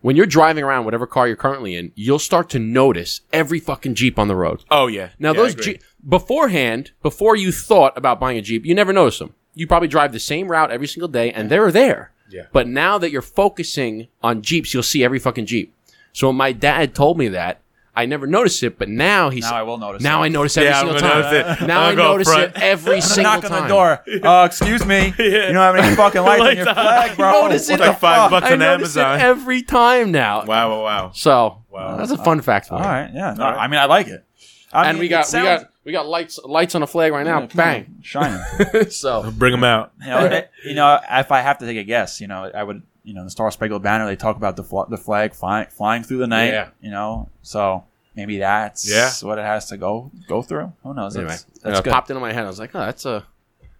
When 0.00 0.16
you're 0.16 0.26
driving 0.26 0.64
around 0.64 0.84
whatever 0.86 1.06
car 1.06 1.26
you're 1.26 1.36
currently 1.36 1.74
in, 1.74 1.92
you'll 1.94 2.18
start 2.18 2.48
to 2.50 2.58
notice 2.58 3.20
every 3.32 3.60
fucking 3.60 3.94
Jeep 3.94 4.18
on 4.18 4.28
the 4.28 4.36
road. 4.36 4.64
Oh 4.70 4.86
yeah. 4.86 5.10
Now 5.18 5.32
Yeah, 5.32 5.42
those. 5.42 5.54
Jeep 5.54 5.82
beforehand, 6.08 6.92
before 7.02 7.36
you 7.36 7.52
thought 7.52 7.96
about 7.96 8.18
buying 8.20 8.38
a 8.38 8.42
Jeep, 8.42 8.64
you 8.64 8.74
never 8.74 8.92
noticed 8.92 9.18
them. 9.18 9.34
You 9.54 9.66
probably 9.66 9.88
drive 9.88 10.12
the 10.12 10.20
same 10.20 10.50
route 10.50 10.70
every 10.70 10.86
single 10.86 11.08
day, 11.08 11.32
and 11.32 11.50
they're 11.50 11.72
there. 11.72 12.12
Yeah. 12.30 12.46
But 12.52 12.68
now 12.68 12.96
that 12.98 13.10
you're 13.10 13.22
focusing 13.22 14.08
on 14.22 14.42
Jeeps, 14.42 14.72
you'll 14.72 14.82
see 14.82 15.04
every 15.04 15.18
fucking 15.18 15.46
Jeep. 15.46 15.74
So 16.12 16.32
my 16.32 16.52
dad 16.52 16.94
told 16.94 17.18
me 17.18 17.28
that, 17.28 17.60
I 17.94 18.06
never 18.06 18.26
noticed 18.26 18.62
it, 18.62 18.78
but 18.78 18.88
now 18.88 19.30
he's 19.30 19.44
Now 19.44 19.56
I 19.56 19.62
will 19.62 19.76
notice. 19.78 20.00
It. 20.00 20.04
Now 20.04 20.22
it. 20.22 20.26
I 20.26 20.28
notice 20.28 20.56
it 20.56 20.60
every 20.64 20.70
Yeah, 20.70 20.78
I'm 20.80 20.86
single 20.86 21.00
gonna 21.00 21.12
time. 21.22 21.32
notice 21.32 21.60
it. 21.62 21.66
Now 21.66 21.80
I'm 21.80 21.86
I 21.92 21.94
gonna 21.94 21.96
go 21.96 22.12
notice 22.12 22.28
front. 22.28 22.44
it 22.56 22.62
every 22.62 22.92
I'm 22.94 23.00
gonna 23.00 23.02
single 23.02 23.32
knock 23.32 23.50
on 23.50 23.62
the 23.62 23.68
door. 23.68 24.04
Uh, 24.26 24.44
excuse 24.46 24.86
me. 24.86 25.14
You 25.18 25.30
don't 25.52 25.54
have 25.56 25.76
any 25.76 25.96
fucking 25.96 26.22
lights 26.22 26.42
on 26.42 26.56
your 26.56 26.64
Lights 26.66 26.80
flag, 26.80 27.16
bro. 27.16 27.32
Notice 27.42 27.68
it 27.68 27.78
the 27.78 27.86
like 27.86 27.98
five 27.98 28.16
fuck? 28.16 28.30
bucks 28.30 28.46
I 28.46 28.52
on 28.52 28.58
notice 28.60 28.96
it 28.96 29.00
Amazon. 29.00 29.20
every 29.20 29.62
time 29.62 30.12
now. 30.12 30.44
Wow! 30.44 30.70
Wow! 30.70 30.82
Wow! 30.84 31.10
So 31.14 31.62
Wow. 31.68 31.96
that's 31.96 32.10
a 32.12 32.18
fun 32.18 32.40
fact 32.42 32.68
for 32.68 32.74
All 32.74 32.80
me. 32.80 32.86
right, 32.86 33.10
yeah. 33.12 33.34
No, 33.36 33.44
All 33.44 33.50
right. 33.52 33.60
I 33.60 33.68
mean, 33.68 33.80
I 33.80 33.86
like 33.86 34.06
it. 34.08 34.24
I 34.72 34.88
And 34.88 34.96
mean, 34.98 35.00
we 35.02 35.08
got 35.08 35.26
sounds- 35.26 35.44
we 35.44 35.48
got 35.48 35.66
we 35.84 35.92
got 35.92 36.06
lights 36.06 36.38
lights 36.44 36.74
on 36.76 36.82
a 36.82 36.86
flag 36.86 37.12
right 37.12 37.26
now. 37.26 37.40
Yeah, 37.40 37.46
Bang. 37.54 37.96
shining. 38.02 38.40
so 38.90 39.28
Bring 39.32 39.50
them 39.52 39.64
out. 39.64 39.92
you 40.00 40.06
know, 40.10 40.42
you 40.64 40.74
know, 40.74 41.00
if 41.10 41.32
I 41.32 41.40
have 41.40 41.58
to 41.58 41.66
take 41.66 41.78
a 41.78 41.82
guess, 41.84 42.20
you 42.20 42.28
know, 42.28 42.50
I 42.54 42.62
would, 42.62 42.82
you 43.04 43.14
know, 43.14 43.24
the 43.24 43.30
Star 43.30 43.50
Spangled 43.50 43.82
Banner. 43.82 44.06
They 44.06 44.16
talk 44.16 44.36
about 44.36 44.56
the 44.56 44.64
fl- 44.64 44.82
the 44.88 44.96
flag 44.98 45.34
flying 45.34 45.68
flying 45.68 46.02
through 46.02 46.18
the 46.18 46.26
night. 46.26 46.48
Yeah. 46.52 46.68
You 46.80 46.90
know, 46.90 47.28
so 47.42 47.84
maybe 48.16 48.38
that's 48.38 48.90
Yeah. 48.90 49.10
what 49.26 49.38
it 49.38 49.44
has 49.44 49.66
to 49.68 49.76
go 49.76 50.10
go 50.28 50.42
through. 50.42 50.72
Who 50.82 50.94
knows? 50.94 51.16
anyway, 51.16 51.30
That's, 51.32 51.44
uh, 51.64 51.68
that's 51.70 51.80
good. 51.82 51.92
popped 51.92 52.10
into 52.10 52.20
my 52.20 52.32
head. 52.32 52.44
I 52.44 52.48
was 52.48 52.58
like, 52.58 52.70
oh, 52.74 52.80
that's 52.80 53.04
a 53.06 53.24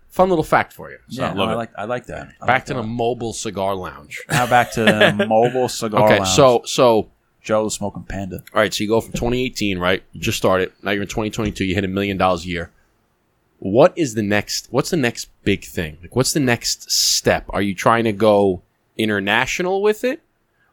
fun 0.08 0.28
little 0.28 0.44
fact 0.44 0.72
for 0.72 0.90
you. 0.90 0.98
So 1.08 1.22
yeah, 1.22 1.32
no, 1.32 1.40
love 1.40 1.50
I 1.50 1.54
like 1.54 1.70
I 1.76 1.84
like 1.84 2.06
that. 2.06 2.28
I 2.40 2.46
back 2.46 2.54
like 2.54 2.64
to 2.66 2.74
that. 2.74 2.80
the 2.82 2.86
mobile 2.88 3.32
cigar 3.32 3.74
lounge. 3.74 4.22
now 4.30 4.46
back 4.46 4.72
to 4.72 4.82
the 4.84 5.26
mobile 5.28 5.68
cigar. 5.68 6.04
Okay, 6.04 6.18
lounge. 6.18 6.30
so 6.30 6.62
so 6.64 7.10
Joe 7.42 7.68
smoking 7.68 8.02
panda. 8.04 8.36
all 8.54 8.60
right, 8.60 8.72
so 8.72 8.82
you 8.84 8.88
go 8.88 9.00
from 9.00 9.12
2018, 9.12 9.78
right? 9.78 10.02
You 10.12 10.20
just 10.20 10.36
started. 10.38 10.72
Now 10.82 10.90
you're 10.90 11.02
in 11.02 11.08
2022. 11.08 11.64
You 11.64 11.74
hit 11.74 11.84
a 11.84 11.88
million 11.88 12.16
dollars 12.18 12.44
a 12.44 12.48
year. 12.48 12.70
What 13.58 13.92
is 13.96 14.14
the 14.14 14.22
next? 14.22 14.68
What's 14.70 14.90
the 14.90 14.96
next 14.96 15.28
big 15.44 15.64
thing? 15.64 15.98
Like, 16.02 16.16
what's 16.16 16.32
the 16.32 16.40
next 16.40 16.90
step? 16.90 17.44
Are 17.50 17.60
you 17.62 17.74
trying 17.74 18.04
to 18.04 18.12
go 18.12 18.62
international 19.02 19.82
with 19.82 20.04
it? 20.04 20.20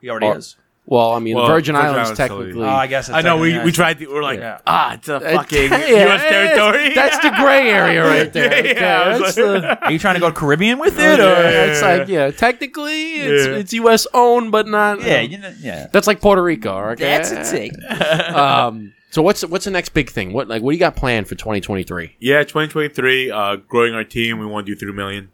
He 0.02 0.10
already 0.10 0.28
Or- 0.28 0.38
is. 0.38 0.56
Well, 0.90 1.12
I 1.12 1.20
mean, 1.20 1.36
Well, 1.36 1.48
Virgin, 1.48 1.76
Virgin 1.76 1.76
Islands 1.76 1.98
Islands 2.12 2.18
totally- 2.18 2.46
technically. 2.46 2.64
Oh, 2.66 2.70
I 2.70 2.88
guess. 2.88 3.10
It's 3.10 3.18
I 3.18 3.22
know 3.22 3.38
we, 3.40 3.60
we 3.60 3.74
tried 3.74 4.00
to. 4.00 4.08
We're 4.08 4.24
like, 4.24 4.40
Yeah. 4.40 4.60
ah, 4.66 4.94
it's 4.94 5.10
a 5.10 5.20
fucking 5.20 5.64
yeah, 5.72 5.78
U.S. 5.80 6.22
it 6.22 6.26
is. 6.28 6.32
territory. 6.32 6.94
That's 6.96 7.18
the 7.20 7.30
gray 7.32 7.70
area 7.70 8.06
right 8.06 8.32
there. 8.34 8.46
Okay, 8.48 8.74
Yeah, 8.74 9.02
I 9.02 9.10
was 9.10 9.20
that's 9.36 9.38
like- 9.38 9.62
the- 9.64 9.86
Are 9.86 9.92
you 9.92 10.00
trying 10.00 10.14
to 10.14 10.22
go 10.22 10.32
Caribbean 10.32 10.80
with 10.80 10.98
it? 10.98 11.20
Yeah. 11.20 11.26
Or? 11.26 11.70
it's 11.72 11.82
like 11.82 12.08
yeah, 12.08 12.32
technically 12.32 13.16
it's 13.16 13.48
Yeah. 13.48 13.54
it's 13.56 13.74
U.S. 13.74 14.08
owned, 14.14 14.54
but 14.54 14.66
not. 14.66 15.02
Yeah, 15.02 15.20
you 15.20 15.38
know, 15.40 15.54
yeah. 15.60 15.88
That's 15.92 16.08
like 16.08 16.22
Puerto 16.22 16.42
Rico. 16.42 16.74
Okay? 16.92 17.04
That's 17.04 17.32
a 17.32 17.44
thing. 17.44 17.72
um, 18.34 18.94
so 19.10 19.22
what's 19.22 19.46
what's 19.46 19.66
the 19.66 19.72
next 19.72 19.90
big 19.90 20.10
thing? 20.10 20.32
What 20.32 20.48
like 20.48 20.62
what 20.62 20.72
do 20.72 20.76
you 20.76 20.80
got 20.80 20.96
planned 20.96 21.28
for 21.28 21.36
2023? 21.36 22.16
Yeah, 22.22 22.44
2023, 22.44 23.30
uh, 23.30 23.56
growing 23.68 23.94
our 23.94 24.06
team. 24.06 24.40
We 24.40 24.46
want 24.46 24.66
to 24.68 24.74
do 24.74 24.80
3 24.80 24.94
million 24.94 25.32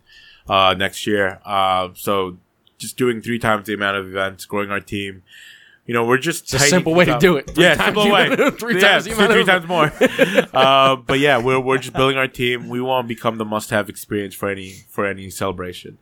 uh, 0.49 0.73
next 0.75 1.05
year. 1.05 1.39
Uh, 1.45 1.89
so 1.93 2.37
just 2.83 2.97
doing 2.97 3.21
three 3.21 3.39
times 3.39 3.65
the 3.65 3.73
amount 3.73 3.97
of 3.97 4.05
events, 4.07 4.45
growing 4.45 4.69
our 4.69 4.79
team. 4.79 5.23
You 5.85 5.93
know, 5.93 6.05
we're 6.05 6.17
just 6.17 6.43
It's 6.53 6.53
a 6.53 6.59
simple 6.59 6.93
way 6.93 7.05
to 7.05 7.17
do 7.17 7.35
it. 7.37 7.49
Three 7.49 7.63
yeah, 7.63 7.75
times 7.75 7.85
simple 7.95 8.11
way. 8.11 8.51
three 8.51 8.75
yeah, 8.75 8.87
times 8.87 9.05
the 9.05 9.09
two, 9.15 9.15
amount 9.17 9.31
three 9.33 9.43
times 9.43 9.67
more. 9.67 9.91
uh, 10.53 10.95
but 10.95 11.19
yeah, 11.19 11.39
we're 11.39 11.59
we're 11.59 11.77
just 11.79 11.93
building 11.93 12.17
our 12.17 12.27
team. 12.27 12.69
We 12.69 12.79
want 12.79 13.05
to 13.05 13.07
become 13.07 13.37
the 13.37 13.45
must-have 13.45 13.89
experience 13.89 14.35
for 14.35 14.49
any 14.49 14.85
for 14.89 15.05
any 15.05 15.29
celebration. 15.29 15.97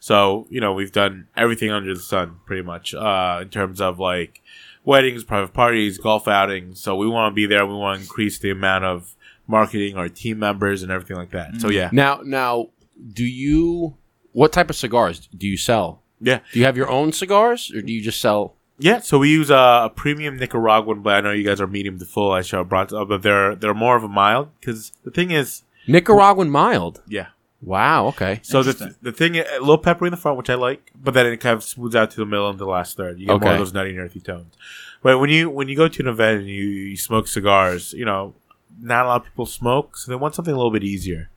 So 0.00 0.46
you 0.48 0.60
know, 0.60 0.72
we've 0.72 0.92
done 0.92 1.28
everything 1.36 1.70
under 1.70 1.92
the 1.92 2.00
sun, 2.00 2.36
pretty 2.46 2.62
much, 2.62 2.94
uh, 2.94 3.40
in 3.42 3.48
terms 3.50 3.80
of 3.80 3.98
like 3.98 4.42
weddings, 4.84 5.24
private 5.24 5.52
parties, 5.52 5.98
golf 5.98 6.28
outings. 6.28 6.80
So 6.80 6.96
we 6.96 7.08
want 7.08 7.32
to 7.32 7.34
be 7.34 7.44
there. 7.46 7.66
We 7.66 7.74
want 7.74 7.98
to 7.98 8.02
increase 8.02 8.38
the 8.38 8.50
amount 8.50 8.84
of 8.84 9.14
marketing, 9.46 9.96
our 9.96 10.08
team 10.08 10.38
members, 10.38 10.82
and 10.82 10.90
everything 10.90 11.16
like 11.16 11.32
that. 11.32 11.60
So 11.60 11.68
yeah, 11.68 11.90
Now 11.92 12.20
now 12.24 12.68
do 13.12 13.24
you 13.24 13.96
what 14.32 14.52
type 14.52 14.70
of 14.70 14.76
cigars 14.76 15.28
do 15.36 15.46
you 15.46 15.56
sell 15.56 16.02
Yeah. 16.20 16.40
Do 16.52 16.58
you 16.58 16.64
have 16.64 16.76
your 16.76 16.90
own 16.90 17.12
cigars, 17.12 17.70
or 17.72 17.82
do 17.82 17.92
you 17.92 18.02
just 18.02 18.20
sell? 18.20 18.54
Yeah, 18.78 19.00
so 19.00 19.18
we 19.18 19.30
use 19.30 19.48
a, 19.48 19.84
a 19.84 19.92
premium 19.94 20.36
Nicaraguan 20.36 21.00
but 21.00 21.14
I 21.14 21.20
know 21.22 21.32
you 21.32 21.44
guys 21.44 21.60
are 21.62 21.66
medium 21.66 21.98
to 21.98 22.04
full. 22.04 22.32
I 22.32 22.42
show 22.42 22.62
bronze, 22.62 22.92
uh, 22.92 23.04
but 23.04 23.22
they're 23.22 23.54
they're 23.54 23.74
more 23.74 23.96
of 23.96 24.04
a 24.04 24.08
mild 24.08 24.48
because 24.60 24.92
the 25.02 25.10
thing 25.10 25.30
is, 25.30 25.62
Nicaraguan 25.88 26.50
mild. 26.50 27.02
yeah. 27.08 27.28
Wow. 27.62 28.08
Okay. 28.08 28.40
So 28.42 28.62
the 28.62 28.94
the 29.00 29.12
thing, 29.12 29.36
a 29.38 29.44
little 29.60 29.78
peppery 29.78 30.08
in 30.08 30.10
the 30.10 30.18
front, 30.18 30.36
which 30.36 30.50
I 30.50 30.54
like, 30.54 30.92
but 30.94 31.14
then 31.14 31.26
it 31.26 31.38
kind 31.38 31.54
of 31.54 31.64
smooths 31.64 31.96
out 31.96 32.10
to 32.10 32.16
the 32.18 32.26
middle 32.26 32.50
and 32.50 32.58
the 32.58 32.66
last 32.66 32.98
third. 32.98 33.18
You 33.18 33.26
get 33.26 33.40
more 33.40 33.52
of 33.52 33.58
those 33.58 33.72
nutty, 33.72 33.90
and 33.90 33.98
earthy 33.98 34.20
tones. 34.20 34.54
But 35.02 35.18
when 35.18 35.30
you 35.30 35.48
when 35.48 35.66
you 35.68 35.74
go 35.74 35.88
to 35.88 36.02
an 36.02 36.08
event 36.08 36.40
and 36.40 36.48
you, 36.48 36.64
you 36.64 36.96
smoke 36.98 37.26
cigars, 37.28 37.94
you 37.94 38.04
know, 38.04 38.34
not 38.78 39.06
a 39.06 39.08
lot 39.08 39.20
of 39.22 39.24
people 39.24 39.46
smoke, 39.46 39.96
so 39.96 40.12
they 40.12 40.16
want 40.16 40.34
something 40.34 40.52
a 40.52 40.56
little 40.56 40.70
bit 40.70 40.84
easier, 40.84 41.30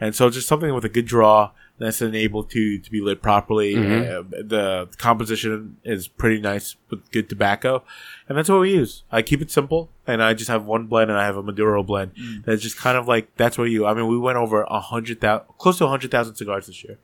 and 0.00 0.14
so 0.14 0.30
just 0.30 0.46
something 0.46 0.72
with 0.72 0.84
a 0.84 0.88
good 0.88 1.06
draw 1.06 1.50
that's 1.78 2.00
enabled 2.00 2.50
to 2.50 2.78
to 2.78 2.90
be 2.90 3.00
lit 3.00 3.20
properly. 3.20 3.74
Mhm. 3.74 4.08
Uh, 4.08 4.22
the 4.44 4.88
composition 4.96 5.76
is 5.84 6.06
pretty 6.08 6.40
nice 6.40 6.76
with 6.90 7.10
good 7.10 7.28
tobacco, 7.28 7.82
and 8.28 8.38
that's 8.38 8.48
what 8.48 8.60
we 8.60 8.72
use. 8.74 9.02
I 9.10 9.22
keep 9.22 9.42
it 9.42 9.50
simple, 9.50 9.90
and 10.06 10.22
I 10.22 10.34
just 10.34 10.48
have 10.48 10.64
one 10.64 10.86
blend, 10.86 11.10
and 11.10 11.18
I 11.18 11.24
have 11.24 11.36
a 11.36 11.42
Maduro 11.42 11.82
blend. 11.82 12.12
That's 12.44 12.62
just 12.62 12.76
kind 12.76 12.96
of 12.96 13.08
like 13.08 13.34
that's 13.36 13.58
what 13.58 13.64
you. 13.70 13.86
I 13.86 13.94
mean, 13.94 14.06
we 14.06 14.18
went 14.18 14.38
over 14.38 14.62
a 14.62 14.80
hundred 14.80 15.20
thousand, 15.20 15.46
close 15.58 15.78
to 15.78 15.84
a 15.86 15.88
hundred 15.88 16.10
thousand 16.10 16.36
cigars 16.36 16.66
this 16.66 16.84
year. 16.84 16.98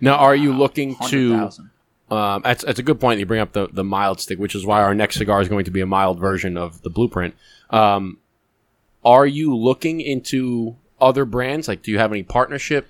Now, 0.00 0.16
are 0.16 0.34
you 0.36 0.52
looking 0.52 0.94
to? 1.08 1.30
100,000. 1.30 1.70
Um, 2.10 2.42
that's 2.42 2.62
that's 2.64 2.78
a 2.78 2.82
good 2.82 3.00
point. 3.00 3.16
that 3.16 3.20
You 3.20 3.26
bring 3.26 3.40
up 3.40 3.52
the 3.52 3.68
the 3.72 3.84
mild 3.84 4.20
stick, 4.20 4.38
which 4.38 4.54
is 4.54 4.66
why 4.66 4.82
our 4.82 4.94
next 4.94 5.16
cigar 5.16 5.40
is 5.40 5.48
going 5.48 5.64
to 5.64 5.70
be 5.70 5.80
a 5.80 5.86
mild 5.86 6.18
version 6.20 6.56
of 6.56 6.82
the 6.82 6.90
blueprint. 6.90 7.34
Um, 7.70 8.18
are 9.04 9.26
you 9.26 9.56
looking 9.56 10.00
into 10.00 10.76
other 11.00 11.24
brands? 11.24 11.66
Like, 11.68 11.82
do 11.82 11.90
you 11.90 11.98
have 11.98 12.12
any 12.12 12.22
partnership 12.22 12.86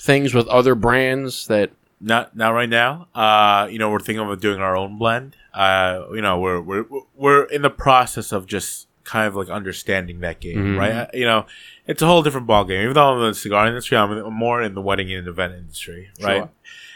things 0.00 0.34
with 0.34 0.46
other 0.48 0.74
brands 0.74 1.46
that? 1.48 1.70
Not 2.02 2.34
not 2.34 2.50
right 2.54 2.68
now. 2.68 3.08
Uh, 3.14 3.68
you 3.70 3.78
know, 3.78 3.90
we're 3.90 3.98
thinking 4.00 4.26
of 4.26 4.40
doing 4.40 4.58
our 4.60 4.74
own 4.74 4.96
blend. 4.96 5.36
Uh, 5.52 6.04
you 6.14 6.22
know, 6.22 6.40
we're 6.40 6.58
we're 6.58 6.86
we're 7.14 7.44
in 7.44 7.60
the 7.60 7.68
process 7.68 8.32
of 8.32 8.46
just 8.46 8.88
kind 9.04 9.26
of 9.28 9.36
like 9.36 9.50
understanding 9.50 10.20
that 10.20 10.40
game, 10.40 10.56
Mhm. 10.76 10.78
right? 10.78 10.92
Uh, 10.92 11.06
You 11.12 11.26
know, 11.26 11.44
it's 11.86 12.00
a 12.00 12.06
whole 12.06 12.22
different 12.22 12.46
ball 12.46 12.64
game. 12.64 12.80
Even 12.82 12.94
though 12.94 13.12
I'm 13.12 13.20
in 13.20 13.28
the 13.28 13.34
cigar 13.34 13.66
industry, 13.66 13.98
I'm 13.98 14.10
I'm 14.12 14.32
more 14.32 14.62
in 14.62 14.74
the 14.74 14.80
wedding 14.80 15.12
and 15.12 15.28
event 15.28 15.52
industry, 15.54 16.08
right? 16.22 16.38
Sure. 16.38 16.50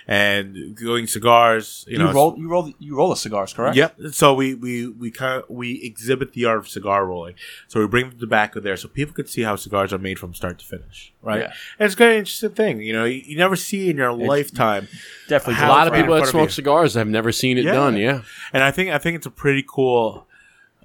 And 0.06 0.76
going 0.76 1.06
cigars, 1.06 1.84
you 1.88 1.92
You, 1.92 1.98
know, 2.04 2.12
roll, 2.12 2.36
you 2.36 2.46
roll, 2.48 2.70
you 2.78 2.94
roll 2.94 3.08
the 3.08 3.16
cigars, 3.16 3.54
correct? 3.54 3.74
Yep. 3.76 3.96
So 4.12 4.34
we 4.34 4.54
we 4.54 4.86
we 4.88 5.10
kind 5.10 5.42
of 5.42 5.48
we 5.48 5.80
exhibit 5.82 6.32
the 6.34 6.44
art 6.44 6.58
of 6.58 6.68
cigar 6.68 7.06
rolling. 7.06 7.36
So 7.68 7.80
we 7.80 7.86
bring 7.86 8.10
the 8.10 8.16
tobacco 8.16 8.60
there, 8.60 8.76
so 8.76 8.88
people 8.88 9.14
could 9.14 9.30
see 9.30 9.42
how 9.42 9.56
cigars 9.56 9.92
are 9.94 9.98
made 9.98 10.18
from 10.18 10.34
start 10.34 10.58
to 10.58 10.64
finish, 10.66 11.12
right? 11.22 11.40
Yeah. 11.40 11.52
And 11.78 11.86
it's 11.86 11.94
a 11.94 11.96
very 11.98 12.18
interesting 12.18 12.50
thing. 12.50 12.80
You 12.82 12.92
know, 12.92 13.04
you, 13.06 13.22
you 13.24 13.38
never 13.38 13.56
see 13.56 13.88
in 13.88 13.96
your 13.96 14.12
lifetime, 14.12 14.88
Definitely. 15.28 15.64
A 15.64 15.68
lot 15.68 15.86
of 15.88 15.94
people 15.94 16.14
that 16.16 16.26
smoke 16.26 16.50
cigars 16.50 16.92
have 16.94 17.08
never 17.08 17.32
seen 17.32 17.56
it 17.56 17.64
Yeah. 17.64 17.72
done. 17.72 17.96
Yeah. 17.96 18.22
and 18.52 18.62
I 18.62 18.70
think 18.70 18.90
I 18.90 18.98
think 18.98 19.16
it's 19.16 19.26
a 19.26 19.30
pretty 19.30 19.64
cool 19.66 20.26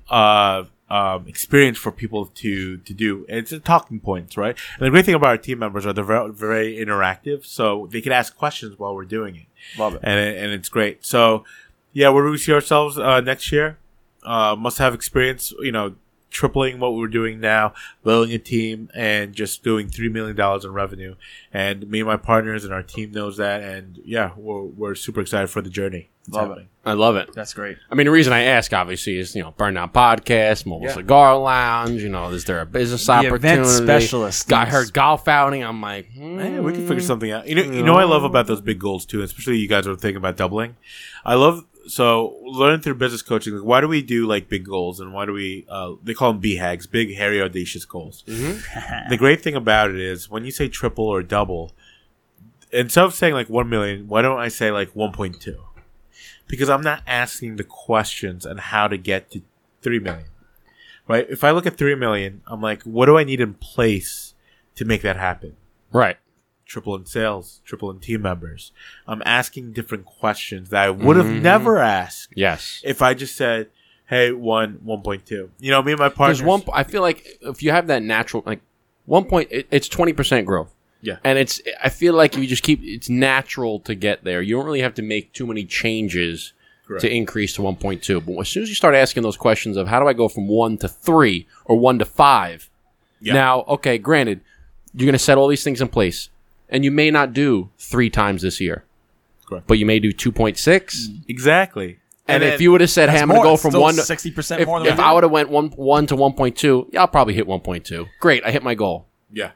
uh, 0.09 0.63
um, 0.89 1.27
experience 1.27 1.77
for 1.77 1.91
people 1.91 2.25
to 2.25 2.77
to 2.77 2.93
do. 2.93 3.25
And 3.29 3.37
it's 3.37 3.51
a 3.51 3.59
talking 3.59 3.99
points, 3.99 4.37
right? 4.37 4.57
And 4.77 4.85
the 4.85 4.89
great 4.89 5.05
thing 5.05 5.15
about 5.15 5.29
our 5.29 5.37
team 5.37 5.59
members 5.59 5.85
are 5.85 5.93
they're 5.93 6.03
very, 6.03 6.31
very 6.31 6.77
interactive, 6.77 7.45
so 7.45 7.87
they 7.91 8.01
can 8.01 8.11
ask 8.11 8.35
questions 8.35 8.79
while 8.79 8.95
we're 8.95 9.05
doing 9.05 9.35
it. 9.35 9.45
Love 9.77 9.95
it. 9.95 10.01
and 10.03 10.19
and 10.19 10.51
it's 10.51 10.69
great. 10.69 11.05
So, 11.05 11.43
yeah, 11.93 12.09
where 12.09 12.25
do 12.25 12.31
we 12.31 12.37
see 12.37 12.53
ourselves 12.53 12.97
uh, 12.97 13.21
next 13.21 13.51
year? 13.51 13.77
Uh, 14.23 14.55
must 14.55 14.79
have 14.79 14.93
experience, 14.93 15.53
you 15.61 15.71
know, 15.71 15.95
tripling 16.29 16.79
what 16.79 16.95
we're 16.95 17.07
doing 17.07 17.39
now, 17.39 17.73
building 18.03 18.33
a 18.33 18.39
team, 18.39 18.89
and 18.93 19.33
just 19.33 19.63
doing 19.63 19.89
three 19.89 20.09
million 20.09 20.35
dollars 20.35 20.65
in 20.65 20.71
revenue. 20.71 21.15
And 21.53 21.89
me 21.89 21.99
and 21.99 22.07
my 22.07 22.17
partners 22.17 22.63
and 22.63 22.73
our 22.73 22.83
team 22.83 23.11
knows 23.11 23.37
that, 23.37 23.61
and 23.61 23.99
yeah, 24.05 24.31
we're 24.37 24.63
we're 24.63 24.95
super 24.95 25.21
excited 25.21 25.49
for 25.49 25.61
the 25.61 25.69
journey. 25.69 26.09
It's 26.27 26.35
Love 26.35 26.49
happening. 26.49 26.69
I 26.85 26.93
love 26.93 27.15
it. 27.15 27.33
That's 27.33 27.53
great. 27.53 27.77
I 27.89 27.95
mean, 27.95 28.05
the 28.05 28.11
reason 28.11 28.33
I 28.33 28.43
ask, 28.43 28.71
obviously, 28.71 29.17
is 29.17 29.35
you 29.35 29.43
know, 29.43 29.51
Burn 29.51 29.73
Down 29.73 29.89
Podcast, 29.89 30.65
Mobile 30.65 30.85
Yeah. 30.87 30.93
Cigar 30.93 31.37
Lounge. 31.37 32.01
You 32.01 32.09
know, 32.09 32.29
is 32.29 32.45
there 32.45 32.61
a 32.61 32.65
business 32.65 33.05
The 33.05 33.13
opportunity? 33.13 33.47
event 33.47 33.67
specialist. 33.67 34.53
I 34.53 34.65
heard 34.65 34.93
golf 34.93 35.27
outing. 35.27 35.63
I'm 35.63 35.81
like, 35.81 36.07
Yeah, 36.13 36.59
we 36.59 36.71
can 36.73 36.81
hmm. 36.81 36.87
figure 36.87 37.01
something 37.01 37.31
out. 37.31 37.47
You 37.47 37.55
know, 37.55 37.63
you 37.63 37.83
know, 37.83 37.93
what 37.93 38.01
I 38.03 38.05
love 38.05 38.23
about 38.23 38.47
those 38.47 38.61
big 38.61 38.79
goals 38.79 39.05
too, 39.05 39.21
especially 39.21 39.57
you 39.57 39.67
guys 39.67 39.87
are 39.87 39.95
thinking 39.95 40.17
about 40.17 40.37
doubling. 40.37 40.75
I 41.25 41.35
love 41.35 41.65
so 41.89 42.37
learning 42.43 42.81
through 42.81 42.95
business 42.95 43.21
coaching. 43.21 43.55
Like, 43.55 43.65
why 43.65 43.81
do 43.81 43.87
we 43.87 44.01
do 44.01 44.27
like 44.27 44.47
big 44.47 44.65
goals, 44.65 44.99
and 44.99 45.13
why 45.13 45.25
do 45.25 45.33
we? 45.33 45.65
Uh, 45.67 45.93
they 46.03 46.13
call 46.13 46.33
them 46.33 46.41
BHAGs, 46.41 46.89
big, 46.89 47.15
hairy, 47.15 47.41
audacious 47.41 47.85
goals. 47.85 48.23
the 49.09 49.17
great 49.17 49.41
thing 49.41 49.55
about 49.55 49.89
it 49.89 49.99
is 49.99 50.29
when 50.29 50.45
you 50.45 50.51
say 50.51 50.67
triple 50.67 51.05
or 51.05 51.23
double, 51.23 51.71
instead 52.71 53.05
of 53.05 53.13
saying 53.13 53.33
like 53.33 53.49
one 53.49 53.69
million, 53.69 54.07
why 54.07 54.21
don't 54.21 54.39
I 54.39 54.49
say 54.49 54.71
like 54.71 54.95
one 54.95 55.11
point 55.11 55.41
two? 55.41 55.63
Because 56.47 56.69
I'm 56.69 56.81
not 56.81 57.03
asking 57.07 57.55
the 57.55 57.63
questions 57.63 58.45
on 58.45 58.57
how 58.57 58.87
to 58.87 58.97
get 58.97 59.31
to 59.31 59.41
three 59.81 59.99
million. 59.99 60.25
Right? 61.07 61.25
If 61.29 61.43
I 61.43 61.51
look 61.51 61.65
at 61.65 61.77
three 61.77 61.95
million, 61.95 62.41
I'm 62.47 62.61
like, 62.61 62.83
what 62.83 63.07
do 63.07 63.17
I 63.17 63.23
need 63.23 63.41
in 63.41 63.55
place 63.55 64.35
to 64.75 64.85
make 64.85 65.01
that 65.01 65.17
happen? 65.17 65.55
right. 65.91 66.17
Triple 66.69 66.95
in 66.95 67.05
sales, 67.05 67.59
triple 67.65 67.89
in 67.91 67.99
team 67.99 68.21
members. 68.21 68.71
I'm 69.07 69.21
asking 69.25 69.73
different 69.73 70.05
questions 70.05 70.69
that 70.69 70.83
I 70.85 70.89
would 70.91 71.17
have 71.17 71.25
Mhm. 71.25 71.41
never 71.41 71.79
asked 71.79 72.29
Yes. 72.35 72.79
if 72.85 73.01
I 73.01 73.13
just 73.15 73.35
said, 73.35 73.67
"Hey, 74.05 74.31
one, 74.31 74.79
one 74.83 75.01
point 75.01 75.25
two. 75.25 75.49
You 75.59 75.71
know, 75.71 75.81
me 75.81 75.91
and 75.93 75.99
my 75.99 76.07
There's 76.09 76.17
partners. 76.17 76.43
one. 76.43 76.61
I 76.71 76.83
feel 76.83 77.01
like 77.01 77.25
if 77.41 77.61
you 77.63 77.71
have 77.71 77.87
that 77.87 78.03
natural, 78.03 78.43
like 78.45 78.61
one 79.05 79.25
point, 79.25 79.49
it, 79.51 79.67
it's 79.71 79.89
twenty 79.89 80.13
percent 80.13 80.45
growth. 80.45 80.73
Yeah. 81.01 81.15
and 81.23 81.37
it's. 81.39 81.61
I 81.81 81.87
feel 81.89 82.13
like 82.13 82.35
you 82.35 82.45
just 82.45 82.61
keep. 82.61 82.81
It's 82.83 83.09
natural 83.09 83.79
to 83.81 83.95
get 83.95 84.23
there. 84.25 84.41
You 84.41 84.55
don't 84.57 84.65
really 84.65 84.81
have 84.81 84.93
to 84.95 85.01
make 85.01 85.31
too 85.33 85.47
many 85.47 85.63
changes 85.63 86.51
Correct. 86.85 87.01
to 87.01 87.09
increase 87.09 87.53
to 87.53 87.61
one 87.61 87.77
point 87.77 88.03
two. 88.03 88.19
But 88.21 88.37
as 88.41 88.49
soon 88.49 88.63
as 88.63 88.69
you 88.69 88.75
start 88.75 88.93
asking 88.95 89.23
those 89.23 89.37
questions 89.37 89.75
of 89.77 89.87
how 89.87 89.99
do 90.01 90.07
I 90.07 90.13
go 90.13 90.27
from 90.27 90.47
one 90.49 90.77
to 90.79 90.87
three 90.89 91.47
or 91.65 91.79
one 91.79 91.97
to 91.99 92.05
five, 92.05 92.69
Yeah. 93.21 93.33
now 93.33 93.61
okay, 93.69 93.97
granted, 93.97 94.41
you're 94.93 95.05
going 95.05 95.13
to 95.13 95.19
set 95.19 95.37
all 95.37 95.47
these 95.47 95.63
things 95.63 95.79
in 95.81 95.87
place, 95.87 96.29
and 96.69 96.83
you 96.85 96.91
may 96.91 97.11
not 97.11 97.33
do 97.33 97.69
three 97.77 98.09
times 98.09 98.41
this 98.41 98.59
year, 98.61 98.83
Correct. 99.47 99.67
but 99.67 99.77
you 99.77 99.85
may 99.85 99.99
do 99.99 100.11
two 100.11 100.31
point 100.31 100.57
six. 100.57 101.09
exactly. 101.27 101.99
And, 102.27 102.43
then- 102.43 102.53
if 102.53 102.61
you 102.61 102.71
would 102.71 102.81
have 102.81 102.91
said, 102.91 103.09
"Hey, 103.09 103.19
I'm 103.19 103.27
going 103.27 103.41
to 103.41 103.43
go 103.43 103.57
from 103.57 103.73
one 103.73 103.95
to 103.95 104.01
sixty 104.03 104.29
percent 104.31 104.61
if, 104.61 104.67
more 104.67 104.79
than 104.79 104.93
if 104.93 104.99
I 104.99 105.11
would 105.13 105.23
have 105.23 105.31
went 105.31 105.49
one 105.49 105.69
one 105.69 106.05
to 106.07 106.15
one 106.15 106.33
point 106.33 106.55
two, 106.55 106.87
yeah, 106.91 107.01
I'll 107.01 107.07
probably 107.07 107.33
hit 107.33 107.47
one 107.47 107.59
point 107.61 107.85
two. 107.85 108.05
Great, 108.19 108.43
I 108.45 108.51
hit 108.51 108.61
my 108.63 108.75
goal. 108.75 109.07
yeah, 109.31 109.51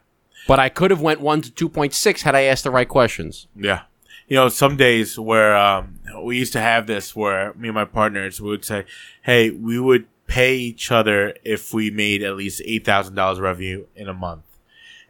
But 0.48 0.60
I 0.60 0.70
could 0.70 0.90
have 0.92 1.02
went 1.02 1.22
one 1.22 1.42
to 1.44 1.52
two 1.52 1.70
point 1.70 1.94
six 1.94 2.24
had 2.24 2.34
I 2.36 2.42
asked 2.44 2.64
the 2.64 2.72
right 2.72 2.88
questions. 2.90 3.48
yeah. 3.56 3.82
You 4.28 4.38
know, 4.38 4.48
some 4.48 4.78
days 4.78 5.20
where 5.20 5.56
um, 5.56 6.00
we 6.24 6.38
used 6.40 6.54
to 6.54 6.62
have 6.62 6.88
this, 6.88 7.14
where 7.14 7.54
me 7.56 7.68
and 7.68 7.76
my 7.76 7.84
partners 7.86 8.40
would 8.42 8.64
say, 8.66 8.86
"Hey, 9.22 9.52
we 9.52 9.78
would 9.78 10.06
pay 10.28 10.56
each 10.56 10.92
other 10.92 11.36
if 11.44 11.74
we 11.74 11.92
made 11.92 12.24
at 12.24 12.36
least 12.38 12.62
eight 12.66 12.86
thousand 12.86 13.16
dollars 13.16 13.40
revenue 13.40 13.86
in 13.96 14.08
a 14.08 14.14
month." 14.14 14.44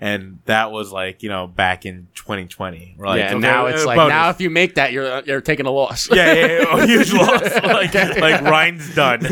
And 0.03 0.39
that 0.47 0.73
was 0.73 0.91
like, 0.91 1.23
you 1.23 1.29
know, 1.29 1.47
back 1.47 1.85
in 1.85 2.07
2020. 2.15 2.95
We're 2.97 3.07
like, 3.07 3.19
yeah, 3.19 3.27
and 3.27 3.37
okay, 3.37 3.41
now 3.53 3.67
it's 3.67 3.83
uh, 3.83 3.87
like 3.87 3.95
bonus. 3.95 4.09
now 4.09 4.29
if 4.31 4.41
you 4.41 4.49
make 4.49 4.75
that, 4.75 4.91
you're 4.91 5.21
you're 5.21 5.39
taking 5.39 5.65
a 5.65 5.71
loss. 5.71 6.09
yeah, 6.11 6.33
yeah, 6.33 6.45
yeah, 6.45 6.77
a 6.83 6.85
huge 6.85 7.13
loss. 7.13 7.41
Like, 7.41 7.93
like 7.93 8.41
Ryan's 8.41 8.93
done. 8.93 9.21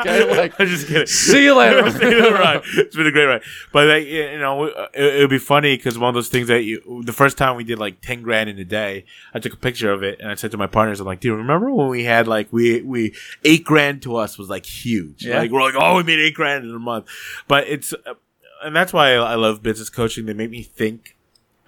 Okay, 0.00 0.36
like- 0.36 0.60
I'm 0.60 0.66
just 0.66 0.88
kidding. 0.88 1.06
See 1.06 1.44
you 1.44 1.54
later. 1.56 1.90
See 1.90 2.04
you 2.04 2.22
later, 2.22 2.34
Ryan. 2.34 2.60
It's 2.76 2.94
been 2.94 3.06
a 3.06 3.10
great 3.12 3.24
ride, 3.24 3.42
but 3.72 3.86
like, 3.88 4.06
you 4.06 4.38
know, 4.38 4.64
it, 4.66 4.90
it 4.94 5.20
would 5.20 5.30
be 5.30 5.38
funny 5.38 5.74
because 5.76 5.98
one 5.98 6.10
of 6.10 6.14
those 6.14 6.28
things 6.28 6.48
that 6.48 6.64
you, 6.64 7.02
the 7.04 7.14
first 7.14 7.38
time 7.38 7.56
we 7.56 7.64
did 7.64 7.78
like 7.78 8.02
ten 8.02 8.20
grand 8.20 8.50
in 8.50 8.58
a 8.58 8.64
day, 8.64 9.06
I 9.32 9.38
took 9.38 9.54
a 9.54 9.56
picture 9.56 9.90
of 9.90 10.02
it 10.02 10.20
and 10.20 10.30
I 10.30 10.34
said 10.34 10.50
to 10.50 10.58
my 10.58 10.66
partners, 10.66 11.00
I'm 11.00 11.06
like, 11.06 11.20
dude, 11.20 11.38
remember 11.38 11.72
when 11.72 11.88
we 11.88 12.04
had 12.04 12.28
like 12.28 12.52
we 12.52 12.82
we 12.82 13.14
eight 13.44 13.64
grand 13.64 14.02
to 14.02 14.16
us 14.16 14.36
was 14.36 14.50
like 14.50 14.66
huge. 14.66 15.24
Yeah. 15.24 15.38
Like 15.38 15.50
we're 15.50 15.62
like, 15.62 15.76
oh, 15.78 15.96
we 15.96 16.02
made 16.02 16.18
eight 16.18 16.34
grand 16.34 16.64
in 16.64 16.74
a 16.74 16.78
month, 16.78 17.06
but 17.48 17.66
it's, 17.68 17.94
uh, 17.94 18.14
and 18.62 18.74
that's 18.74 18.92
why 18.92 19.12
I, 19.14 19.32
I 19.32 19.34
love 19.36 19.62
business 19.62 19.90
coaching. 19.90 20.26
They 20.26 20.32
make 20.34 20.50
me 20.50 20.62
think 20.62 21.16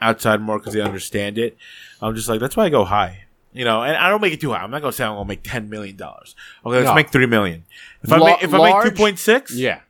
outside 0.00 0.40
more 0.40 0.58
because 0.58 0.74
they 0.74 0.80
understand 0.80 1.38
it. 1.38 1.56
I'm 2.00 2.14
just 2.14 2.28
like, 2.28 2.40
that's 2.40 2.56
why 2.56 2.64
I 2.66 2.68
go 2.68 2.84
high. 2.84 3.24
You 3.54 3.64
know, 3.66 3.82
and 3.82 3.96
I 3.96 4.08
don't 4.08 4.22
make 4.22 4.32
it 4.32 4.40
too 4.40 4.52
high. 4.52 4.62
I'm 4.62 4.70
not 4.70 4.80
gonna 4.80 4.92
say 4.92 5.04
I'm 5.04 5.12
gonna 5.14 5.28
make 5.28 5.42
ten 5.42 5.68
million 5.68 5.96
dollars. 5.96 6.34
Okay, 6.64 6.76
let's 6.76 6.86
No. 6.86 6.94
make 6.94 7.10
three 7.10 7.26
million. 7.26 7.64
If 8.02 8.10
I 8.12 8.16
La- 8.16 8.26
make 8.26 8.42
if 8.42 8.54
I 8.54 8.58
make 8.72 8.82
two 8.84 8.96
point 8.96 9.18
six, 9.18 9.54
yeah, 9.54 9.80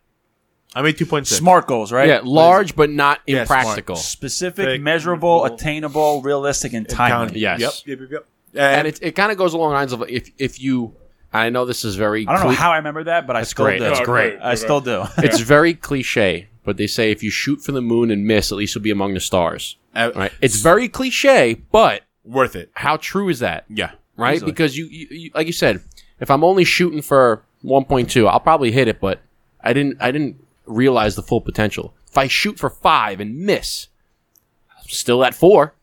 I 0.74 0.82
made 0.82 0.98
two 0.98 1.06
point 1.06 1.28
six. 1.28 1.38
smart 1.38 1.66
goals, 1.68 1.92
right? 1.92 2.08
yeah, 2.08 2.20
large 2.24 2.74
but 2.74 2.90
not 2.90 3.20
Yeah, 3.26 3.44
smart. 3.44 3.60
impractical. 3.60 3.94
specific, 3.96 4.64
Big, 4.66 4.82
measurable, 4.82 5.42
measurable. 5.42 5.54
attainable, 5.56 6.22
realistic, 6.22 6.72
and 6.72 6.88
timely. 6.88 7.38
Yes. 7.38 7.60
Yep. 7.60 7.72
Yep. 7.86 7.98
Yep. 8.00 8.10
yep. 8.10 8.26
And 8.54 8.88
it, 8.88 8.98
it 9.00 9.12
kind 9.12 9.30
of 9.30 9.38
goes 9.38 9.54
along 9.54 9.70
the 9.70 9.74
lines 9.76 9.92
of 9.92 10.02
if 10.08 10.28
if 10.38 10.60
you, 10.60 10.96
I 11.32 11.48
know 11.50 11.64
this 11.64 11.84
is 11.84 11.94
very, 11.94 12.26
I 12.26 12.32
don't 12.32 12.42
know 12.42 12.48
cli- 12.48 12.56
how 12.56 12.72
I 12.72 12.78
remember 12.78 13.04
that, 13.04 13.28
but 13.28 13.36
I 13.36 13.44
still 13.44 13.66
great. 13.66 13.78
do. 13.78 13.84
That's 13.84 14.00
great. 14.00 14.40
I 14.42 14.56
still 14.56 14.80
do. 14.80 15.04
it's 15.18 15.38
very 15.40 15.74
cliche, 15.74 16.48
but 16.64 16.76
they 16.76 16.86
say 16.86 17.10
if 17.10 17.22
you 17.22 17.30
shoot 17.30 17.60
for 17.62 17.72
the 17.72 17.82
moon 17.82 18.10
and 18.10 18.26
miss, 18.26 18.52
at 18.52 18.58
least 18.58 18.74
you'll 18.74 18.82
be 18.82 18.90
among 18.90 19.14
the 19.14 19.20
stars. 19.20 19.76
Uh, 19.94 20.10
Right? 20.14 20.32
It's 20.40 20.60
very 20.60 20.88
cliche, 20.88 21.54
but 21.72 22.02
worth 22.24 22.54
it. 22.56 22.70
how 22.74 22.96
true 22.96 23.28
is 23.28 23.40
that? 23.40 23.64
Yeah. 23.68 23.92
right? 24.16 24.36
Easily. 24.36 24.52
Because 24.52 24.76
you, 24.76 24.86
you, 24.86 25.06
you, 25.10 25.30
like 25.34 25.46
you 25.46 25.52
said, 25.52 25.80
if 26.20 26.30
I'm 26.30 26.44
only 26.44 26.64
shooting 26.64 27.02
for 27.02 27.42
1.2, 27.64 28.28
I'll 28.28 28.40
probably 28.40 28.70
hit 28.72 28.88
it, 28.88 29.00
but 29.00 29.20
I 29.62 29.72
didn't, 29.72 29.98
I 30.00 30.10
didn't 30.12 30.36
realize 30.66 31.16
the 31.16 31.22
full 31.22 31.40
potential. 31.40 31.94
If 32.08 32.16
I 32.16 32.28
shoot 32.28 32.58
for 32.58 32.70
five 32.70 33.20
and 33.20 33.38
miss, 33.38 33.88
I'm 34.78 34.88
still 34.88 35.24
at 35.24 35.34
four, 35.34 35.74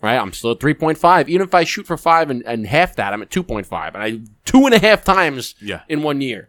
right? 0.00 0.16
I'm 0.16 0.32
still 0.32 0.52
at 0.52 0.58
3.5. 0.60 1.28
Even 1.28 1.46
if 1.46 1.54
I 1.54 1.64
shoot 1.64 1.86
for 1.86 1.96
five 1.96 2.30
and, 2.30 2.42
and 2.46 2.66
half 2.66 2.96
that, 2.96 3.12
I'm 3.12 3.22
at 3.22 3.30
2.5. 3.30 3.94
And 3.94 4.02
I 4.02 4.20
two 4.44 4.64
and 4.66 4.74
a 4.74 4.78
half 4.78 5.04
times 5.04 5.54
Yeah. 5.60 5.82
in 5.88 6.02
one 6.02 6.20
year. 6.20 6.48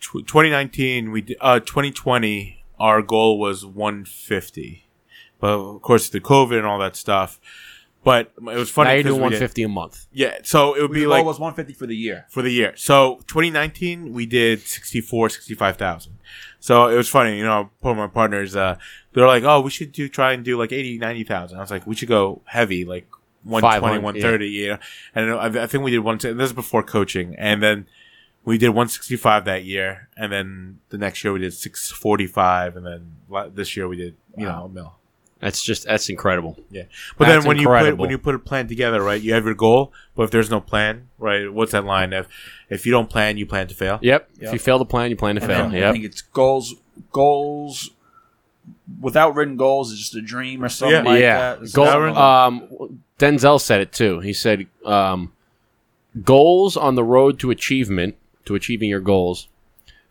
Tw- 0.00 0.26
2019, 0.26 1.10
we 1.10 1.20
di- 1.22 1.36
uh 1.40 1.60
2020, 1.60 2.59
our 2.80 3.02
goal 3.02 3.38
was 3.38 3.64
150, 3.64 4.86
but 5.38 5.50
of 5.50 5.82
course 5.82 6.08
the 6.08 6.20
COVID 6.20 6.56
and 6.58 6.66
all 6.66 6.78
that 6.80 6.96
stuff. 6.96 7.38
But 8.02 8.32
it 8.38 8.42
was 8.42 8.70
funny. 8.70 8.88
now 8.88 8.94
you're 8.94 9.02
'cause 9.02 9.10
doing 9.12 9.22
we 9.24 9.28
did- 9.28 9.40
150 9.42 9.62
a 9.64 9.68
month. 9.68 10.06
Yeah, 10.10 10.38
so 10.42 10.74
it 10.74 10.80
would 10.80 10.90
The 10.90 10.94
be 10.94 11.00
goal 11.02 11.10
like 11.10 11.24
was 11.26 11.38
150 11.38 11.74
for 11.74 11.86
the 11.86 11.94
year. 11.94 12.24
for 12.30 12.40
the 12.40 12.50
year. 12.50 12.72
So 12.74 13.20
2019, 13.26 14.14
we 14.14 14.24
did 14.24 14.60
64, 14.62 15.28
65,000. 15.28 16.14
So 16.60 16.88
it 16.88 16.96
was 16.96 17.10
funny, 17.10 17.36
you 17.36 17.44
know, 17.44 17.68
for 17.82 17.94
my 17.94 18.06
partners, 18.06 18.56
uh, 18.56 18.76
they're 19.12 19.26
like, 19.26 19.42
oh, 19.44 19.60
we 19.60 19.68
should 19.70 19.92
do, 19.92 20.08
try 20.08 20.32
and 20.32 20.42
do 20.42 20.56
like 20.56 20.72
80, 20.72 20.96
90,000. 20.96 21.58
I 21.58 21.60
was 21.60 21.70
like, 21.70 21.86
we 21.86 21.94
should 21.94 22.08
go 22.08 22.40
heavy, 22.46 22.86
like 22.86 23.06
120, 23.42 23.80
500, 23.80 24.02
130, 24.02 24.48
you 24.48 24.68
know. 24.68 24.78
And 25.14 25.32
I, 25.58 25.64
I 25.64 25.66
think 25.66 25.84
we 25.84 25.90
did 25.90 25.98
one, 25.98 26.16
this 26.16 26.34
is 26.34 26.52
before 26.54 26.82
coaching. 26.82 27.34
And 27.36 27.62
then 27.62 27.86
we 28.44 28.58
did 28.58 28.68
165 28.70 29.44
that 29.44 29.64
year. 29.64 30.08
And 30.16 30.32
then 30.32 30.80
the 30.88 30.98
next 30.98 31.22
year 31.22 31.32
we 31.32 31.40
did 31.40 31.52
645. 31.54 32.76
And 32.76 32.86
then 32.86 33.52
this 33.54 33.76
year 33.76 33.86
we 33.88 33.96
did, 33.96 34.16
you 34.36 34.46
know, 34.46 34.64
a 34.64 34.68
mil. 34.68 34.94
That's 35.40 35.62
just 35.62 35.86
that's 35.86 36.10
incredible. 36.10 36.58
Yeah, 36.70 36.82
but 37.16 37.26
That's 37.26 37.44
then 37.44 37.48
when 37.48 37.56
you 37.56 37.66
put 37.66 37.96
when 37.96 38.10
you 38.10 38.18
put 38.18 38.34
a 38.34 38.38
plan 38.38 38.68
together, 38.68 39.02
right? 39.02 39.20
You 39.20 39.32
have 39.32 39.46
your 39.46 39.54
goal, 39.54 39.90
but 40.14 40.24
if 40.24 40.30
there's 40.30 40.50
no 40.50 40.60
plan, 40.60 41.08
right? 41.18 41.50
What's 41.50 41.72
that 41.72 41.86
line? 41.86 42.12
If 42.12 42.28
if 42.68 42.84
you 42.84 42.92
don't 42.92 43.08
plan, 43.08 43.38
you 43.38 43.46
plan 43.46 43.66
to 43.68 43.74
fail. 43.74 43.98
Yep. 44.02 44.28
If 44.38 44.52
you 44.52 44.58
fail 44.58 44.78
to 44.78 44.84
plan, 44.84 45.08
you 45.08 45.16
plan 45.16 45.36
to 45.36 45.40
And 45.42 45.50
fail. 45.50 45.72
Yeah. 45.74 45.88
I 45.88 45.92
think 45.92 46.04
it's 46.04 46.20
goals. 46.20 46.74
Goals 47.10 47.90
without 49.00 49.34
written 49.34 49.56
goals 49.56 49.92
is 49.92 49.98
just 49.98 50.14
a 50.14 50.20
dream 50.20 50.62
or 50.62 50.68
something 50.68 51.04
Yeah. 51.04 51.10
like 51.10 51.20
yeah. 51.20 51.38
that. 51.38 51.62
It's 51.62 51.72
Goal, 51.72 51.88
um, 52.16 53.00
Denzel 53.18 53.60
said 53.60 53.80
it 53.80 53.92
too. 53.92 54.20
He 54.20 54.34
said 54.34 54.66
um, 54.84 55.32
goals 56.22 56.76
on 56.76 56.96
the 56.96 57.04
road 57.04 57.38
to 57.40 57.50
achievement, 57.50 58.16
to 58.50 58.56
achieving 58.56 58.90
your 58.90 59.00
goals, 59.00 59.48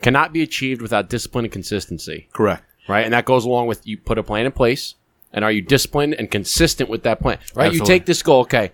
cannot 0.02 0.32
be 0.32 0.41
achieved 0.41 0.82
without 0.82 1.10
discipline 1.10 1.45
and 1.45 1.52
consistency. 1.52 2.30
Correct. 2.32 2.63
right? 2.88 3.04
And 3.04 3.13
that 3.13 3.25
goes 3.25 3.43
along 3.45 3.67
with 3.67 3.86
you 3.86 3.97
put 3.97 4.17
a 4.17 4.23
plan 4.23 4.45
in 4.45 4.52
place, 4.54 4.95
and 5.34 5.43
are 5.43 5.52
you 5.52 5.62
disciplined 5.62 6.13
and 6.13 6.32
consistent 6.32 6.89
with 6.89 7.04
that 7.04 7.19
plan, 7.19 7.38
right? 7.54 7.73
You 7.73 7.84
take 7.84 8.06
this 8.06 8.23
goal, 8.23 8.41
okay, 8.41 8.71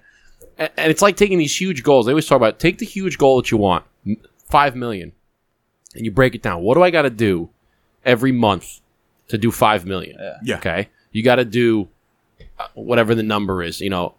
and, 0.58 0.71
it's 0.78 1.01
like 1.01 1.17
taking 1.17 1.39
these 1.39 1.60
huge 1.60 1.84
goals. 1.84 2.06
They 2.06 2.12
always 2.12 2.28
talk 2.28 2.38
about 2.38 2.60
take 2.60 2.78
the 2.78 2.86
huge 2.86 3.17
goal 3.17 3.41
that 3.41 3.51
you 3.51 3.58
want, 3.58 3.86
five 4.45 4.75
million, 4.75 5.12
and 5.95 6.06
you 6.06 6.12
break 6.12 6.36
it 6.36 6.43
down. 6.43 6.62
What 6.62 6.75
do 6.75 6.84
I 6.84 6.91
got 6.91 7.01
to 7.01 7.10
do 7.10 7.49
every 8.06 8.32
month 8.32 8.82
to 9.30 9.38
do 9.38 9.51
five 9.51 9.86
million? 9.86 10.17
Yeah. 10.19 10.38
Yeah. 10.43 10.58
Okay, 10.58 10.89
you 11.12 11.23
got 11.23 11.36
to 11.36 11.45
do 11.45 11.89
uh, 12.60 12.67
whatever 12.75 13.15
the 13.15 13.23
number 13.23 13.63
is. 13.63 13.82
You 13.82 13.89
know, 13.89 14.13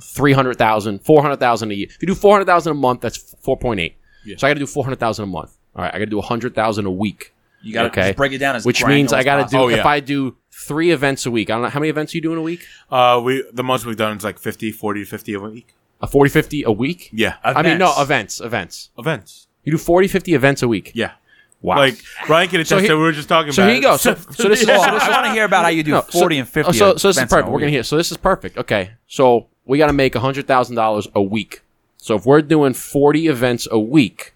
300,000, 0.00 1.00
400,000 1.00 1.70
a 1.70 1.74
year. 1.74 1.88
If 1.90 2.00
you 2.00 2.06
do 2.06 2.14
400,000 2.14 2.70
a 2.70 2.74
month, 2.74 3.00
that's 3.00 3.34
4.8. 3.44 3.94
Yeah. 4.24 4.36
So 4.38 4.46
I 4.46 4.50
got 4.50 4.54
to 4.54 4.60
do 4.60 4.66
400,000 4.66 5.22
a 5.22 5.26
month. 5.26 5.56
All 5.74 5.82
right, 5.82 5.94
I 5.94 5.98
got 5.98 6.04
to 6.04 6.10
do 6.10 6.18
100,000 6.18 6.86
a 6.86 6.90
week 6.90 7.32
you 7.62 7.72
got 7.72 7.82
to 7.82 7.88
okay. 7.88 8.12
break 8.12 8.32
it 8.32 8.38
down 8.38 8.56
as 8.56 8.64
which 8.66 8.84
means 8.84 9.12
I 9.12 9.22
got 9.22 9.48
to 9.48 9.50
do. 9.50 9.62
Oh, 9.62 9.68
yeah. 9.68 9.78
if 9.78 9.86
I 9.86 10.00
do 10.00 10.36
three 10.50 10.90
events 10.90 11.26
a 11.26 11.30
week. 11.30 11.48
I 11.50 11.54
don't 11.54 11.62
know 11.62 11.68
how 11.68 11.80
many 11.80 11.90
events 11.90 12.14
you 12.14 12.20
do 12.20 12.32
in 12.32 12.38
a 12.38 12.42
week. 12.42 12.66
Uh, 12.90 13.20
we 13.24 13.44
the 13.52 13.62
most 13.62 13.86
we've 13.86 13.96
done 13.96 14.16
is 14.16 14.24
like 14.24 14.38
50, 14.38 14.72
40, 14.72 15.04
50 15.04 15.34
a 15.34 15.40
week. 15.40 15.74
A 16.00 16.06
40, 16.06 16.30
50 16.30 16.62
a 16.64 16.72
week. 16.72 17.10
Yeah, 17.12 17.36
I 17.44 17.62
mean, 17.62 17.78
no 17.78 17.92
Events. 17.92 18.40
events, 18.40 18.40
events. 18.40 18.90
events. 18.98 19.46
You 19.62 19.72
do 19.72 19.78
40, 19.78 20.08
50 20.08 20.34
events 20.34 20.62
a 20.62 20.68
week. 20.68 20.90
Yeah, 20.94 21.12
Wow. 21.60 21.76
like 21.76 22.02
Ryan 22.28 22.48
can 22.48 22.60
attest 22.60 22.70
So 22.70 22.88
that 22.88 22.96
we 22.96 23.02
were 23.02 23.12
just 23.12 23.28
talking 23.28 23.52
so 23.52 23.62
about. 23.62 23.68
here 23.68 23.76
you 23.76 23.82
go. 23.82 23.94
it. 23.94 23.98
So, 23.98 24.14
so 24.16 24.48
this 24.48 24.62
is 24.62 24.66
Well, 24.66 24.82
so 24.84 24.90
this 24.90 25.02
I 25.04 25.10
want 25.10 25.26
to 25.26 25.32
hear 25.32 25.44
about 25.44 25.62
how 25.62 25.70
you 25.70 25.84
do 25.84 25.92
no, 25.92 26.00
40 26.00 26.34
so, 26.34 26.40
and 26.40 26.48
50. 26.48 26.72
So, 26.72 26.96
so 26.96 27.08
this 27.08 27.16
is 27.16 27.18
events 27.18 27.18
in 27.18 27.22
a 27.22 27.26
perfect. 27.28 27.52
We're 27.52 27.60
gonna 27.60 27.70
hear. 27.70 27.82
So 27.84 27.96
this 27.96 28.10
is 28.10 28.16
perfect. 28.16 28.58
Okay. 28.58 28.90
So 29.06 29.46
we 29.64 29.78
got 29.78 29.86
to 29.86 29.92
make 29.92 30.14
hundred 30.16 30.48
thousand 30.48 30.74
dollars 30.74 31.06
a 31.14 31.22
week. 31.22 31.62
So 32.02 32.16
if 32.16 32.26
we're 32.26 32.42
doing 32.42 32.74
forty 32.74 33.28
events 33.28 33.68
a 33.70 33.78
week, 33.78 34.34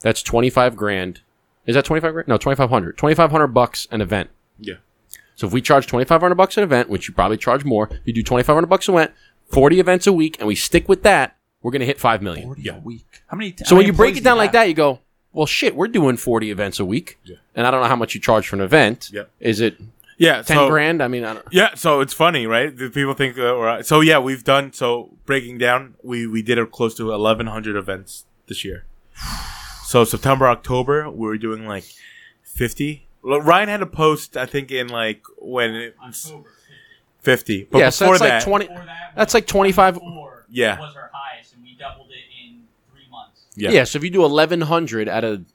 that's 0.00 0.22
twenty 0.22 0.50
five 0.50 0.76
grand. 0.76 1.20
Is 1.66 1.74
that 1.74 1.84
twenty 1.84 2.00
five 2.00 2.12
grand? 2.12 2.28
No, 2.28 2.36
twenty 2.36 2.54
five 2.54 2.70
hundred. 2.70 2.96
Twenty 2.96 3.16
five 3.16 3.32
hundred 3.32 3.48
bucks 3.48 3.88
an 3.90 4.00
event. 4.00 4.30
yeah, 4.58 4.74
So 5.34 5.48
if 5.48 5.52
we 5.52 5.60
charge 5.60 5.88
twenty 5.88 6.04
five 6.04 6.20
hundred 6.20 6.36
bucks 6.36 6.56
an 6.56 6.62
event, 6.62 6.88
which 6.88 7.08
you 7.08 7.14
probably 7.14 7.36
charge 7.36 7.64
more, 7.64 7.88
if 7.90 8.00
you 8.04 8.12
do 8.12 8.22
twenty 8.22 8.44
five 8.44 8.54
hundred 8.54 8.68
bucks 8.68 8.88
a 8.88 8.92
event, 8.92 9.10
forty 9.50 9.80
events 9.80 10.06
a 10.06 10.12
week, 10.12 10.36
and 10.38 10.46
we 10.46 10.54
stick 10.54 10.88
with 10.88 11.02
that, 11.02 11.36
we're 11.60 11.72
gonna 11.72 11.84
hit 11.86 11.98
five 11.98 12.22
million. 12.22 12.44
40 12.46 12.62
Yeah. 12.62 12.76
a 12.76 12.80
week. 12.80 13.22
How 13.26 13.36
many? 13.36 13.52
So 13.64 13.74
when 13.74 13.86
you 13.86 13.92
break 13.92 14.16
it 14.16 14.22
down 14.22 14.36
like 14.38 14.52
that, 14.52 14.68
you 14.68 14.74
go, 14.74 15.00
well, 15.32 15.46
shit, 15.46 15.74
we're 15.74 15.88
doing 15.88 16.16
40 16.16 16.52
events 16.52 16.78
a 16.78 16.84
week. 16.84 17.18
Yeah. 17.24 17.36
And 17.56 17.66
I 17.66 17.72
don't 17.72 17.82
know 17.82 17.88
how 17.88 17.96
much 17.96 18.14
you 18.14 18.20
charge 18.20 18.46
for 18.46 18.54
an 18.54 18.62
event. 18.62 19.10
Yeah. 19.12 19.24
Is 19.40 19.60
it 19.60 19.76
yeah. 20.18 20.42
10 20.42 20.56
so, 20.56 20.68
grand? 20.68 21.02
I 21.02 21.08
mean, 21.08 21.24
I 21.24 21.34
don't 21.34 21.46
Yeah, 21.50 21.74
so 21.74 22.00
it's 22.00 22.12
funny, 22.12 22.46
right? 22.46 22.76
The 22.76 22.90
people 22.90 23.14
think 23.14 23.36
that 23.36 23.56
we're 23.56 23.82
so 23.82 24.00
yeah. 24.00 24.18
We've 24.18 24.44
done 24.44 24.72
so 24.72 25.16
breaking 25.24 25.58
down. 25.58 25.94
We 26.02 26.26
we 26.26 26.42
did 26.42 26.58
a 26.58 26.66
close 26.66 26.94
to 26.96 27.12
eleven 27.12 27.46
hundred 27.46 27.76
events 27.76 28.26
this 28.46 28.64
year. 28.64 28.84
So 29.88 30.04
September, 30.04 30.46
October, 30.48 31.08
we 31.08 31.26
were 31.26 31.38
doing 31.38 31.66
like 31.66 31.84
fifty. 32.42 33.08
Well, 33.22 33.40
Ryan 33.40 33.70
had 33.70 33.80
a 33.80 33.86
post, 33.86 34.36
I 34.36 34.44
think, 34.44 34.70
in 34.70 34.88
like 34.88 35.22
when 35.38 35.74
it 35.74 35.96
was 35.98 36.26
October. 36.26 36.50
fifty. 37.20 37.64
But 37.70 37.78
yeah, 37.78 37.88
so 37.88 38.04
before 38.12 38.18
that's 38.18 38.46
like 38.46 38.66
20. 38.66 38.66
That 38.66 39.12
That's 39.16 39.32
like 39.32 39.46
25 39.46 39.94
24 39.98 40.44
Yeah. 40.50 40.78
was 40.78 40.94
our 40.94 41.10
highest, 41.14 41.54
and 41.54 41.62
we 41.62 41.74
doubled 41.78 42.10
it 42.10 42.16
in 42.44 42.64
three 42.92 43.08
months. 43.10 43.46
Yeah. 43.56 43.70
Yeah. 43.70 43.84
So 43.84 43.96
if 43.96 44.04
you 44.04 44.10
do 44.10 44.20
1,100 44.20 45.08
out 45.08 45.24
of 45.24 45.46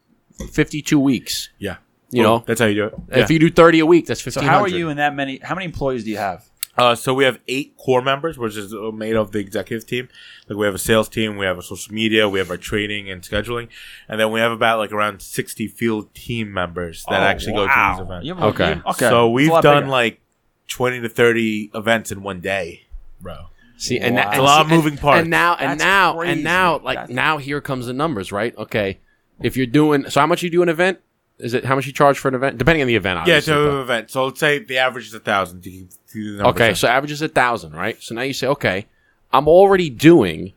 52 0.52 1.00
weeks, 1.00 1.50
yeah, 1.60 1.76
you 2.14 2.22
Well, 2.24 2.40
know, 2.40 2.44
that's 2.46 2.60
how 2.62 2.68
you 2.68 2.76
do 2.76 2.86
it. 2.86 2.94
if 3.10 3.30
you 3.32 3.40
do 3.40 3.50
30 3.50 3.80
a 3.80 3.86
week, 3.86 4.06
that's 4.06 4.22
So 4.22 4.28
1,500. 4.42 4.52
how 4.58 4.64
are 4.64 4.68
you 4.68 4.90
in 4.90 4.98
that 4.98 5.16
many? 5.16 5.40
How 5.44 5.56
many 5.56 5.66
employees 5.66 6.04
do 6.04 6.12
you 6.12 6.18
have? 6.18 6.46
Uh, 6.76 6.96
so 6.96 7.14
we 7.14 7.24
have 7.24 7.40
eight 7.48 7.76
core 7.78 8.02
members, 8.02 8.36
which 8.38 8.58
is 8.58 8.74
uh, 8.74 8.90
made 8.92 9.16
of 9.16 9.32
the 9.32 9.38
executive 9.40 9.86
team. 9.86 10.10
Like 10.50 10.58
we 10.58 10.66
have 10.66 10.74
a 10.74 10.80
sales 10.80 11.08
team, 11.08 11.38
we 11.38 11.46
have 11.46 11.60
a 11.60 11.62
social 11.62 11.94
media, 11.94 12.28
we 12.28 12.40
have 12.40 12.50
our 12.50 12.58
training 12.58 13.12
and 13.12 13.22
scheduling, 13.22 13.68
and 14.10 14.20
then 14.20 14.32
we 14.32 14.40
have 14.40 14.52
about 14.52 14.80
like 14.80 14.92
around 14.92 15.22
sixty 15.22 15.68
field 15.68 16.12
team 16.16 16.52
members 16.52 17.06
that 17.10 17.22
Oh, 17.22 17.26
actually 17.26 17.54
go 17.54 17.68
to 17.68 17.74
these 17.92 18.00
events. 18.00 18.26
You 18.26 18.34
have- 18.36 18.44
Okay. 18.56 18.74
you- 18.76 18.82
okay. 18.88 19.08
So 19.10 19.28
It's 19.28 19.34
we've 19.36 19.50
lot 19.50 19.62
done 19.64 19.84
bigger. 19.84 19.92
like 19.92 20.20
twenty 20.68 21.00
to 21.00 21.10
thirty 21.10 21.70
events 21.76 22.12
in 22.12 22.24
one 22.24 22.40
day, 22.40 22.84
bro. 23.22 23.50
See, 23.78 24.00
and, 24.00 24.16
Wow. 24.16 24.22
that, 24.22 24.28
It's 24.30 24.34
and 24.38 24.42
a 24.42 24.44
lot 24.46 24.62
of 24.62 24.68
see, 24.70 24.74
and- 24.74 24.84
moving 24.84 24.98
parts. 24.98 25.22
And 25.22 25.30
now, 25.30 25.54
and 25.56 25.72
That's 25.72 25.84
now, 25.84 26.14
crazy. 26.18 26.32
and 26.34 26.44
now, 26.44 26.80
like 26.84 26.96
That's- 26.96 27.10
now, 27.16 27.38
here 27.38 27.62
comes 27.62 27.86
the 27.86 27.94
numbers, 27.94 28.32
right? 28.32 28.58
Okay, 28.58 28.98
if 29.44 29.56
you're 29.58 29.66
doing, 29.68 30.10
so 30.10 30.22
how 30.22 30.26
much 30.28 30.42
you 30.42 30.50
do 30.50 30.64
an 30.64 30.70
event? 30.70 31.00
Is 31.44 31.54
it 31.54 31.66
how 31.66 31.76
much 31.76 31.86
you 31.86 31.92
charge 31.94 32.18
for 32.20 32.30
an 32.30 32.36
event? 32.36 32.58
Depending 32.58 32.82
on 32.82 32.88
the 32.88 32.96
event, 32.96 33.18
Yeah, 33.18 33.22
obviously. 33.36 33.54
to 33.54 33.60
but- 33.60 33.74
an 33.76 33.82
event. 33.82 34.12
So 34.12 34.26
let's 34.26 34.40
say 34.40 34.60
the 34.60 34.78
average 34.78 35.08
is 35.08 35.14
a 35.14 35.20
thousand. 35.20 35.62
To 35.64 35.70
keep 35.70 35.90
to 36.12 36.32
the 36.38 36.44
numbers 36.44 36.62
Okay, 36.62 36.74
so 36.74 36.88
average 36.88 37.12
is 37.12 37.22
a 37.22 37.28
thousand, 37.28 37.74
right? 37.74 38.02
So 38.02 38.16
now 38.16 38.22
you 38.22 38.34
say, 38.34 38.48
okay, 38.48 38.88
I'm 39.32 39.48
already 39.48 39.90
doing 39.90 40.54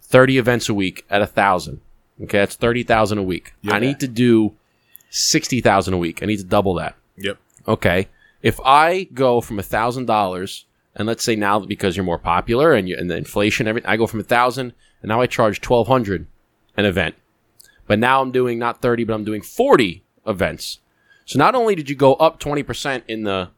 thirty 0.00 0.38
events 0.38 0.68
a 0.68 0.74
week 0.74 1.04
at 1.10 1.20
a 1.22 1.26
thousand. 1.26 1.80
Okay, 2.22 2.38
that's 2.38 2.54
thirty 2.56 2.82
thousand 2.82 3.18
a 3.18 3.22
week. 3.22 3.52
Yeah. 3.62 3.74
I 3.74 3.78
need 3.80 4.00
to 4.00 4.08
do 4.08 4.54
sixty 5.10 5.60
thousand 5.60 5.94
a 5.94 5.98
week. 5.98 6.22
I 6.22 6.26
need 6.26 6.38
to 6.38 6.44
double 6.44 6.74
that. 6.74 6.94
yep, 7.16 7.38
Okay, 7.68 8.08
if 8.42 8.58
I 8.64 9.04
go 9.12 9.40
from 9.40 9.58
a 9.58 9.62
thousand 9.62 10.06
dollars, 10.06 10.64
and 10.94 11.06
let's 11.06 11.24
say 11.24 11.36
now 11.36 11.58
because 11.60 11.96
you're 11.96 12.04
more 12.04 12.18
popular 12.18 12.72
and 12.72 12.88
you 12.88 12.96
and 12.96 13.10
the 13.10 13.16
inflation, 13.16 13.66
everything, 13.68 13.88
I 13.90 13.96
go 13.96 14.06
from 14.06 14.20
a 14.20 14.24
thousand, 14.24 14.72
and 15.02 15.08
now 15.10 15.20
I 15.20 15.26
charge 15.26 15.60
twelve 15.60 15.88
hundred 15.88 16.26
an 16.76 16.86
event. 16.86 17.16
But 17.86 17.98
now 17.98 18.20
I'm 18.22 18.32
doing 18.32 18.58
not 18.58 18.80
thirty, 18.80 19.04
but 19.04 19.12
I'm 19.14 19.24
doing 19.24 19.42
forty 19.42 20.02
events. 20.26 20.80
So 21.24 21.38
not 21.38 21.54
only 21.54 21.74
did 21.74 21.88
you 21.90 21.96
go 21.96 22.14
up 22.14 22.38
twenty 22.38 22.62
percent 22.62 23.04
in 23.08 23.22
the 23.24 23.50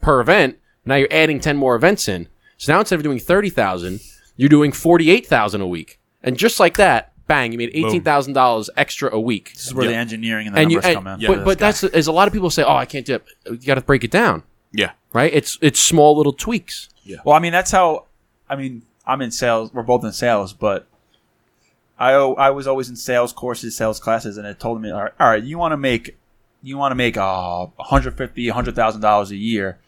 per 0.00 0.20
event. 0.20 0.56
Now 0.86 0.94
you're 0.94 1.08
adding 1.10 1.40
10 1.40 1.58
more 1.58 1.76
events 1.76 2.08
in. 2.08 2.26
So 2.56 2.72
now 2.72 2.80
instead 2.80 2.96
of 2.98 3.02
doing 3.02 3.18
30,000, 3.18 4.00
you're 4.36 4.48
doing 4.48 4.72
48,000 4.72 5.60
a 5.60 5.66
week. 5.66 6.00
And 6.22 6.38
just 6.38 6.58
like 6.58 6.78
that, 6.78 7.12
bang, 7.26 7.52
you 7.52 7.58
made 7.58 7.72
$18,000 7.74 8.68
extra 8.78 9.14
a 9.14 9.20
week. 9.20 9.52
This 9.52 9.66
is 9.66 9.74
where 9.74 9.84
Yep. 9.84 9.92
the 9.92 9.96
engineering 9.98 10.46
and 10.46 10.56
the 10.56 10.60
And 10.60 10.70
you, 10.70 10.76
numbers 10.78 10.88
and- 10.88 10.96
come 10.96 11.06
in. 11.20 11.26
but, 11.26 11.38
for 11.40 11.44
but 11.44 11.58
that's, 11.58 11.84
is 11.84 12.06
a 12.06 12.12
lot 12.12 12.28
of 12.28 12.32
people 12.32 12.48
say, 12.48 12.62
oh, 12.62 12.74
I 12.74 12.86
can't 12.86 13.04
do 13.04 13.16
it. 13.16 13.24
You 13.46 13.56
got 13.58 13.74
to 13.74 13.82
break 13.82 14.02
it 14.04 14.10
down, 14.10 14.42
yeah, 14.72 14.92
right? 15.12 15.30
It's, 15.34 15.58
it's 15.60 15.78
small 15.78 16.16
little 16.16 16.32
tweaks. 16.32 16.88
Yeah. 17.04 17.18
Well, 17.24 17.36
I 17.36 17.40
mean, 17.40 17.52
that's 17.52 17.70
how. 17.70 18.06
I 18.48 18.56
mean, 18.56 18.82
I'm 19.06 19.20
in 19.20 19.30
sales. 19.30 19.72
We're 19.74 19.82
both 19.82 20.02
in 20.02 20.12
sales, 20.12 20.54
but 20.54 20.88
I 22.00 22.12
I 22.12 22.50
was 22.50 22.66
always 22.66 22.88
in 22.88 22.96
sales 22.96 23.32
courses, 23.32 23.76
sales 23.76 24.00
classes, 24.00 24.36
and 24.38 24.46
it 24.46 24.58
told 24.58 24.80
me, 24.80 24.90
all 24.90 25.02
right, 25.04 25.12
all 25.20 25.28
right 25.28 25.42
you 25.42 25.58
want 25.58 25.72
to 25.72 25.76
make, 25.76 26.16
you 26.62 26.76
want 26.78 26.90
to 26.92 26.96
make 26.96 27.16
uh, 27.16 27.66
150, 27.76 28.48
100 28.48 28.74
thousand 28.74 29.02
dollars 29.02 29.30
a 29.30 29.36
year. 29.36 29.78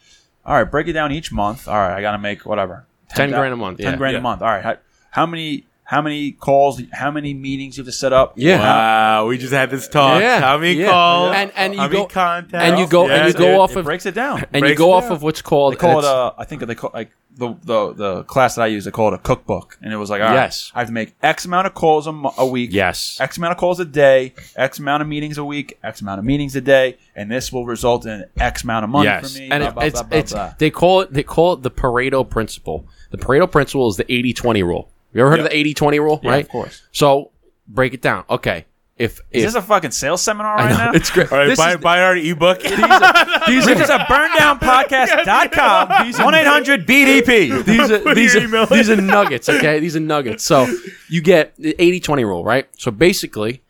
All 0.44 0.55
right, 0.57 0.70
break 0.70 0.87
it 0.88 0.92
down 0.92 1.11
each 1.11 1.33
month. 1.33 1.66
All 1.66 1.77
right, 1.77 1.96
I 1.96 2.01
got 2.03 2.12
to 2.12 2.18
make 2.18 2.44
whatever 2.44 2.85
10 3.11 3.31
thou- 3.31 3.38
grand 3.38 3.55
a 3.55 3.57
month. 3.57 3.79
Ten 3.79 3.92
yeah. 3.92 3.96
grand 3.96 4.12
Yeah. 4.12 4.18
a 4.18 4.22
month. 4.22 4.42
All 4.42 4.48
right, 4.48 4.62
how, 4.62 4.77
how 5.11 5.27
many 5.27 5.64
how 5.92 6.00
many 6.00 6.33
calls, 6.33 6.81
how 6.90 7.11
many 7.11 7.35
meetings 7.35 7.76
you 7.76 7.83
have 7.83 7.87
to 7.88 7.92
set 7.92 8.12
up. 8.14 8.33
Yeah. 8.37 8.59
Wow, 8.61 9.26
we 9.26 9.36
just 9.36 9.53
had 9.53 9.68
this 9.70 9.86
talk. 9.88 10.22
Yeah, 10.22 10.40
How 10.40 10.57
many 10.57 10.72
yeah. 10.80 10.88
calls? 10.90 11.34
And- 11.36 11.53
and 11.55 11.76
how 11.76 11.82
you 11.84 11.88
many 11.90 12.03
go- 12.03 12.07
contacts? 12.07 12.64
and 12.66 12.78
you 12.78 12.86
go- 12.88 13.09
and 13.09 13.28
you 13.28 13.34
go 13.38 13.47
dude. 13.51 13.59
off 13.61 13.72
It 13.72 13.78
of- 13.80 13.84
breaks 13.84 14.07
it 14.07 14.14
down. 14.14 14.45
and 14.55 14.66
you 14.66 14.74
go 14.74 14.93
off 14.93 15.05
down. 15.05 15.12
of 15.12 15.22
what's 15.22 15.43
called 15.43 15.74
They 15.74 15.76
call 15.76 15.97
it 15.99 16.05
it's- 16.05 16.12
a. 16.14 16.40
I 16.40 16.45
think 16.47 16.64
they 16.66 16.74
call 16.74 16.90
like 16.95 17.11
the 17.36 17.55
the 17.64 17.93
the 17.95 18.22
class 18.24 18.55
that 18.57 18.62
I 18.62 18.66
use. 18.68 18.84
They 18.86 18.90
call 18.90 19.09
it 19.09 19.14
a 19.14 19.18
cookbook, 19.18 19.78
and 19.82 19.93
it 19.93 19.97
was 19.97 20.09
like, 20.11 20.20
all 20.22 20.28
right, 20.28 20.34
Yes. 20.34 20.72
I 20.74 20.78
have 20.80 20.88
to 20.88 20.95
make 20.95 21.14
X 21.22 21.45
amount 21.45 21.66
of 21.66 21.74
calls 21.74 22.07
a, 22.07 22.12
a 22.38 22.47
week. 22.47 22.70
yes. 22.72 23.18
X 23.20 23.36
amount 23.36 23.53
of 23.53 23.59
calls 23.59 23.78
a 23.80 23.84
day, 23.84 24.32
X 24.57 24.78
amount 24.78 25.03
of 25.03 25.09
meetings 25.09 25.36
a 25.38 25.45
week, 25.45 25.78
X 25.84 26.01
amount 26.01 26.18
of 26.20 26.24
meetings 26.24 26.57
a 26.57 26.61
day, 26.62 26.97
and 27.16 27.30
this 27.30 27.53
will 27.53 27.66
result 27.66 28.05
in 28.07 28.24
X 28.38 28.64
amount 28.64 28.84
of 28.84 28.90
money 28.90 29.07
yes. 29.11 29.32
for 29.34 29.38
me. 29.38 29.49
and 29.51 29.61
blah, 29.62 29.68
it- 29.68 29.74
blah, 29.74 29.82
it's 29.84 30.01
blah, 30.01 30.09
blah, 30.09 30.18
it's 30.18 30.32
blah. 30.32 30.55
they 30.59 30.70
call 30.70 31.01
it 31.03 31.12
they 31.12 31.22
call 31.22 31.53
it 31.55 31.62
the 31.62 31.70
Pareto 31.70 32.26
principle. 32.28 32.86
The 33.11 33.18
Pareto 33.18 33.51
principle 33.51 33.88
is 33.90 33.97
the 33.97 34.05
80-20 34.05 34.62
rule. 34.64 34.88
You 35.12 35.20
ever 35.20 35.30
heard 35.30 35.40
of 35.40 35.48
the 35.50 35.54
80-20 35.74 35.98
rule, 36.00 36.20
Yeah, 36.22 36.30
right? 36.30 36.44
of 36.44 36.50
course. 36.50 36.82
So, 36.92 37.30
break 37.68 37.92
it 37.94 38.00
down. 38.02 38.24
Okay. 38.30 38.66
If 38.98 39.20
Is 39.30 39.42
if 39.44 39.48
this 39.48 39.54
a 39.56 39.62
fucking 39.62 39.90
sales 39.90 40.22
seminar 40.22 40.54
right 40.56 40.70
now? 40.70 40.92
it's 40.92 41.10
great. 41.10 41.32
All 41.32 41.38
right, 41.38 41.46
This 41.48 41.58
buy, 41.58 41.72
is- 41.72 41.76
buy 41.78 42.02
our 42.02 42.14
ebook. 42.16 42.60
These 42.62 42.72
are 42.78 43.72
a 43.72 44.06
burndownpodcast.com. 44.06 45.88
1 46.24 46.34
800 46.34 46.86
BDP. 46.86 47.64
these 47.64 47.90
are 47.90 48.14
these 48.14 48.36
are, 48.36 48.66
these 48.74 48.90
are 48.90 48.96
nuggets, 49.00 49.48
okay? 49.48 49.80
These 49.80 49.96
are 49.96 50.00
nuggets. 50.00 50.44
So 50.44 50.66
you 51.08 51.20
get 51.22 51.56
the 51.56 51.74
80-20 51.78 52.24
rule, 52.24 52.44
right? 52.44 52.68
So 52.78 52.90
basically, 52.90 53.62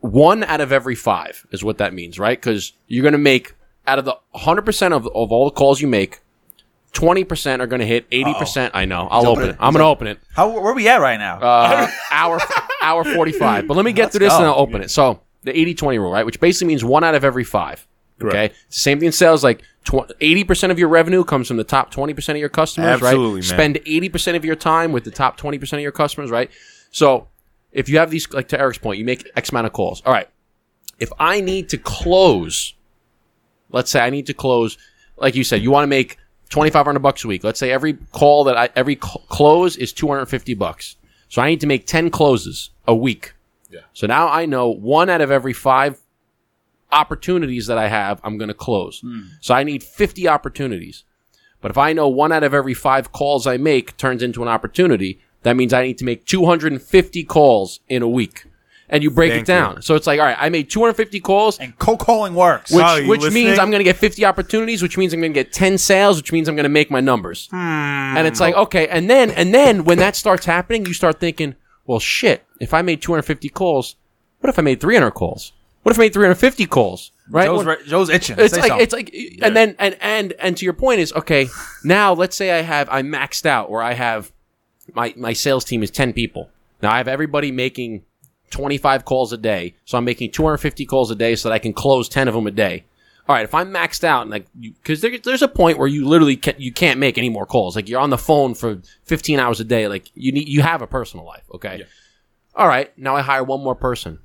one 0.00 0.42
out 0.44 0.60
of 0.60 0.72
every 0.72 0.94
five 0.94 1.46
is 1.52 1.62
what 1.64 1.78
that 1.78 1.94
means, 1.94 2.18
right? 2.18 2.38
Because 2.38 2.72
you're 2.88 3.02
going 3.02 3.12
to 3.12 3.18
make 3.18 3.54
out 3.86 3.98
of 3.98 4.04
the 4.04 4.16
100% 4.34 4.92
of, 4.92 5.06
of 5.06 5.32
all 5.32 5.44
the 5.46 5.50
calls 5.52 5.80
you 5.80 5.88
make, 5.88 6.20
20% 6.92 7.60
are 7.60 7.66
going 7.66 7.80
to 7.80 7.86
hit 7.86 8.08
80%. 8.10 8.70
I 8.74 8.84
know. 8.84 9.06
I'll 9.10 9.26
open 9.28 9.50
it. 9.50 9.56
I'm 9.60 9.72
going 9.72 9.82
to 9.82 9.88
open 9.88 10.06
it. 10.06 10.18
How, 10.34 10.48
where 10.50 10.72
are 10.72 10.74
we 10.74 10.88
at 10.88 11.00
right 11.00 11.18
now? 11.18 11.40
Uh, 11.40 11.90
hour 12.10 12.40
hour 12.82 13.04
45. 13.04 13.66
But 13.68 13.76
let 13.76 13.84
me 13.84 13.92
get 13.92 14.04
Let's 14.04 14.16
through 14.16 14.26
this 14.26 14.32
go. 14.32 14.38
and 14.38 14.46
I'll 14.46 14.54
open 14.54 14.82
it. 14.82 14.90
So 14.90 15.20
the 15.42 15.52
80-20 15.52 15.98
rule, 15.98 16.10
right? 16.12 16.26
Which 16.26 16.40
basically 16.40 16.68
means 16.68 16.84
one 16.84 17.04
out 17.04 17.14
of 17.14 17.24
every 17.24 17.44
five. 17.44 17.86
Okay. 18.22 18.52
Same 18.68 18.98
thing 18.98 19.06
in 19.06 19.12
sales. 19.12 19.42
Like 19.42 19.62
80% 19.86 20.70
of 20.70 20.78
your 20.78 20.88
revenue 20.88 21.24
comes 21.24 21.48
from 21.48 21.56
the 21.56 21.64
top 21.64 21.92
20% 21.94 22.28
of 22.30 22.36
your 22.36 22.48
customers, 22.48 23.02
Absolutely, 23.02 23.40
right? 23.40 23.58
man. 23.58 23.74
Spend 23.74 23.74
80% 23.76 24.36
of 24.36 24.44
your 24.44 24.56
time 24.56 24.92
with 24.92 25.04
the 25.04 25.10
top 25.10 25.40
20% 25.40 25.72
of 25.72 25.80
your 25.80 25.92
customers, 25.92 26.30
right? 26.30 26.50
So 26.90 27.28
if 27.72 27.88
you 27.88 27.98
have 27.98 28.10
these, 28.10 28.30
like 28.32 28.48
to 28.48 28.60
Eric's 28.60 28.78
point, 28.78 28.98
you 28.98 29.04
make 29.04 29.30
X 29.36 29.50
amount 29.50 29.66
of 29.66 29.72
calls. 29.72 30.02
All 30.04 30.12
right. 30.12 30.28
If 30.98 31.10
I 31.18 31.40
need 31.40 31.70
to 31.70 31.78
close, 31.78 32.74
let's 33.70 33.90
say 33.90 34.00
I 34.00 34.10
need 34.10 34.26
to 34.26 34.34
close, 34.34 34.76
like 35.16 35.34
you 35.34 35.44
said, 35.44 35.62
you 35.62 35.70
want 35.70 35.84
to 35.84 35.88
make 35.88 36.18
2500 36.50 37.00
bucks 37.00 37.24
a 37.24 37.28
week. 37.28 37.44
Let's 37.44 37.58
say 37.58 37.70
every 37.70 37.94
call 38.12 38.44
that 38.44 38.56
I, 38.56 38.68
every 38.76 38.98
cl- 39.02 39.24
close 39.28 39.76
is 39.76 39.92
250 39.92 40.54
bucks. 40.54 40.96
So 41.28 41.40
I 41.40 41.48
need 41.48 41.60
to 41.60 41.66
make 41.66 41.86
10 41.86 42.10
closes 42.10 42.70
a 42.86 42.94
week. 42.94 43.34
Yeah. 43.70 43.80
So 43.92 44.06
now 44.06 44.28
I 44.28 44.46
know 44.46 44.68
one 44.68 45.08
out 45.08 45.20
of 45.20 45.30
every 45.30 45.52
five 45.52 46.00
opportunities 46.92 47.68
that 47.68 47.78
I 47.78 47.88
have, 47.88 48.20
I'm 48.24 48.36
going 48.36 48.48
to 48.48 48.54
close. 48.54 49.00
Hmm. 49.00 49.20
So 49.40 49.54
I 49.54 49.62
need 49.62 49.84
50 49.84 50.26
opportunities. 50.26 51.04
But 51.60 51.70
if 51.70 51.78
I 51.78 51.92
know 51.92 52.08
one 52.08 52.32
out 52.32 52.42
of 52.42 52.52
every 52.52 52.74
five 52.74 53.12
calls 53.12 53.46
I 53.46 53.56
make 53.56 53.96
turns 53.96 54.22
into 54.22 54.42
an 54.42 54.48
opportunity, 54.48 55.20
that 55.42 55.56
means 55.56 55.72
I 55.72 55.82
need 55.82 55.98
to 55.98 56.04
make 56.04 56.26
250 56.26 57.24
calls 57.24 57.80
in 57.88 58.02
a 58.02 58.08
week. 58.08 58.46
And 58.92 59.02
you 59.04 59.10
break 59.10 59.30
Thank 59.30 59.42
it 59.42 59.46
down. 59.46 59.82
So 59.82 59.94
it's 59.94 60.06
like, 60.08 60.18
all 60.18 60.26
right, 60.26 60.36
I 60.38 60.48
made 60.48 60.68
250 60.68 61.20
calls, 61.20 61.58
and 61.60 61.78
cold 61.78 62.00
calling 62.00 62.34
works. 62.34 62.72
which, 62.72 62.84
Oh, 62.84 63.06
which 63.06 63.20
listening? 63.20 63.44
means 63.46 63.58
I'm 63.60 63.70
going 63.70 63.78
to 63.78 63.84
get 63.84 63.96
50 63.96 64.24
opportunities, 64.24 64.82
which 64.82 64.98
means 64.98 65.12
I'm 65.14 65.20
going 65.20 65.32
to 65.32 65.44
get 65.44 65.52
10 65.52 65.78
sales, 65.78 66.16
which 66.16 66.32
means 66.32 66.48
I'm 66.48 66.56
going 66.56 66.64
to 66.64 66.68
make 66.68 66.90
my 66.90 66.98
numbers. 67.00 67.46
Hmm. 67.52 67.56
And 67.56 68.26
it's 68.26 68.40
like, 68.40 68.54
okay, 68.56 68.88
and 68.88 69.08
then 69.08 69.30
and 69.30 69.54
then 69.54 69.84
when 69.84 69.98
that 69.98 70.16
starts 70.16 70.44
happening, 70.44 70.86
you 70.86 70.92
start 70.92 71.20
thinking, 71.20 71.54
well, 71.86 72.00
shit, 72.00 72.44
if 72.60 72.74
I 72.74 72.82
made 72.82 73.00
250 73.00 73.48
calls, 73.50 73.94
what 74.40 74.50
if 74.50 74.58
I 74.58 74.62
made 74.62 74.80
300 74.80 75.12
calls? 75.12 75.52
What 75.84 75.92
if 75.92 75.98
I 75.98 76.02
made 76.02 76.12
350 76.12 76.66
calls? 76.66 77.12
Right? 77.30 77.46
Joe's, 77.46 77.64
What- 77.64 77.84
Joe's 77.86 78.10
itching. 78.10 78.36
it's 78.40 78.54
Say 78.54 78.60
like 78.60 78.68
something. 78.70 78.82
it's 78.82 78.92
like 78.92 79.14
and 79.40 79.54
then 79.56 79.76
and 79.78 79.96
and 80.00 80.32
and 80.40 80.56
to 80.56 80.64
your 80.64 80.74
point 80.74 80.98
is 80.98 81.12
okay 81.12 81.46
now 81.84 82.12
let's 82.12 82.34
say 82.34 82.50
i 82.50 82.60
have 82.62 82.88
i'm 82.90 83.06
maxed 83.06 83.46
out 83.46 83.70
or 83.70 83.80
i 83.80 83.92
have 83.92 84.32
my 84.94 85.14
my 85.16 85.32
sales 85.32 85.64
team 85.64 85.84
is 85.84 85.92
10 85.92 86.12
people 86.12 86.50
now 86.82 86.90
i 86.92 86.96
have 86.96 87.06
everybody 87.06 87.52
making 87.52 88.02
25 88.50 89.04
calls 89.04 89.32
a 89.32 89.36
day 89.36 89.74
so 89.84 89.96
i'm 89.96 90.04
making 90.04 90.30
250 90.30 90.84
calls 90.86 91.10
a 91.10 91.14
day 91.14 91.34
so 91.34 91.48
that 91.48 91.54
i 91.54 91.58
can 91.58 91.72
close 91.72 92.08
10 92.08 92.28
of 92.28 92.34
them 92.34 92.46
a 92.46 92.50
day 92.50 92.84
all 93.28 93.34
right 93.34 93.44
if 93.44 93.54
i'm 93.54 93.72
maxed 93.72 94.04
out 94.04 94.22
and 94.22 94.30
like 94.30 94.46
because 94.54 95.00
there, 95.00 95.16
there's 95.18 95.42
a 95.42 95.48
point 95.48 95.78
where 95.78 95.88
you 95.88 96.06
literally 96.06 96.36
can't 96.36 96.60
you 96.60 96.72
can't 96.72 96.98
make 96.98 97.16
any 97.16 97.28
more 97.28 97.46
calls 97.46 97.76
like 97.76 97.88
you're 97.88 98.00
on 98.00 98.10
the 98.10 98.18
phone 98.18 98.54
for 98.54 98.80
15 99.04 99.38
hours 99.38 99.60
a 99.60 99.64
day 99.64 99.88
like 99.88 100.10
you 100.14 100.32
need 100.32 100.48
you 100.48 100.62
have 100.62 100.82
a 100.82 100.86
personal 100.86 101.24
life 101.24 101.44
okay 101.54 101.84
all 102.54 102.68
right 102.68 102.96
now 102.98 103.16
i 103.16 103.20
hire 103.20 103.44
one 103.44 103.62
more 103.62 103.74
person 103.74 104.18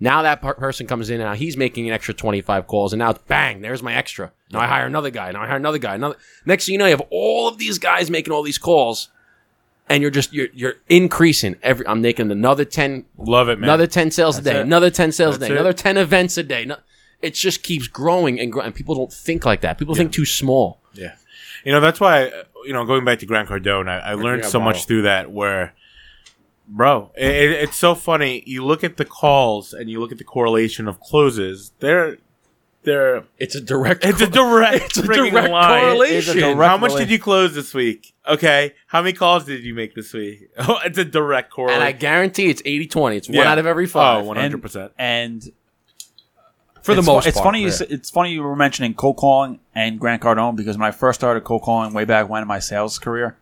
now 0.00 0.22
that 0.22 0.42
per- 0.42 0.54
person 0.54 0.86
comes 0.86 1.08
in 1.08 1.20
and 1.20 1.30
now 1.30 1.34
he's 1.34 1.56
making 1.56 1.86
an 1.86 1.94
extra 1.94 2.14
25 2.14 2.66
calls 2.66 2.92
and 2.92 2.98
now 2.98 3.10
it's 3.10 3.22
bang, 3.26 3.60
there's 3.60 3.82
my 3.82 3.94
extra. 3.94 4.32
Now 4.52 4.60
I 4.60 4.66
hire 4.66 4.86
another 4.86 5.10
guy. 5.10 5.30
Now 5.30 5.42
I 5.42 5.46
hire 5.46 5.56
another 5.56 5.78
guy. 5.78 5.94
Another 5.94 6.16
next 6.44 6.66
thing 6.66 6.74
you 6.74 6.78
know, 6.78 6.86
you 6.86 6.90
have 6.90 7.06
all 7.10 7.48
of 7.48 7.58
these 7.58 7.78
guys 7.78 8.10
making 8.10 8.32
all 8.32 8.42
these 8.42 8.58
calls 8.58 9.08
and 9.88 10.00
you're 10.02 10.10
just 10.10 10.32
you're 10.32 10.48
you're 10.54 10.74
increasing 10.88 11.56
every 11.62 11.86
I'm 11.86 12.00
making 12.00 12.30
another 12.30 12.64
10 12.64 13.04
Love 13.18 13.48
it, 13.48 13.58
man. 13.58 13.68
another 13.68 13.86
10 13.86 14.10
sales 14.10 14.38
a 14.38 14.42
day, 14.42 14.56
it. 14.56 14.62
another 14.62 14.90
10 14.90 15.12
sales 15.12 15.36
a 15.36 15.38
That's 15.38 15.48
day, 15.48 15.54
it. 15.54 15.58
another 15.58 15.72
10 15.72 15.96
events 15.98 16.36
a 16.38 16.42
day. 16.42 16.64
No, 16.64 16.76
it 17.22 17.34
just 17.34 17.62
keeps 17.62 17.86
growing 17.88 18.38
and 18.40 18.50
growing. 18.52 18.66
And 18.66 18.74
people 18.74 18.94
don't 18.94 19.12
think 19.12 19.44
like 19.44 19.60
that. 19.62 19.78
People 19.78 19.94
think 19.94 20.12
too 20.12 20.24
small. 20.26 20.80
Yeah. 20.94 21.14
You 21.64 21.72
know, 21.72 21.80
that's 21.80 21.98
why, 22.00 22.26
uh, 22.28 22.42
you 22.66 22.72
know, 22.74 22.84
going 22.84 23.04
back 23.06 23.18
to 23.20 23.26
Grant 23.26 23.48
Cardone, 23.48 23.88
I, 23.88 23.98
I 23.98 24.14
learned 24.14 24.44
so 24.44 24.60
much 24.60 24.86
through 24.86 25.02
that 25.02 25.30
where, 25.32 25.74
bro, 26.68 27.10
it, 27.16 27.26
it- 27.30 27.50
it's 27.64 27.76
so 27.76 27.94
funny. 27.94 28.42
You 28.46 28.64
look 28.64 28.84
at 28.84 28.96
the 28.98 29.04
calls 29.04 29.72
and 29.72 29.88
you 29.90 30.00
look 30.00 30.12
at 30.12 30.18
the 30.18 30.24
correlation 30.24 30.86
of 30.88 31.00
closes. 31.00 31.72
They're, 31.80 32.18
they're, 32.84 33.24
It's 33.38 33.54
a 33.54 33.60
direct 33.60 34.04
it's 34.04 34.20
a 34.20 34.26
direct, 34.28 34.84
It's 34.84 34.96
a 34.98 35.02
direct 35.02 35.50
line. 35.50 35.80
correlation. 35.80 36.16
It's 36.18 36.28
a 36.28 36.34
direct 36.54 36.68
How 36.70 36.76
much 36.76 36.94
did 36.94 37.10
you 37.10 37.18
close 37.18 37.54
this 37.54 37.74
week? 37.74 38.14
Okay. 38.28 38.74
How 38.86 39.02
many 39.02 39.12
calls 39.14 39.44
did 39.44 39.64
you 39.64 39.74
make 39.74 39.94
this 39.94 40.12
week? 40.12 40.50
Oh, 40.58 40.78
it's 40.84 40.98
a 40.98 41.04
direct 41.04 41.50
correlation. 41.50 41.80
and 41.82 41.88
I 41.88 41.92
guarantee 41.92 42.48
it's 42.50 42.62
80-20. 42.62 43.16
It's 43.16 43.28
one 43.28 43.46
out 43.46 43.58
of 43.58 43.66
every 43.66 43.86
Oh, 43.86 43.88
five. 43.88 44.24
100%. 44.24 44.90
and 44.98 45.42
for 46.82 46.92
the 46.94 46.98
it's, 47.00 47.06
most 47.06 47.22
fu- 47.24 47.28
it's 47.28 47.36
part. 47.38 47.44
funny. 47.46 47.60
You, 47.60 47.66
Yeah. 47.68 47.72
s- 47.72 47.80
it's 47.82 48.10
funny 48.10 48.32
you 48.32 48.42
were 48.42 48.56
mentioning 48.56 48.94
cold 48.94 49.16
calling 49.16 49.60
and 49.74 49.98
Grant 49.98 50.20
Cardone 50.22 50.54
because 50.56 50.76
when 50.76 50.86
I 50.86 50.90
first 50.90 51.18
started 51.20 51.42
cold 51.44 51.62
calling 51.62 51.94
way 51.94 52.04
back 52.04 52.28
when 52.28 52.42
in 52.42 52.48
my 52.48 52.58
sales 52.58 52.98
career, 52.98 53.36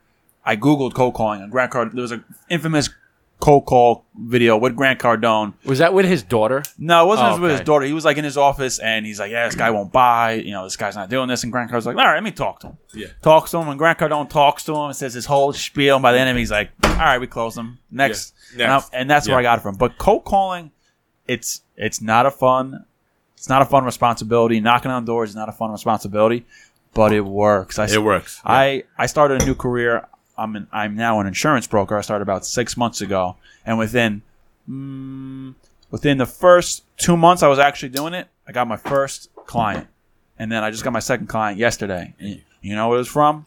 I 0.44 0.56
googled 0.56 0.94
cold 0.94 1.14
calling 1.14 1.42
and 1.42 1.50
Grant 1.50 1.72
Cardone. 1.72 1.92
There 1.92 2.02
was 2.02 2.12
an 2.12 2.24
infamous 2.48 2.88
cold 3.42 3.66
call 3.66 4.04
video 4.16 4.56
with 4.56 4.76
Grant 4.76 5.00
Cardone. 5.00 5.52
Was 5.64 5.80
that 5.80 5.92
with 5.92 6.06
his 6.06 6.22
daughter? 6.22 6.62
No, 6.78 7.04
it 7.04 7.08
wasn't 7.08 7.28
Oh, 7.32 7.40
with 7.40 7.50
his 7.50 7.60
daughter. 7.60 7.84
He 7.84 7.92
was 7.92 8.04
like 8.04 8.16
in 8.16 8.24
his 8.24 8.36
office 8.36 8.78
and 8.78 9.04
he's 9.04 9.18
like, 9.18 9.32
"Yeah, 9.32 9.46
this 9.46 9.56
guy 9.56 9.70
won't 9.70 9.90
buy. 9.92 10.34
You 10.34 10.52
know, 10.52 10.62
this 10.62 10.76
guy's 10.76 10.94
not 10.94 11.10
doing 11.10 11.26
this." 11.28 11.42
And 11.42 11.50
Grant 11.50 11.68
Cardone's 11.70 11.86
like, 11.86 11.96
"All 11.96 12.04
right, 12.04 12.14
let 12.14 12.22
me 12.22 12.30
talk 12.30 12.60
to 12.60 12.68
him." 12.68 12.78
Yeah. 12.94 13.08
talks 13.20 13.50
to 13.50 13.58
him, 13.58 13.68
and 13.68 13.76
Grant 13.78 13.98
Cardone 13.98 14.30
talks 14.30 14.62
to 14.64 14.72
him 14.74 14.84
and 14.86 14.96
says 14.96 15.12
his 15.14 15.26
whole 15.26 15.52
spiel. 15.52 15.96
And 15.96 16.02
by 16.02 16.12
the 16.12 16.18
end 16.20 16.30
of 16.30 16.36
it, 16.36 16.38
he's 16.38 16.52
like, 16.52 16.70
"All 16.84 16.90
right, 16.96 17.18
we 17.18 17.26
close 17.26 17.56
him 17.58 17.78
next." 17.90 18.32
Yeah. 18.56 18.64
And, 18.64 18.72
I- 18.72 18.76
Next. 18.76 18.90
and 18.94 19.10
that's 19.10 19.28
where 19.28 19.38
I 19.38 19.42
got 19.42 19.58
it 19.58 19.62
from. 19.62 19.74
But 19.74 19.98
cold 19.98 20.24
calling, 20.24 20.70
it's 21.26 21.62
it's 21.76 22.00
not 22.00 22.26
a 22.26 22.30
fun, 22.30 22.84
it's 23.36 23.48
not 23.48 23.60
a 23.60 23.64
fun 23.66 23.84
responsibility. 23.84 24.60
Knocking 24.60 24.90
on 24.92 25.04
doors 25.04 25.30
is 25.30 25.36
not 25.36 25.48
a 25.48 25.52
fun 25.52 25.72
responsibility, 25.72 26.46
but 26.94 27.12
it 27.12 27.24
works. 27.24 27.78
I, 27.78 27.86
It 27.86 28.02
works. 28.04 28.40
I 28.44 28.84
I 28.96 29.06
started 29.06 29.42
a 29.42 29.46
new 29.46 29.56
career. 29.56 30.06
I'm 30.36 30.56
an, 30.56 30.68
I'm 30.72 30.96
now 30.96 31.20
an 31.20 31.26
insurance 31.26 31.66
broker. 31.66 31.96
I 31.96 32.00
started 32.00 32.22
about 32.22 32.46
six 32.46 32.76
months 32.76 33.00
ago, 33.00 33.36
and 33.64 33.78
within 33.78 34.22
mm, 34.68 35.54
within 35.90 36.18
the 36.18 36.26
first 36.26 36.84
two 36.96 37.16
months 37.16 37.42
I 37.42 37.48
was 37.48 37.58
actually 37.58 37.90
doing 37.90 38.14
it, 38.14 38.28
I 38.46 38.52
got 38.52 38.66
my 38.66 38.76
first 38.76 39.30
client, 39.46 39.88
and 40.38 40.50
then 40.50 40.64
I 40.64 40.70
just 40.70 40.84
got 40.84 40.92
my 40.92 41.00
second 41.00 41.26
client 41.28 41.58
yesterday. 41.58 42.14
And 42.18 42.42
you 42.60 42.74
know 42.74 42.88
what 42.88 42.94
it 42.94 42.98
was 42.98 43.08
from? 43.08 43.46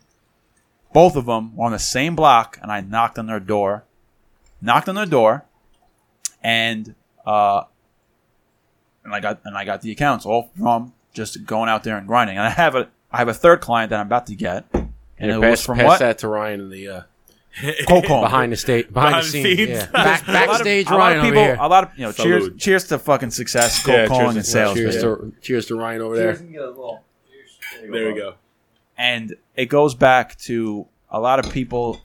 Both 0.94 1.16
of 1.16 1.26
them 1.26 1.56
were 1.56 1.66
on 1.66 1.72
the 1.72 1.80
same 1.80 2.16
block, 2.16 2.60
and 2.62 2.72
I 2.72 2.82
knocked 2.82 3.20
on 3.20 3.26
their 3.26 3.40
door, 3.40 3.84
knocked 4.62 4.88
on 4.88 4.96
their 4.96 5.06
door, 5.06 5.46
and 6.42 6.96
uh, 7.26 7.64
and 9.04 9.14
I 9.14 9.20
got 9.20 9.42
and 9.44 9.58
I 9.58 9.66
got 9.66 9.82
the 9.82 9.92
accounts 9.92 10.26
all 10.26 10.52
from 10.58 10.94
just 11.14 11.46
going 11.46 11.70
out 11.70 11.84
there 11.84 11.98
and 11.98 12.08
grinding. 12.08 12.38
And 12.38 12.46
I 12.46 12.52
have 12.52 12.76
a 12.76 12.90
I 13.12 13.18
have 13.18 13.28
a 13.28 13.34
third 13.34 13.62
client 13.62 13.90
that 13.90 14.00
I'm 14.00 14.08
about 14.08 14.28
to 14.28 14.36
get, 14.36 14.66
and 15.20 15.30
Yeah, 15.32 15.38
it 15.38 15.42
pass, 15.42 15.52
was 15.52 15.66
from 15.66 15.78
pass 15.78 15.88
what? 15.88 16.00
that 16.00 16.18
to 16.20 16.28
Ryan 16.28 16.62
in 16.62 16.70
the 16.70 16.88
uh, 16.90 17.02
Cold 17.88 18.06
calling. 18.06 18.24
behind 18.26 18.52
the 18.52 18.58
state, 18.58 18.92
behind, 18.94 19.12
Behind 19.12 19.26
the 19.28 19.32
the 19.44 19.56
scenes. 19.56 19.58
scenes. 19.70 19.70
Yeah. 19.70 19.92
Back, 19.92 20.22
A 20.28 20.32
lot 20.32 20.44
of- 20.44 20.50
backstage, 20.50 20.88
a 20.88 20.90
lot 20.92 20.98
Ryan 20.98 21.18
of 21.18 21.24
people, 21.24 21.40
over 21.40 21.48
here. 21.54 21.58
a 21.62 21.68
lot 21.70 21.84
of 21.86 21.90
you 21.98 22.06
know, 22.06 22.12
cheers, 22.12 22.44
Salute. 22.44 22.60
cheers 22.60 22.84
to 22.90 23.00
fucking 23.00 23.32
success, 23.32 23.84
cold 23.86 23.94
Yeah, 23.96 24.06
cheers 24.08 24.10
calling 24.10 24.32
to- 24.34 24.38
and 24.40 24.46
sales. 24.46 24.78
cheers 24.78 24.96
man. 24.96 25.04
to 25.04 25.34
cheers 25.42 25.66
to 25.68 25.76
Ryan 25.76 26.02
over 26.02 26.16
there. 26.18 26.34
There 26.36 28.08
we 28.14 28.14
go. 28.20 28.36
and 28.98 29.36
it 29.56 29.66
goes 29.68 29.96
back 29.96 30.38
to 30.40 30.88
a 31.10 31.20
lot 31.20 31.40
of 31.46 31.52
people. 31.52 32.02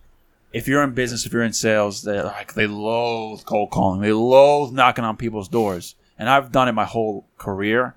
If 0.52 0.66
you're 0.66 0.82
in 0.82 0.92
business, 0.94 1.26
if 1.26 1.32
you're 1.32 1.44
in 1.44 1.52
sales, 1.52 2.02
they 2.02 2.20
like 2.20 2.54
they 2.54 2.66
loathe 2.66 3.44
cold 3.44 3.70
calling. 3.70 4.00
They 4.00 4.12
loathe 4.12 4.72
knocking 4.72 5.04
on 5.04 5.16
people's 5.16 5.48
doors. 5.48 5.94
And 6.18 6.28
I've 6.28 6.52
done 6.52 6.68
it 6.68 6.72
my 6.72 6.84
whole 6.84 7.24
career. 7.38 7.94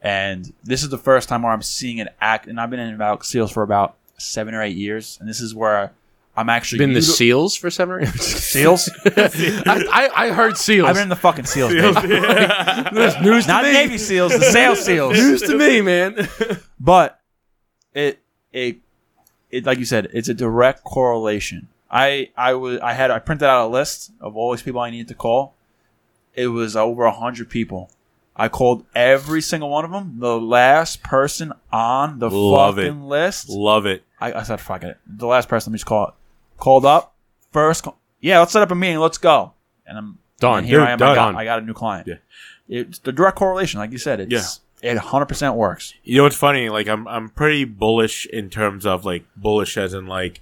And 0.00 0.52
this 0.62 0.82
is 0.82 0.90
the 0.90 0.98
first 0.98 1.28
time 1.28 1.42
where 1.42 1.52
I'm 1.52 1.62
seeing 1.62 1.98
it 1.98 2.08
act. 2.20 2.46
And 2.46 2.60
I've 2.60 2.70
been 2.70 2.78
in 2.78 2.94
about 2.94 3.24
sales 3.24 3.50
for 3.50 3.62
about 3.62 3.96
seven 4.18 4.54
or 4.54 4.62
eight 4.62 4.76
years. 4.76 5.16
And 5.20 5.28
this 5.28 5.40
is 5.40 5.54
where 5.54 5.92
I'm 6.36 6.48
actually 6.48 6.78
Been 6.78 6.92
the 6.92 7.00
util- 7.00 7.16
seals 7.16 7.56
for 7.56 7.70
seven 7.70 7.94
or 8.02 8.06
seals. 8.16 8.88
I, 9.06 9.84
I, 9.90 10.10
I 10.26 10.30
heard 10.30 10.56
seals. 10.56 10.88
I've 10.88 10.94
been 10.94 11.04
in 11.04 11.08
the 11.08 11.16
fucking 11.16 11.46
seals. 11.46 11.72
baby. 11.72 11.88
That's 12.20 13.20
news 13.22 13.46
to 13.46 13.52
Not 13.52 13.64
me. 13.64 13.72
Navy 13.72 13.96
SEAls, 13.96 14.30
the 14.38 14.44
sales 14.52 14.86
SEAls. 14.86 15.14
News 15.14 15.42
to 15.42 15.56
me, 15.56 15.80
man. 15.80 16.28
But 16.78 17.20
it 17.94 18.20
it 18.52 18.78
it 19.50 19.64
like 19.66 19.78
you 19.78 19.84
said, 19.84 20.08
it's 20.12 20.28
a 20.28 20.34
direct 20.34 20.84
correlation. 20.84 21.68
I 21.90 22.30
I 22.36 22.54
was 22.54 22.78
I 22.80 22.92
had 22.92 23.10
I 23.10 23.18
printed 23.18 23.48
out 23.48 23.66
a 23.66 23.68
list 23.68 24.12
of 24.20 24.36
all 24.36 24.52
these 24.52 24.62
people 24.62 24.80
I 24.80 24.90
needed 24.90 25.08
to 25.08 25.14
call. 25.14 25.54
It 26.34 26.48
was 26.48 26.76
over 26.76 27.04
a 27.04 27.10
hundred 27.12 27.50
people. 27.50 27.90
I 28.36 28.46
called 28.48 28.84
every 28.94 29.40
single 29.42 29.70
one 29.70 29.84
of 29.84 29.90
them. 29.90 30.20
The 30.20 30.38
last 30.38 31.02
person 31.02 31.52
on 31.72 32.20
the 32.20 32.30
Love 32.30 32.76
fucking 32.76 33.02
it. 33.02 33.04
list. 33.06 33.48
Love 33.48 33.84
it. 33.86 34.04
I, 34.20 34.32
I 34.32 34.42
said, 34.42 34.60
"Fuck 34.60 34.84
it." 34.84 34.98
The 35.06 35.26
last 35.26 35.48
person, 35.48 35.70
let 35.70 35.74
me 35.74 35.78
just 35.78 35.86
call 35.86 36.08
it. 36.08 36.14
Called 36.56 36.84
up 36.84 37.14
first. 37.52 37.84
Call, 37.84 37.98
yeah, 38.20 38.38
let's 38.40 38.52
set 38.52 38.62
up 38.62 38.70
a 38.70 38.74
meeting. 38.74 38.98
Let's 38.98 39.18
go. 39.18 39.52
And 39.86 39.96
I'm 39.96 40.18
Done. 40.40 40.58
And 40.58 40.66
here 40.66 40.78
Dude, 40.78 40.88
I 40.88 40.90
am. 40.92 40.98
done. 40.98 41.10
I 41.10 41.14
got, 41.14 41.34
I 41.34 41.44
got 41.44 41.58
a 41.60 41.62
new 41.62 41.74
client. 41.74 42.06
Yeah. 42.06 42.14
It's 42.68 42.98
the 42.98 43.12
direct 43.12 43.36
correlation, 43.36 43.80
like 43.80 43.92
you 43.92 43.98
said. 43.98 44.20
It's 44.20 44.60
it 44.82 44.94
100 44.94 45.26
percent 45.26 45.56
works. 45.56 45.94
You 46.04 46.18
know 46.18 46.22
what's 46.24 46.36
funny? 46.36 46.68
Like 46.68 46.86
I'm 46.86 47.08
I'm 47.08 47.28
pretty 47.28 47.64
bullish 47.64 48.26
in 48.26 48.50
terms 48.50 48.86
of 48.86 49.04
like 49.04 49.24
bullish 49.36 49.76
as 49.76 49.94
in 49.94 50.06
like 50.06 50.40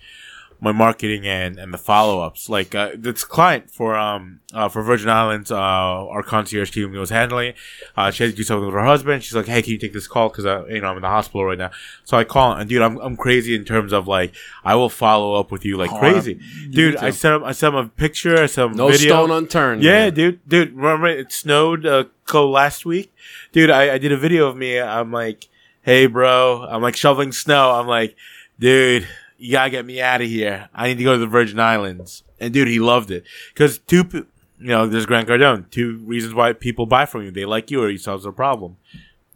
my 0.60 0.72
marketing 0.72 1.26
and 1.26 1.58
and 1.58 1.72
the 1.72 1.78
follow 1.78 2.20
ups. 2.22 2.48
Like 2.48 2.74
uh, 2.74 2.90
this 2.94 3.24
client 3.24 3.70
for 3.70 3.94
um 3.96 4.40
uh, 4.54 4.68
for 4.68 4.82
Virgin 4.82 5.08
Islands, 5.10 5.50
uh, 5.50 5.56
our 5.56 6.22
concierge 6.22 6.70
team 6.70 6.92
was 6.92 7.10
handling. 7.10 7.48
it. 7.50 7.56
Uh, 7.96 8.10
she 8.10 8.22
had 8.24 8.30
to 8.32 8.36
do 8.36 8.42
something 8.42 8.64
with 8.66 8.74
her 8.74 8.84
husband. 8.84 9.22
She's 9.22 9.34
like, 9.34 9.46
"Hey, 9.46 9.60
can 9.62 9.72
you 9.72 9.78
take 9.78 9.92
this 9.92 10.06
call? 10.06 10.28
Because 10.30 10.44
you 10.70 10.80
know 10.80 10.88
I'm 10.88 10.96
in 10.96 11.02
the 11.02 11.08
hospital 11.08 11.44
right 11.44 11.58
now." 11.58 11.70
So 12.04 12.16
I 12.16 12.24
call 12.24 12.52
and 12.52 12.68
dude, 12.68 12.82
I'm 12.82 12.96
I'm 12.98 13.16
crazy 13.16 13.54
in 13.54 13.64
terms 13.64 13.92
of 13.92 14.06
like 14.08 14.34
I 14.64 14.74
will 14.76 14.88
follow 14.88 15.34
up 15.34 15.50
with 15.50 15.64
you 15.64 15.76
like 15.76 15.92
Oh, 15.92 15.98
crazy, 15.98 16.38
I'm- 16.40 16.70
dude. 16.70 16.96
I 16.96 17.10
sent 17.10 17.36
him 17.36 17.44
I 17.44 17.52
sent 17.52 17.74
him 17.74 17.84
a 17.84 17.88
picture. 17.88 18.42
I 18.42 18.46
sent 18.46 18.70
him 18.72 18.76
No 18.76 18.88
video. 18.88 19.08
stone 19.14 19.30
unturned. 19.30 19.82
Yeah, 19.82 20.06
man. 20.06 20.14
dude, 20.14 20.48
dude. 20.48 20.72
Remember 20.74 21.06
it 21.08 21.32
snowed 21.32 21.84
uh, 21.86 22.04
last 22.34 22.84
week, 22.86 23.12
dude. 23.52 23.70
I, 23.70 23.94
I 23.94 23.98
did 23.98 24.12
a 24.12 24.16
video 24.16 24.46
of 24.48 24.56
me. 24.56 24.80
I'm 24.80 25.12
like, 25.12 25.48
hey, 25.82 26.06
bro. 26.06 26.66
I'm 26.68 26.82
like 26.82 26.96
shoveling 26.96 27.32
snow. 27.32 27.72
I'm 27.72 27.86
like, 27.86 28.16
dude, 28.58 29.06
you 29.38 29.52
gotta 29.52 29.70
get 29.70 29.84
me 29.86 30.00
out 30.00 30.20
of 30.20 30.28
here. 30.28 30.68
I 30.74 30.88
need 30.88 30.98
to 30.98 31.04
go 31.04 31.12
to 31.12 31.18
the 31.18 31.26
Virgin 31.26 31.60
Islands. 31.60 32.22
And 32.40 32.52
dude, 32.52 32.68
he 32.68 32.78
loved 32.80 33.10
it 33.10 33.24
because 33.52 33.78
two, 33.78 34.04
you 34.12 34.26
know, 34.68 34.86
there's 34.86 35.06
Grant 35.06 35.28
Cardone. 35.28 35.70
Two 35.70 35.98
reasons 36.04 36.34
why 36.34 36.52
people 36.52 36.86
buy 36.86 37.06
from 37.06 37.22
you: 37.22 37.30
they 37.30 37.44
like 37.44 37.70
you, 37.70 37.82
or 37.82 37.88
you 37.90 37.98
solve 37.98 38.22
their 38.22 38.32
problem. 38.32 38.76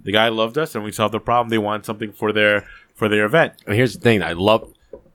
The 0.03 0.13
guy 0.13 0.29
loved 0.29 0.57
us, 0.59 0.75
and 0.75 0.83
we 0.85 0.93
solved 0.93 1.15
the 1.15 1.21
problem. 1.21 1.51
They 1.51 1.59
want 1.59 1.85
something 1.87 2.13
for 2.13 2.33
their 2.33 2.67
for 2.95 3.09
their 3.09 3.25
event. 3.25 3.55
And 3.67 3.75
here's 3.75 3.95
the 3.95 4.01
thing: 4.01 4.23
I 4.23 4.33
love. 4.33 4.73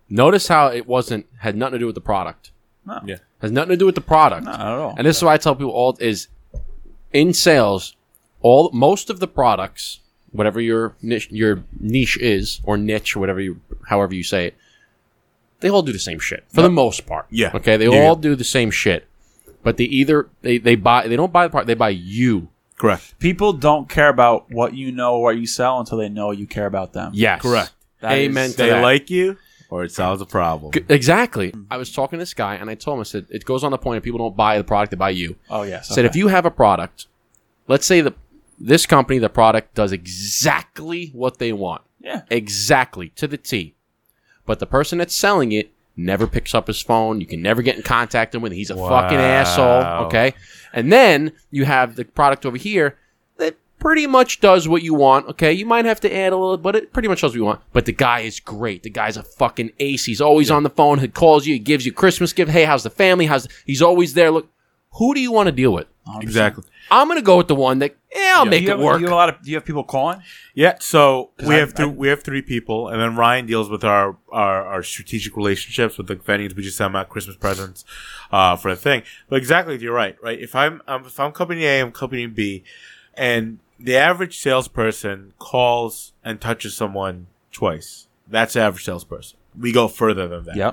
Notice 0.10 0.48
how 0.48 0.68
it 0.68 0.88
wasn't 0.88 1.26
had 1.40 1.56
nothing 1.56 1.74
to 1.74 1.80
do 1.80 1.86
with 1.88 1.96
the 1.96 2.02
product. 2.02 2.52
No, 2.86 3.00
Yeah. 3.06 3.18
Has 3.40 3.52
nothing 3.52 3.72
to 3.72 3.78
do 3.78 3.86
with 3.86 3.96
the 3.96 4.02
product. 4.02 4.46
not 4.46 4.60
at 4.60 4.68
all. 4.68 4.94
And 4.98 5.06
this 5.08 5.18
is 5.18 5.24
why 5.24 5.34
I 5.34 5.38
tell 5.38 5.56
people 5.56 5.72
all 5.72 5.98
is 6.00 6.28
in 7.12 7.34
sales, 7.34 7.96
all 8.42 8.70
most 8.72 9.10
of 9.10 9.20
the 9.20 9.28
products, 9.28 10.00
whatever 10.32 10.62
your 10.62 10.96
niche, 11.02 11.30
your 11.32 11.64
niche 11.80 12.18
is 12.18 12.62
or 12.64 12.78
niche, 12.78 13.16
or 13.16 13.20
whatever 13.20 13.42
you, 13.42 13.60
however 13.88 14.14
you 14.14 14.24
say 14.24 14.48
it, 14.48 14.56
they 15.62 15.70
all 15.70 15.82
do 15.82 15.91
the 15.93 15.99
same 15.99 16.20
shit 16.20 16.43
for 16.49 16.62
the 16.62 16.70
most 16.70 17.06
part. 17.06 17.26
Yeah. 17.30 17.51
Okay. 17.56 17.78
They 17.78 17.86
Yeah, 17.86 18.01
all 18.08 18.16
yeah. 18.16 18.22
do 18.22 18.36
the 18.36 18.43
same 18.43 18.72
shit, 18.72 19.08
but 19.64 19.78
they 19.78 19.86
either 19.86 20.28
they, 20.41 20.58
they 20.58 20.76
buy 20.76 21.08
they 21.08 21.16
don't 21.16 21.32
buy 21.34 21.45
the 21.45 21.49
product 21.51 21.68
they 21.68 21.74
buy 21.76 21.89
you. 21.89 22.49
Correct. 22.78 23.18
People 23.20 23.53
don't 23.53 23.88
care 23.88 24.10
about 24.10 24.51
what 24.51 24.74
you 24.74 24.91
know 24.91 25.16
or 25.16 25.22
what 25.24 25.38
you 25.38 25.47
sell 25.47 25.80
until 25.80 25.97
they 25.97 26.10
know 26.10 26.32
you 26.32 26.45
care 26.45 26.66
about 26.66 26.91
them. 26.93 27.12
Yes. 27.14 27.41
Correct. 27.41 27.72
That 28.01 28.12
Amen 28.12 28.47
is- 28.47 28.56
to 28.56 28.64
They 28.64 28.70
that. 28.70 28.82
like 28.84 29.10
you, 29.10 29.38
or 29.70 29.86
it 29.86 29.91
solves 29.93 30.22
a 30.22 30.26
problem. 30.26 30.74
G- 30.74 30.84
Exactly. 30.89 31.53
I 31.72 31.78
was 31.78 31.91
talking 31.91 32.20
to 32.20 32.22
this 32.22 32.34
guy 32.34 32.56
and 32.56 32.70
I 32.70 32.76
told 32.76 32.97
him 32.97 33.01
I 33.01 33.03
said 33.03 33.28
it 33.30 33.45
goes 33.45 33.64
on 33.64 33.72
the 33.72 33.78
point 33.78 33.97
of 33.97 34.03
people 34.03 34.20
don't 34.20 34.36
buy 34.36 34.58
the 34.58 34.64
product 34.66 34.91
they 34.91 34.97
buy 34.97 35.12
you. 35.12 35.38
Oh 35.49 35.64
yes. 35.64 35.88
said 35.88 36.03
if 36.06 36.16
you 36.18 36.28
have 36.28 36.45
a 36.45 36.51
product, 36.51 37.08
let's 37.68 37.86
say 37.86 38.01
that 38.01 38.14
this 38.60 38.86
company, 38.86 39.20
the 39.20 39.30
product 39.30 39.74
does 39.74 39.91
exactly 39.93 41.08
what 41.14 41.39
they 41.39 41.51
want, 41.53 41.82
yeah. 41.99 42.22
exactly 42.30 43.10
to 43.16 43.28
the 43.28 43.38
T, 43.38 43.74
but 44.46 44.60
the 44.60 44.66
person 44.66 44.98
that's 44.98 45.16
selling 45.16 45.52
it 45.52 45.72
never 45.98 46.28
picks 46.28 46.54
up 46.54 46.68
his 46.68 46.82
phone. 46.82 47.22
You 47.22 47.28
can 47.28 47.41
never 47.41 47.62
get 47.62 47.78
in 47.78 47.84
contact 47.84 48.34
with 48.34 48.52
him. 48.52 48.58
He's 48.58 48.70
a 48.70 48.76
fucking 48.76 49.18
asshole. 49.18 50.06
Okay, 50.08 50.34
and 50.74 50.91
then 50.91 51.34
you 51.52 51.66
have 51.66 51.96
the 51.96 52.06
product 52.06 52.46
over 52.46 52.58
here 52.58 52.98
that 53.38 53.56
pretty 53.80 54.08
much 54.08 54.39
does 54.39 54.68
what 54.68 54.84
you 54.84 54.93
want. 54.93 55.28
Okay, 55.30 55.54
you 55.54 55.66
might 55.66 55.86
have 55.86 56.00
to 56.02 56.14
add 56.14 56.34
a 56.34 56.38
little, 56.38 56.58
but 56.58 56.76
it 56.76 56.93
pretty 56.93 57.08
much 57.08 57.22
does 57.22 57.32
what 57.32 57.38
you 57.38 57.46
want. 57.46 57.62
But 57.74 57.86
the 57.86 57.91
guy 57.91 58.22
is 58.22 58.39
great. 58.39 58.84
The 58.84 58.89
guy's 58.89 59.18
a 59.18 59.24
fucking 59.24 59.72
ace. 59.80 60.06
He's 60.06 60.22
always 60.22 60.52
on 60.52 60.64
the 60.64 60.70
phone. 60.70 61.00
He 61.00 61.08
calls 61.08 61.46
you. 61.46 61.54
He 61.54 61.60
gives 61.60 61.86
you 61.86 61.91
Christmas 61.91 62.34
gift. 62.34 62.52
Hey, 62.52 62.66
how's 62.66 62.84
the 62.84 62.89
family? 62.89 63.26
How's 63.28 63.48
he's 63.66 63.82
always 63.82 64.14
there. 64.14 64.32
Look, 64.32 64.50
who 64.93 65.14
do 65.14 65.22
you 65.22 65.32
want 65.32 65.48
to 65.48 65.52
deal 65.52 65.74
with? 65.74 65.88
100%. 66.08 66.22
Exactly. 66.24 66.64
I'm 66.91 67.08
gonna 67.08 67.22
go 67.22 67.38
with 67.38 67.47
the 67.47 67.56
one 67.56 67.80
that 67.80 67.95
yeah, 68.16 68.36
I'll 68.38 68.43
Do 68.45 68.51
make 68.51 68.62
you 68.62 68.68
it 68.70 68.72
have, 68.72 68.80
work. 68.80 68.95
Do 68.97 69.01
you 69.01 69.06
have 69.08 69.12
a 69.14 69.16
lot 69.16 69.30
of? 69.30 69.41
Do 69.41 69.49
you 69.49 69.58
have 69.58 69.66
people 69.66 69.84
calling? 69.84 70.22
Yeah, 70.53 70.76
So 70.80 71.32
we 71.45 71.56
I- 71.56 71.60
have 71.60 71.74
th- 71.74 71.89
I- 71.89 71.91
we 71.91 72.08
have 72.10 72.22
three 72.24 72.41
people, 72.43 72.88
and 72.89 73.01
then 73.01 73.16
Ryan 73.16 73.45
deals 73.47 73.70
with 73.70 73.84
our 73.84 74.16
our, 74.32 74.66
our 74.66 74.84
strategic 74.84 75.36
relationships 75.36 75.97
with 75.97 76.08
the 76.08 76.16
venues. 76.16 76.56
We 76.56 76.64
just 76.64 76.78
send 76.78 76.89
them 76.93 76.95
out 76.97 77.10
Christmas 77.10 77.36
presents 77.38 77.84
uh, 78.32 78.56
for 78.56 78.70
the 78.70 78.76
thing. 78.78 79.01
But 79.30 79.38
exactly, 79.38 79.78
you're 79.80 79.93
right. 79.93 80.16
Right, 80.22 80.39
if 80.39 80.56
I'm 80.56 80.82
um, 80.88 81.06
if 81.06 81.20
I'm 81.20 81.32
company 81.32 81.66
A, 81.66 81.82
I'm 81.82 81.91
company 81.91 82.28
B, 82.28 82.64
and 83.16 83.60
the 83.80 83.95
average 83.97 84.38
salesperson 84.39 85.34
calls 85.39 86.14
and 86.24 86.39
touches 86.39 86.76
someone 86.78 87.28
twice. 87.51 88.08
That's 88.28 88.53
the 88.53 88.62
average 88.62 88.86
salesperson. 88.86 89.38
We 89.60 89.72
go 89.72 89.88
further 89.88 90.28
than 90.28 90.45
that. 90.45 90.56
Yeah. 90.56 90.72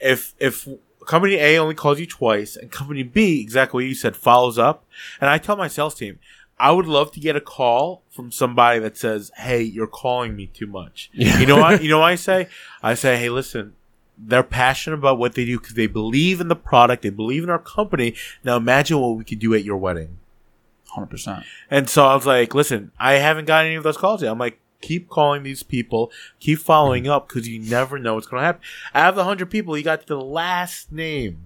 If 0.00 0.34
if 0.40 0.66
company 1.06 1.34
A 1.36 1.58
only 1.58 1.74
calls 1.74 2.00
you 2.00 2.06
twice, 2.06 2.56
and 2.56 2.70
company 2.70 3.02
B, 3.02 3.40
exactly 3.40 3.84
what 3.84 3.88
you 3.88 3.94
said, 3.94 4.16
follows 4.16 4.58
up, 4.58 4.84
and 5.20 5.28
I 5.30 5.38
tell 5.38 5.56
my 5.56 5.68
sales 5.68 5.94
team, 5.94 6.18
I 6.58 6.70
would 6.70 6.86
love 6.86 7.10
to 7.12 7.20
get 7.20 7.34
a 7.34 7.40
call 7.40 8.02
from 8.10 8.30
somebody 8.30 8.78
that 8.80 8.96
says, 8.96 9.32
"Hey, 9.36 9.62
you're 9.62 9.86
calling 9.86 10.36
me 10.36 10.46
too 10.46 10.66
much." 10.66 11.10
You 11.12 11.46
know 11.46 11.56
what? 11.56 11.82
You 11.82 11.88
know 11.90 11.98
what 11.98 12.10
I 12.10 12.14
say? 12.30 12.48
I 12.82 12.94
say, 12.94 13.16
"Hey, 13.16 13.28
listen." 13.28 13.74
They're 14.24 14.44
passionate 14.44 14.98
about 14.98 15.18
what 15.18 15.34
they 15.34 15.44
do 15.44 15.58
because 15.58 15.74
they 15.74 15.88
believe 15.88 16.40
in 16.40 16.46
the 16.46 16.54
product. 16.54 17.02
They 17.02 17.10
believe 17.10 17.42
in 17.42 17.50
our 17.50 17.58
company. 17.58 18.14
Now 18.44 18.56
imagine 18.56 19.00
what 19.00 19.16
we 19.16 19.24
could 19.24 19.40
do 19.40 19.54
at 19.54 19.64
your 19.64 19.78
wedding. 19.78 20.18
Hundred 20.90 21.06
percent. 21.06 21.44
And 21.70 21.88
so 21.88 22.04
I 22.04 22.14
was 22.14 22.26
like, 22.26 22.54
listen, 22.54 22.92
I 23.00 23.14
haven't 23.14 23.46
got 23.46 23.64
any 23.64 23.74
of 23.74 23.82
those 23.82 23.96
calls 23.96 24.22
yet. 24.22 24.30
I'm 24.30 24.38
like, 24.38 24.60
keep 24.82 25.08
calling 25.08 25.42
these 25.44 25.62
people, 25.62 26.12
keep 26.40 26.58
following 26.58 27.08
up 27.08 27.28
because 27.28 27.48
you 27.48 27.58
never 27.60 27.98
know 27.98 28.14
what's 28.16 28.26
going 28.26 28.40
to 28.42 28.44
happen. 28.44 28.60
Out 28.94 29.10
of 29.10 29.14
the 29.14 29.20
100 29.22 29.50
people, 29.50 29.78
you 29.78 29.82
got 29.84 30.06
the 30.06 30.20
last 30.20 30.92
name. 30.92 31.38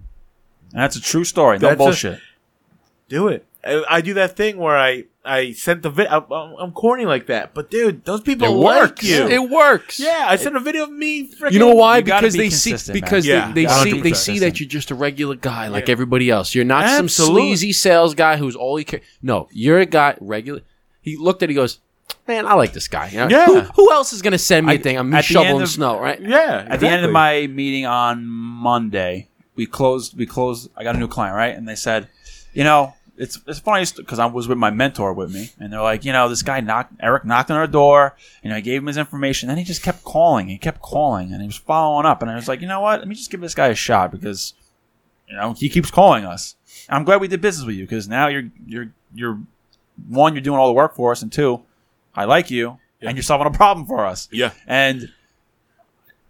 That's 0.71 0.97
a 0.97 1.01
true 1.01 1.23
story. 1.23 1.59
No 1.59 1.69
That's 1.69 1.75
a- 1.75 1.77
bullshit. 1.77 2.19
Do 3.07 3.29
it. 3.29 3.45
I, 3.63 3.83
I 3.89 4.01
do 4.01 4.13
that 4.15 4.35
thing 4.37 4.57
where 4.57 4.77
I, 4.77 5.05
I 5.25 5.51
sent 5.53 5.81
the 5.81 5.89
video. 5.89 6.25
I'm, 6.29 6.53
I'm 6.59 6.71
corny 6.71 7.05
like 7.05 7.27
that. 7.27 7.53
But 7.53 7.69
dude, 7.69 8.03
those 8.05 8.21
people 8.21 8.47
it 8.47 8.51
like 8.51 8.81
works. 8.81 9.03
you. 9.03 9.27
It 9.27 9.49
works. 9.49 9.99
yeah, 9.99 10.25
I 10.27 10.35
sent 10.35 10.55
a 10.55 10.59
video 10.59 10.83
of 10.83 10.91
me. 10.91 11.29
Frickin- 11.33 11.51
You 11.53 11.59
know 11.59 11.73
why? 11.73 11.97
You 11.97 12.03
Because 12.03 12.33
be 12.33 12.39
they 12.39 12.49
see 12.49 12.71
consistent, 12.71 12.95
man. 12.95 13.01
because 13.01 13.25
Yeah, 13.25 13.51
they, 13.53 13.65
they 13.65 13.71
see 13.83 14.01
they 14.01 14.13
see 14.13 14.39
that 14.39 14.59
you're 14.59 14.69
just 14.69 14.91
a 14.91 14.95
regular 14.95 15.35
guy 15.35 15.67
like 15.69 15.87
Yeah. 15.87 15.93
everybody 15.93 16.29
else. 16.29 16.53
You're 16.53 16.65
not 16.65 16.87
some 16.89 17.09
sleazy 17.09 17.73
sales 17.73 18.13
guy 18.13 18.37
who's 18.37 18.55
all 18.55 18.75
he 18.77 18.83
cares. 18.85 19.03
No, 19.21 19.47
you're 19.51 19.79
a 19.79 19.85
guy 19.85 20.15
regular. 20.21 20.61
He 21.01 21.15
looked 21.17 21.41
at. 21.43 21.49
it, 21.49 21.51
He 21.51 21.55
goes, 21.55 21.79
"Man, 22.27 22.45
I 22.45 22.53
like 22.53 22.73
this 22.73 22.87
guy. 22.87 23.09
You 23.09 23.17
know? 23.19 23.27
Yeah. 23.29 23.45
Who, 23.45 23.59
who 23.61 23.91
else 23.91 24.13
is 24.13 24.21
gonna 24.21 24.37
send 24.37 24.65
me 24.67 24.73
a 24.73 24.75
I- 24.75 24.81
thing? 24.81 24.97
I'm 24.97 25.13
at 25.13 25.25
shoveling 25.25 25.61
of- 25.61 25.69
snow, 25.69 25.99
right? 25.99 26.19
Yeah. 26.21 26.65
At 26.69 26.79
the 26.79 26.87
end 26.87 27.05
of 27.05 27.11
my 27.11 27.47
meeting 27.47 27.85
on 27.85 28.25
Monday, 28.25 29.27
we 29.55 29.65
closed. 29.65 30.17
We 30.17 30.25
closed. 30.25 30.69
I 30.75 30.83
got 30.83 30.95
a 30.95 30.99
new 30.99 31.07
client, 31.07 31.35
right? 31.35 31.55
And 31.55 31.67
they 31.67 31.75
said, 31.75 32.07
you 32.53 32.63
know, 32.63 32.93
it's 33.17 33.39
it's 33.47 33.59
funny 33.59 33.83
because 33.95 34.19
I 34.19 34.25
was 34.27 34.47
with 34.47 34.57
my 34.59 34.69
mentor 34.69 35.11
with 35.13 35.33
me, 35.33 35.49
and 35.59 35.73
they're 35.73 35.81
like, 35.81 36.05
you 36.05 36.11
know, 36.13 36.29
this 36.29 36.43
guy 36.43 36.59
knocked 36.59 36.93
Eric 36.99 37.25
knocked 37.25 37.49
on 37.49 37.57
our 37.57 37.65
door. 37.67 38.15
You 38.43 38.49
know, 38.51 38.55
I 38.57 38.61
gave 38.61 38.81
him 38.81 38.87
his 38.87 38.97
information. 38.97 39.47
Then 39.49 39.57
he 39.57 39.63
just 39.63 39.81
kept 39.81 40.03
calling. 40.03 40.47
He 40.47 40.57
kept 40.57 40.81
calling, 40.81 41.33
and 41.33 41.41
he 41.41 41.47
was 41.47 41.57
following 41.57 42.05
up. 42.05 42.21
And 42.21 42.29
I 42.29 42.35
was 42.35 42.47
like, 42.47 42.61
you 42.61 42.67
know 42.67 42.81
what? 42.81 42.99
Let 42.99 43.07
me 43.07 43.15
just 43.15 43.31
give 43.31 43.41
this 43.41 43.55
guy 43.55 43.67
a 43.67 43.75
shot 43.75 44.11
because, 44.11 44.53
you 45.27 45.35
know, 45.35 45.53
he 45.53 45.67
keeps 45.69 45.89
calling 45.89 46.25
us. 46.25 46.55
I'm 46.89 47.03
glad 47.03 47.19
we 47.19 47.27
did 47.27 47.41
business 47.41 47.65
with 47.65 47.75
you 47.75 47.85
because 47.85 48.07
now 48.07 48.27
you're 48.27 48.49
you're 48.67 48.91
you're 49.15 49.39
one, 50.07 50.35
you're 50.35 50.41
doing 50.43 50.59
all 50.59 50.67
the 50.67 50.73
work 50.73 50.93
for 50.95 51.11
us, 51.11 51.23
and 51.23 51.31
two, 51.31 51.63
I 52.17 52.25
like 52.25 52.51
you, 52.51 52.79
Yeah. 52.99 53.09
and 53.09 53.17
you're 53.17 53.23
solving 53.23 53.47
a 53.47 53.51
problem 53.51 53.85
for 53.85 54.05
us. 54.05 54.27
Yeah. 54.31 54.51
And 54.67 55.09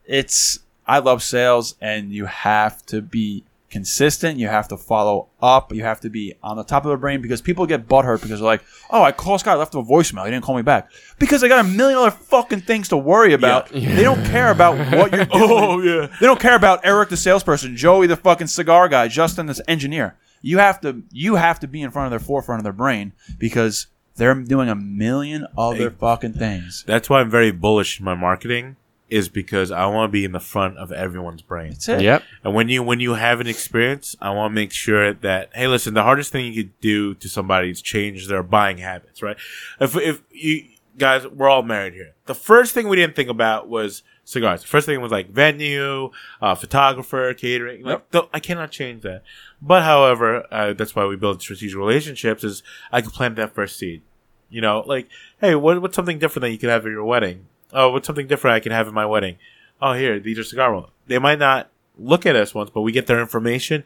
it's 0.05 0.59
I 0.85 0.99
love 0.99 1.21
sales 1.23 1.75
and 1.81 2.11
you 2.13 2.25
have 2.25 2.85
to 2.87 3.01
be 3.01 3.43
consistent, 3.69 4.39
you 4.39 4.47
have 4.47 4.69
to 4.69 4.77
follow 4.77 5.27
up, 5.41 5.73
you 5.73 5.83
have 5.83 5.99
to 5.99 6.09
be 6.09 6.33
on 6.41 6.55
the 6.55 6.63
top 6.63 6.85
of 6.85 6.89
their 6.89 6.97
brain 6.97 7.21
because 7.21 7.41
people 7.41 7.65
get 7.65 7.85
butthurt 7.87 8.21
because 8.21 8.39
they're 8.39 8.45
like, 8.47 8.63
Oh, 8.89 9.03
I 9.03 9.11
called 9.11 9.41
Scott, 9.41 9.57
left 9.57 9.73
him 9.75 9.81
a 9.81 9.83
voicemail, 9.83 10.23
he 10.23 10.31
didn't 10.31 10.45
call 10.45 10.55
me 10.55 10.61
back. 10.61 10.89
Because 11.19 11.41
they 11.41 11.49
got 11.49 11.65
a 11.65 11.67
million 11.67 11.97
other 11.99 12.11
fucking 12.11 12.61
things 12.61 12.87
to 12.89 12.97
worry 12.97 13.33
about. 13.33 13.73
Yeah. 13.75 13.95
They 13.97 14.03
don't 14.03 14.23
care 14.25 14.51
about 14.51 14.77
what 14.95 15.11
you're 15.11 15.27
oh, 15.31 15.81
doing. 15.81 15.97
Oh, 15.97 16.01
yeah. 16.01 16.07
They 16.21 16.25
don't 16.27 16.39
care 16.39 16.55
about 16.55 16.81
Eric 16.85 17.09
the 17.09 17.17
salesperson, 17.17 17.75
Joey 17.75 18.07
the 18.07 18.15
fucking 18.15 18.47
cigar 18.47 18.87
guy, 18.87 19.09
Justin 19.09 19.47
the 19.47 19.61
engineer. 19.67 20.15
You 20.41 20.59
have 20.59 20.79
to 20.81 21.03
you 21.11 21.35
have 21.35 21.59
to 21.61 21.67
be 21.67 21.81
in 21.81 21.91
front 21.91 22.05
of 22.05 22.11
their 22.11 22.25
forefront 22.25 22.59
of 22.59 22.63
their 22.63 22.71
brain 22.73 23.11
because 23.37 23.87
they're 24.17 24.35
doing 24.35 24.69
a 24.69 24.75
million 24.75 25.47
other 25.57 25.89
Hey. 25.89 25.95
fucking 25.99 26.33
things. 26.33 26.83
That's 26.87 27.09
why 27.09 27.21
I'm 27.21 27.29
very 27.29 27.51
bullish 27.51 27.99
in 27.99 28.05
my 28.05 28.15
marketing 28.15 28.75
is 29.09 29.29
because 29.29 29.71
I 29.71 29.85
want 29.85 30.09
to 30.09 30.11
be 30.11 30.25
in 30.25 30.33
the 30.33 30.39
front 30.41 30.77
of 30.77 30.91
everyone's 30.91 31.41
brain. 31.41 31.69
That's 31.69 31.87
it. 31.87 32.01
Yep. 32.01 32.23
And 32.43 32.53
when 32.53 32.67
you 32.67 32.83
when 32.83 32.99
you 32.99 33.13
have 33.13 33.39
an 33.39 33.47
experience, 33.47 34.17
I 34.19 34.31
want 34.31 34.51
to 34.51 34.55
make 34.55 34.73
sure 34.73 35.13
that 35.13 35.49
hey, 35.53 35.67
listen, 35.67 35.93
the 35.93 36.03
hardest 36.03 36.31
thing 36.33 36.51
you 36.51 36.63
could 36.63 36.79
do 36.81 37.13
to 37.15 37.29
somebody 37.29 37.69
is 37.69 37.81
change 37.81 38.27
their 38.27 38.43
buying 38.43 38.79
habits, 38.79 39.21
right? 39.23 39.37
If 39.79 39.95
if 39.95 40.23
you 40.31 40.65
guys, 40.97 41.25
we're 41.25 41.47
all 41.47 41.63
married 41.63 41.93
here. 41.93 42.15
The 42.25 42.35
first 42.35 42.73
thing 42.73 42.89
we 42.89 42.97
didn't 42.97 43.15
think 43.15 43.29
about 43.29 43.69
was 43.69 44.03
cigars. 44.27 44.61
The 44.61 44.67
first 44.67 44.85
thing 44.85 44.99
was 44.99 45.11
like 45.11 45.29
venue, 45.29 46.11
uh, 46.41 46.53
photographer, 46.53 47.33
catering. 47.33 47.83
Like 47.83 48.11
th- 48.11 48.25
I 48.33 48.39
cannot 48.39 48.71
change 48.71 49.03
that. 49.03 49.23
But 49.61 49.83
however, 49.83 50.45
uh, 50.51 50.73
that's 50.73 50.95
why 50.95 51.05
we 51.05 51.15
build 51.15 51.41
strategic 51.41 51.77
relationships. 51.77 52.43
Is 52.43 52.61
I 52.91 53.01
can 53.01 53.11
plant 53.11 53.37
that 53.37 53.55
first 53.55 53.77
seed. 53.77 54.01
You 54.49 54.61
know, 54.61 54.83
like 54.85 55.07
hey, 55.39 55.55
what, 55.55 55.81
what's 55.81 55.95
something 55.95 56.19
different 56.19 56.41
that 56.41 56.51
you 56.51 56.57
could 56.57 56.69
have 56.69 56.85
at 56.85 56.91
your 56.91 57.05
wedding? 57.05 57.45
Oh, 57.73 57.91
what's 57.91 58.07
something 58.07 58.27
different 58.27 58.55
I 58.55 58.59
can 58.59 58.71
have 58.71 58.87
at 58.87 58.93
my 58.93 59.05
wedding? 59.05 59.37
Oh, 59.81 59.93
here, 59.93 60.19
these 60.19 60.39
are 60.39 60.43
cigar 60.43 60.71
rolls. 60.71 60.89
They 61.07 61.19
might 61.19 61.39
not 61.39 61.69
look 61.97 62.25
at 62.25 62.35
us 62.35 62.53
once, 62.53 62.69
but 62.69 62.81
we 62.81 62.91
get 62.91 63.07
their 63.07 63.19
information. 63.19 63.83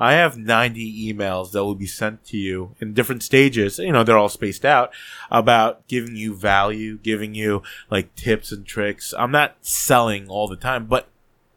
I 0.00 0.14
have 0.14 0.36
90 0.36 1.12
emails 1.12 1.52
that 1.52 1.64
will 1.64 1.74
be 1.76 1.86
sent 1.86 2.24
to 2.26 2.36
you 2.36 2.74
in 2.80 2.92
different 2.94 3.22
stages. 3.22 3.78
You 3.78 3.92
know, 3.92 4.02
they're 4.02 4.18
all 4.18 4.28
spaced 4.28 4.64
out 4.64 4.92
about 5.30 5.86
giving 5.86 6.16
you 6.16 6.34
value, 6.34 6.98
giving 6.98 7.34
you 7.34 7.62
like 7.90 8.14
tips 8.16 8.50
and 8.52 8.66
tricks. 8.66 9.14
I'm 9.16 9.30
not 9.30 9.56
selling 9.60 10.28
all 10.28 10.48
the 10.48 10.56
time, 10.56 10.86
but 10.86 11.08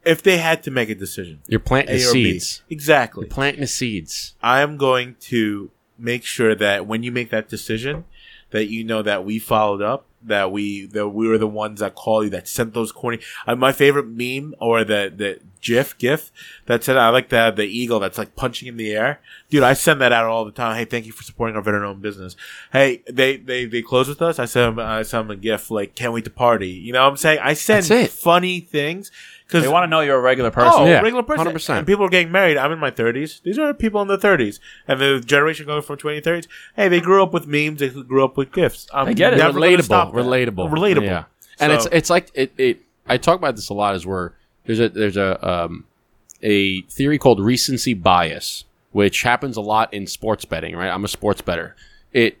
if 0.04 0.22
they 0.22 0.38
had 0.38 0.62
to 0.62 0.70
make 0.70 0.88
a 0.88 0.94
decision, 0.94 1.40
You're 1.48 1.58
planting 1.58 1.96
A 1.96 1.98
the 1.98 2.04
seeds. 2.04 2.62
exactly. 2.70 3.22
You're 3.24 3.34
planting 3.34 3.62
the 3.62 3.66
seeds. 3.66 4.36
I 4.40 4.60
am 4.60 4.76
going 4.76 5.16
to 5.22 5.70
make 5.98 6.24
sure 6.24 6.54
that 6.54 6.86
when 6.86 7.02
you 7.02 7.10
make 7.10 7.30
that 7.30 7.48
decision, 7.48 8.04
that 8.50 8.66
you 8.66 8.84
know 8.84 9.02
that 9.02 9.24
we 9.24 9.40
followed 9.40 9.82
up, 9.82 10.06
that 10.26 10.52
we 10.52 10.86
that 10.86 11.08
we 11.08 11.28
were 11.28 11.38
the 11.38 11.46
ones 11.46 11.80
that 11.80 11.94
called 11.94 12.24
you, 12.24 12.30
that 12.30 12.48
sent 12.48 12.74
those 12.74 12.92
corny. 12.92 13.18
Uh, 13.46 13.56
my 13.56 13.72
favorite 13.72 14.08
meme 14.08 14.54
or 14.60 14.84
the 14.84 15.12
the 15.14 15.40
GIF 15.60 15.98
GIF 15.98 16.30
that 16.66 16.84
said 16.84 16.96
I 16.96 17.08
like 17.08 17.28
the 17.28 17.52
the 17.54 17.64
eagle 17.64 17.98
that's 17.98 18.18
like 18.18 18.36
punching 18.36 18.68
in 18.68 18.76
the 18.76 18.92
air, 18.92 19.20
dude. 19.50 19.62
I 19.62 19.72
send 19.72 20.00
that 20.00 20.12
out 20.12 20.26
all 20.26 20.44
the 20.44 20.52
time. 20.52 20.76
Hey, 20.76 20.84
thank 20.84 21.06
you 21.06 21.12
for 21.12 21.22
supporting 21.22 21.56
our 21.56 21.62
veteran-owned 21.62 22.02
business. 22.02 22.36
Hey, 22.72 23.02
they 23.10 23.36
they 23.36 23.64
they 23.64 23.82
close 23.82 24.08
with 24.08 24.22
us. 24.22 24.38
I 24.38 24.44
send 24.44 24.78
them 24.78 24.86
I 24.86 25.02
send 25.02 25.28
them 25.28 25.38
a 25.38 25.40
GIF 25.40 25.70
like 25.70 25.94
can't 25.94 26.12
wait 26.12 26.24
to 26.24 26.30
party. 26.30 26.70
You 26.70 26.92
know 26.92 27.02
what 27.02 27.10
I'm 27.10 27.16
saying? 27.16 27.40
I 27.42 27.54
send 27.54 27.86
funny 28.10 28.60
things 28.60 29.10
because 29.46 29.62
They 29.62 29.68
want 29.68 29.84
to 29.84 29.86
know 29.86 30.00
you're 30.00 30.18
a 30.18 30.20
regular 30.20 30.50
person. 30.50 30.72
Oh, 30.74 30.86
Yeah, 30.86 31.00
regular 31.00 31.22
person. 31.22 31.46
100%. 31.46 31.78
And 31.78 31.86
people 31.86 32.04
are 32.04 32.08
getting 32.08 32.32
married. 32.32 32.56
I'm 32.56 32.72
in 32.72 32.78
my 32.80 32.90
30s. 32.90 33.42
These 33.42 33.58
are 33.58 33.72
people 33.72 34.02
in 34.02 34.08
their 34.08 34.16
30s. 34.18 34.58
And 34.88 35.00
the 35.00 35.20
generation 35.24 35.66
going 35.66 35.82
from 35.82 35.96
20 35.98 36.20
30s, 36.20 36.46
hey, 36.74 36.88
they 36.88 37.00
grew 37.00 37.22
up 37.22 37.32
with 37.32 37.46
memes. 37.46 37.78
They 37.78 37.90
grew 37.90 38.24
up 38.24 38.36
with 38.36 38.50
GIFs. 38.52 38.88
I'm 38.92 39.08
I 39.08 39.12
get 39.12 39.32
it. 39.34 39.36
never 39.36 39.58
gonna 39.60 39.76
relatable, 39.76 39.82
stop 39.84 40.12
that. 40.12 40.20
relatable, 40.20 40.70
Relatable. 40.70 41.04
Yeah, 41.04 41.24
and 41.60 41.72
it's 41.72 41.86
it's 41.92 42.10
like 42.10 42.30
it, 42.34 42.52
it. 42.58 42.80
I 43.06 43.18
talk 43.18 43.38
about 43.38 43.54
this 43.56 43.68
a 43.68 43.74
lot. 43.74 43.94
Is 43.94 44.04
where 44.04 44.32
there's 44.64 44.80
a 44.80 44.88
there's 44.88 45.16
a 45.16 45.48
um 45.48 45.84
a 46.42 46.82
theory 46.82 47.18
called 47.18 47.38
recency 47.40 47.94
bias, 47.94 48.64
which 48.90 49.22
happens 49.22 49.56
a 49.56 49.60
lot 49.60 49.94
in 49.94 50.06
sports 50.08 50.44
betting. 50.44 50.74
Right, 50.74 50.88
I'm 50.90 51.04
a 51.04 51.08
sports 51.08 51.40
better. 51.40 51.76
It 52.12 52.38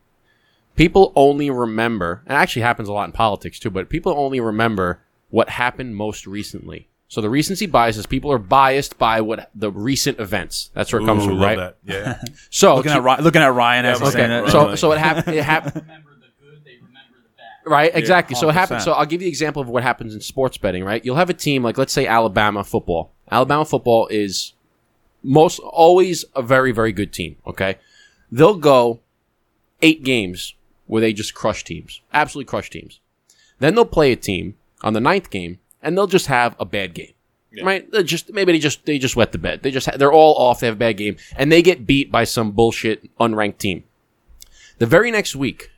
people 0.74 1.12
only 1.14 1.50
remember, 1.50 2.22
and 2.26 2.36
it 2.36 2.40
actually 2.40 2.62
happens 2.62 2.88
a 2.88 2.92
lot 2.92 3.04
in 3.04 3.12
politics 3.12 3.60
too. 3.60 3.70
But 3.70 3.88
people 3.88 4.12
only 4.16 4.40
remember 4.40 5.00
what 5.30 5.50
happened 5.50 5.94
most 5.96 6.26
recently. 6.26 6.88
So 7.08 7.20
the 7.20 7.30
recency 7.30 7.66
bias 7.66 7.96
is 7.96 8.04
people 8.06 8.32
are 8.32 8.38
biased 8.38 8.98
by 8.98 9.20
what 9.20 9.50
the 9.54 9.70
recent 9.70 10.18
events. 10.18 10.70
That's 10.74 10.92
where 10.92 11.00
it 11.00 11.06
comes 11.06 11.22
Ooh, 11.24 11.28
from, 11.28 11.38
love 11.38 11.56
right? 11.56 11.56
that. 11.56 11.76
Yeah. 11.84 12.20
So 12.50 12.76
Looking 12.76 12.90
to- 12.92 12.98
at 12.98 13.02
Ryan, 13.04 13.24
looking 13.24 13.42
at 13.42 13.54
Ryan 13.54 13.84
as 13.84 13.98
he's 14.00 14.08
okay. 14.08 14.18
saying 14.18 14.44
it. 14.46 14.50
so 14.50 14.74
so 14.74 14.92
it 14.92 14.98
happened. 14.98 15.36
It 15.36 15.44
happened. 15.44 15.74
remember 15.86 16.10
the 16.14 16.26
good, 16.44 16.64
they 16.64 16.76
remember 16.78 17.18
the 17.22 17.28
bad. 17.38 17.70
Right, 17.70 17.90
exactly. 17.94 18.34
so 18.34 18.48
it 18.48 18.52
100%. 18.52 18.54
happens. 18.54 18.84
So 18.84 18.92
I'll 18.92 19.06
give 19.06 19.20
you 19.22 19.26
the 19.26 19.30
example 19.30 19.62
of 19.62 19.68
what 19.68 19.82
happens 19.84 20.14
in 20.14 20.20
sports 20.20 20.58
betting. 20.58 20.82
Right, 20.84 21.04
you'll 21.04 21.16
have 21.16 21.30
a 21.30 21.34
team 21.34 21.62
like 21.62 21.78
let's 21.78 21.92
say 21.92 22.06
Alabama 22.06 22.64
football. 22.64 23.12
Alabama 23.30 23.64
football 23.64 24.08
is 24.08 24.52
most 25.22 25.58
always 25.60 26.24
a 26.34 26.42
very 26.42 26.72
very 26.72 26.92
good 26.92 27.12
team. 27.12 27.36
Okay, 27.46 27.76
they'll 28.32 28.56
go 28.58 29.00
eight 29.80 30.02
games 30.02 30.54
where 30.86 31.00
they 31.00 31.12
just 31.12 31.34
crush 31.34 31.62
teams, 31.62 32.00
absolutely 32.12 32.48
crush 32.48 32.68
teams. 32.70 32.98
Then 33.60 33.74
they'll 33.76 33.84
play 33.84 34.10
a 34.12 34.16
team 34.16 34.54
on 34.82 34.92
the 34.92 35.00
ninth 35.00 35.30
game, 35.30 35.58
and 35.86 35.96
they'll 35.96 36.06
just 36.06 36.26
have 36.26 36.54
a 36.60 36.64
bad 36.66 36.92
game. 36.92 37.12
Right? 37.64 37.90
They 37.90 38.02
just 38.02 38.30
maybe 38.34 38.52
they 38.52 38.58
just 38.58 38.84
they 38.84 38.98
just 38.98 39.16
wet 39.16 39.32
the 39.32 39.38
bed. 39.38 39.62
They 39.62 39.70
just 39.70 39.86
ha- 39.86 39.96
they're 39.96 40.12
all 40.12 40.34
off. 40.36 40.60
They 40.60 40.66
have 40.66 40.76
a 40.76 40.78
bad 40.78 40.98
game, 40.98 41.16
and 41.36 41.50
they 41.50 41.62
get 41.62 41.86
beat 41.86 42.12
by 42.12 42.24
some 42.24 42.50
bullshit 42.52 43.08
unranked 43.18 43.56
team. 43.56 43.84
The 44.76 44.84
very 44.84 45.10
next 45.10 45.34
week, 45.34 45.70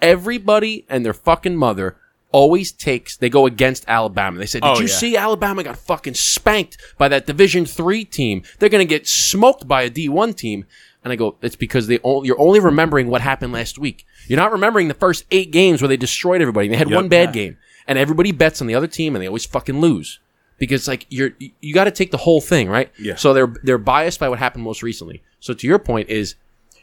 everybody 0.00 0.86
and 0.88 1.04
their 1.04 1.12
fucking 1.12 1.56
mother 1.56 1.96
always 2.32 2.70
takes 2.70 3.16
they 3.16 3.28
go 3.28 3.44
against 3.46 3.84
Alabama. 3.88 4.38
They 4.38 4.46
said, 4.46 4.62
"Did 4.62 4.68
Oh, 4.68 4.74
you 4.80 4.86
yeah. 4.86 4.94
see 4.94 5.16
Alabama 5.16 5.64
got 5.64 5.76
fucking 5.76 6.14
spanked 6.14 6.76
by 6.96 7.08
that 7.08 7.26
Division 7.26 7.66
3 7.66 8.04
team? 8.04 8.42
They're 8.58 8.68
going 8.68 8.86
to 8.86 8.94
get 8.94 9.08
smoked 9.08 9.66
by 9.66 9.82
a 9.82 9.90
D1 9.90 10.36
team." 10.36 10.64
And 11.02 11.12
I 11.12 11.16
go, 11.16 11.36
"It's 11.42 11.56
because 11.56 11.88
they 11.88 11.98
only, 12.04 12.28
you're 12.28 12.40
only 12.40 12.60
remembering 12.60 13.08
what 13.08 13.20
happened 13.22 13.52
last 13.52 13.78
week. 13.78 14.06
You're 14.28 14.38
not 14.38 14.52
remembering 14.52 14.86
the 14.88 14.94
first 14.94 15.24
8 15.32 15.50
games 15.50 15.82
where 15.82 15.88
they 15.88 15.96
destroyed 15.96 16.40
everybody. 16.40 16.68
They 16.68 16.76
had 16.76 16.88
Yep. 16.90 16.94
one 16.96 17.08
bad 17.08 17.32
game 17.32 17.56
and 17.90 17.98
everybody 17.98 18.32
bets 18.32 18.60
on 18.62 18.66
the 18.68 18.74
other 18.74 18.86
team 18.86 19.14
and 19.14 19.22
they 19.22 19.26
always 19.26 19.44
fucking 19.44 19.80
lose." 19.80 20.18
Because 20.58 20.86
like 20.88 21.06
you're 21.10 21.32
you- 21.38 21.52
you 21.60 21.74
got 21.74 21.84
to 21.84 21.90
take 21.90 22.10
the 22.10 22.16
whole 22.26 22.40
thing, 22.40 22.68
right? 22.68 22.90
Yeah. 22.98 23.16
So 23.16 23.32
they're 23.34 23.52
they're 23.64 23.78
biased 23.94 24.20
by 24.20 24.28
what 24.28 24.38
happened 24.38 24.64
most 24.64 24.82
recently. 24.82 25.22
So 25.40 25.54
to 25.54 25.66
your 25.66 25.78
point 25.78 26.08
is 26.08 26.34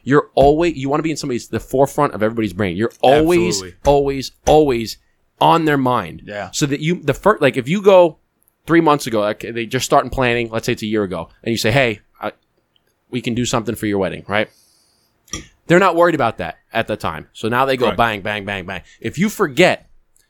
you're 0.03 0.29
always 0.35 0.75
you 0.75 0.89
want 0.89 0.99
to 0.99 1.03
be 1.03 1.11
in 1.11 1.17
somebody's 1.17 1.47
the 1.49 1.59
forefront 1.59 2.13
of 2.13 2.21
everybody's 2.23 2.53
brain. 2.53 2.75
You're 2.77 2.93
always 3.01 3.55
Absolutely. 3.57 3.77
always 3.85 4.31
always 4.47 4.97
on 5.39 5.65
their 5.65 5.77
mind. 5.77 6.23
Yeah. 6.25 6.49
So 6.51 6.65
that 6.65 6.79
you 6.79 7.01
the 7.03 7.13
first 7.13 7.41
like 7.41 7.55
if 7.57 7.67
you 7.69 7.81
go 7.83 8.17
three 8.65 8.81
months 8.81 9.05
ago, 9.07 9.19
like 9.21 9.41
they 9.41 9.65
just 9.67 9.85
starting 9.85 10.09
planning. 10.09 10.49
Let's 10.49 10.65
say 10.65 10.73
it's 10.73 10.81
a 10.81 10.87
year 10.87 11.03
ago, 11.03 11.29
and 11.43 11.51
you 11.51 11.57
say, 11.57 11.71
"Hey, 11.71 12.01
I, 12.19 12.31
we 13.11 13.21
can 13.21 13.33
do 13.35 13.45
something 13.45 13.75
for 13.75 13.85
your 13.85 13.99
wedding," 13.99 14.25
right? 14.27 14.49
They're 15.67 15.79
not 15.79 15.95
worried 15.95 16.15
about 16.15 16.37
that 16.39 16.57
at 16.73 16.87
the 16.87 16.95
time. 16.97 17.27
So 17.33 17.47
now 17.49 17.65
they 17.65 17.75
go 17.77 17.85
Correct. 17.87 17.97
bang, 17.97 18.21
bang, 18.21 18.45
bang, 18.45 18.65
bang. 18.65 18.81
If 19.01 19.17
you 19.19 19.27
forget, 19.29 19.89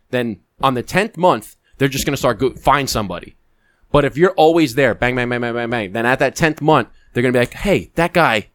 then 0.10 0.40
on 0.62 0.74
the 0.74 0.84
tenth 0.84 1.18
month, 1.18 1.56
they're 1.78 1.88
just 1.88 2.06
gonna 2.06 2.18
start 2.18 2.40
go- 2.40 2.54
find 2.56 2.90
somebody. 2.90 3.36
But 3.92 4.06
if 4.06 4.18
you're 4.18 4.32
always 4.32 4.76
there, 4.76 4.94
bang, 4.94 5.16
bang, 5.16 5.30
bang, 5.30 5.42
bang, 5.42 5.54
bang, 5.54 5.70
bang, 5.70 5.92
then 5.94 6.06
at 6.06 6.20
that 6.20 6.36
tenth 6.36 6.62
month, 6.62 6.90
they're 7.14 7.24
gonna 7.24 7.34
be 7.34 7.40
like, 7.40 7.54
"Hey, 7.54 7.92
that 7.96 8.14
guy." 8.14 8.48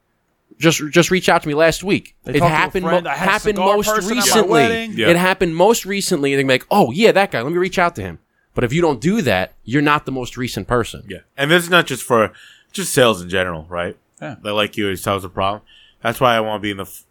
Just, 0.58 0.80
just 0.90 1.10
reach 1.10 1.28
out 1.28 1.42
to 1.42 1.48
me 1.48 1.54
last 1.54 1.82
week. 1.82 2.14
They 2.22 2.34
it 2.34 2.38
talked 2.38 2.50
to 2.50 2.54
a 2.54 2.56
happened. 2.56 2.84
friend. 2.84 3.04
Mo- 3.04 3.10
I 3.10 3.14
had 3.14 3.26
a 3.26 3.30
happened 3.32 3.58
most 3.58 3.86
person 3.88 4.10
at 4.12 4.14
my 4.14 4.20
recently. 4.22 4.84
Yeah. 4.94 5.08
It 5.08 5.16
happened 5.16 5.56
most 5.56 5.84
recently. 5.84 6.32
And 6.32 6.38
They're 6.38 6.44
gonna 6.44 6.52
like, 6.54 6.66
"Oh 6.70 6.92
yeah, 6.92 7.10
that 7.10 7.32
guy. 7.32 7.40
Let 7.42 7.50
me 7.50 7.58
reach 7.58 7.78
out 7.80 7.96
to 7.96 8.02
him." 8.02 8.20
But 8.54 8.62
if 8.62 8.72
you 8.72 8.80
don't 8.80 9.00
do 9.00 9.22
that, 9.22 9.54
you're 9.64 9.82
not 9.82 10.04
the 10.06 10.12
most 10.12 10.36
recent 10.36 10.68
person. 10.68 11.04
Yeah, 11.08 11.20
and 11.36 11.50
this 11.50 11.64
is 11.64 11.70
not 11.70 11.86
just 11.86 12.04
for 12.04 12.32
just 12.70 12.92
sales 12.92 13.20
in 13.20 13.28
general, 13.28 13.66
right? 13.68 13.96
Yeah. 14.20 14.36
They 14.44 14.50
like 14.50 14.76
you, 14.76 14.88
it 14.90 14.98
solves 14.98 15.24
a 15.24 15.28
problem. 15.28 15.62
That's 16.00 16.20
why 16.20 16.36
I 16.36 16.40
want 16.40 16.60
to 16.60 16.62
be 16.62 16.70
in 16.70 16.76
the 16.76 16.84
f- 16.84 17.06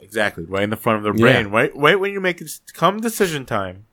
exactly 0.00 0.44
right 0.44 0.62
in 0.62 0.70
the 0.70 0.76
front 0.76 0.98
of 0.98 1.02
their 1.02 1.12
brain. 1.12 1.46
Yeah. 1.48 1.52
Right, 1.52 1.76
right 1.76 2.00
when 2.00 2.12
you 2.12 2.20
make 2.20 2.40
it 2.40 2.50
come 2.72 3.00
decision 3.00 3.44
time. 3.44 3.84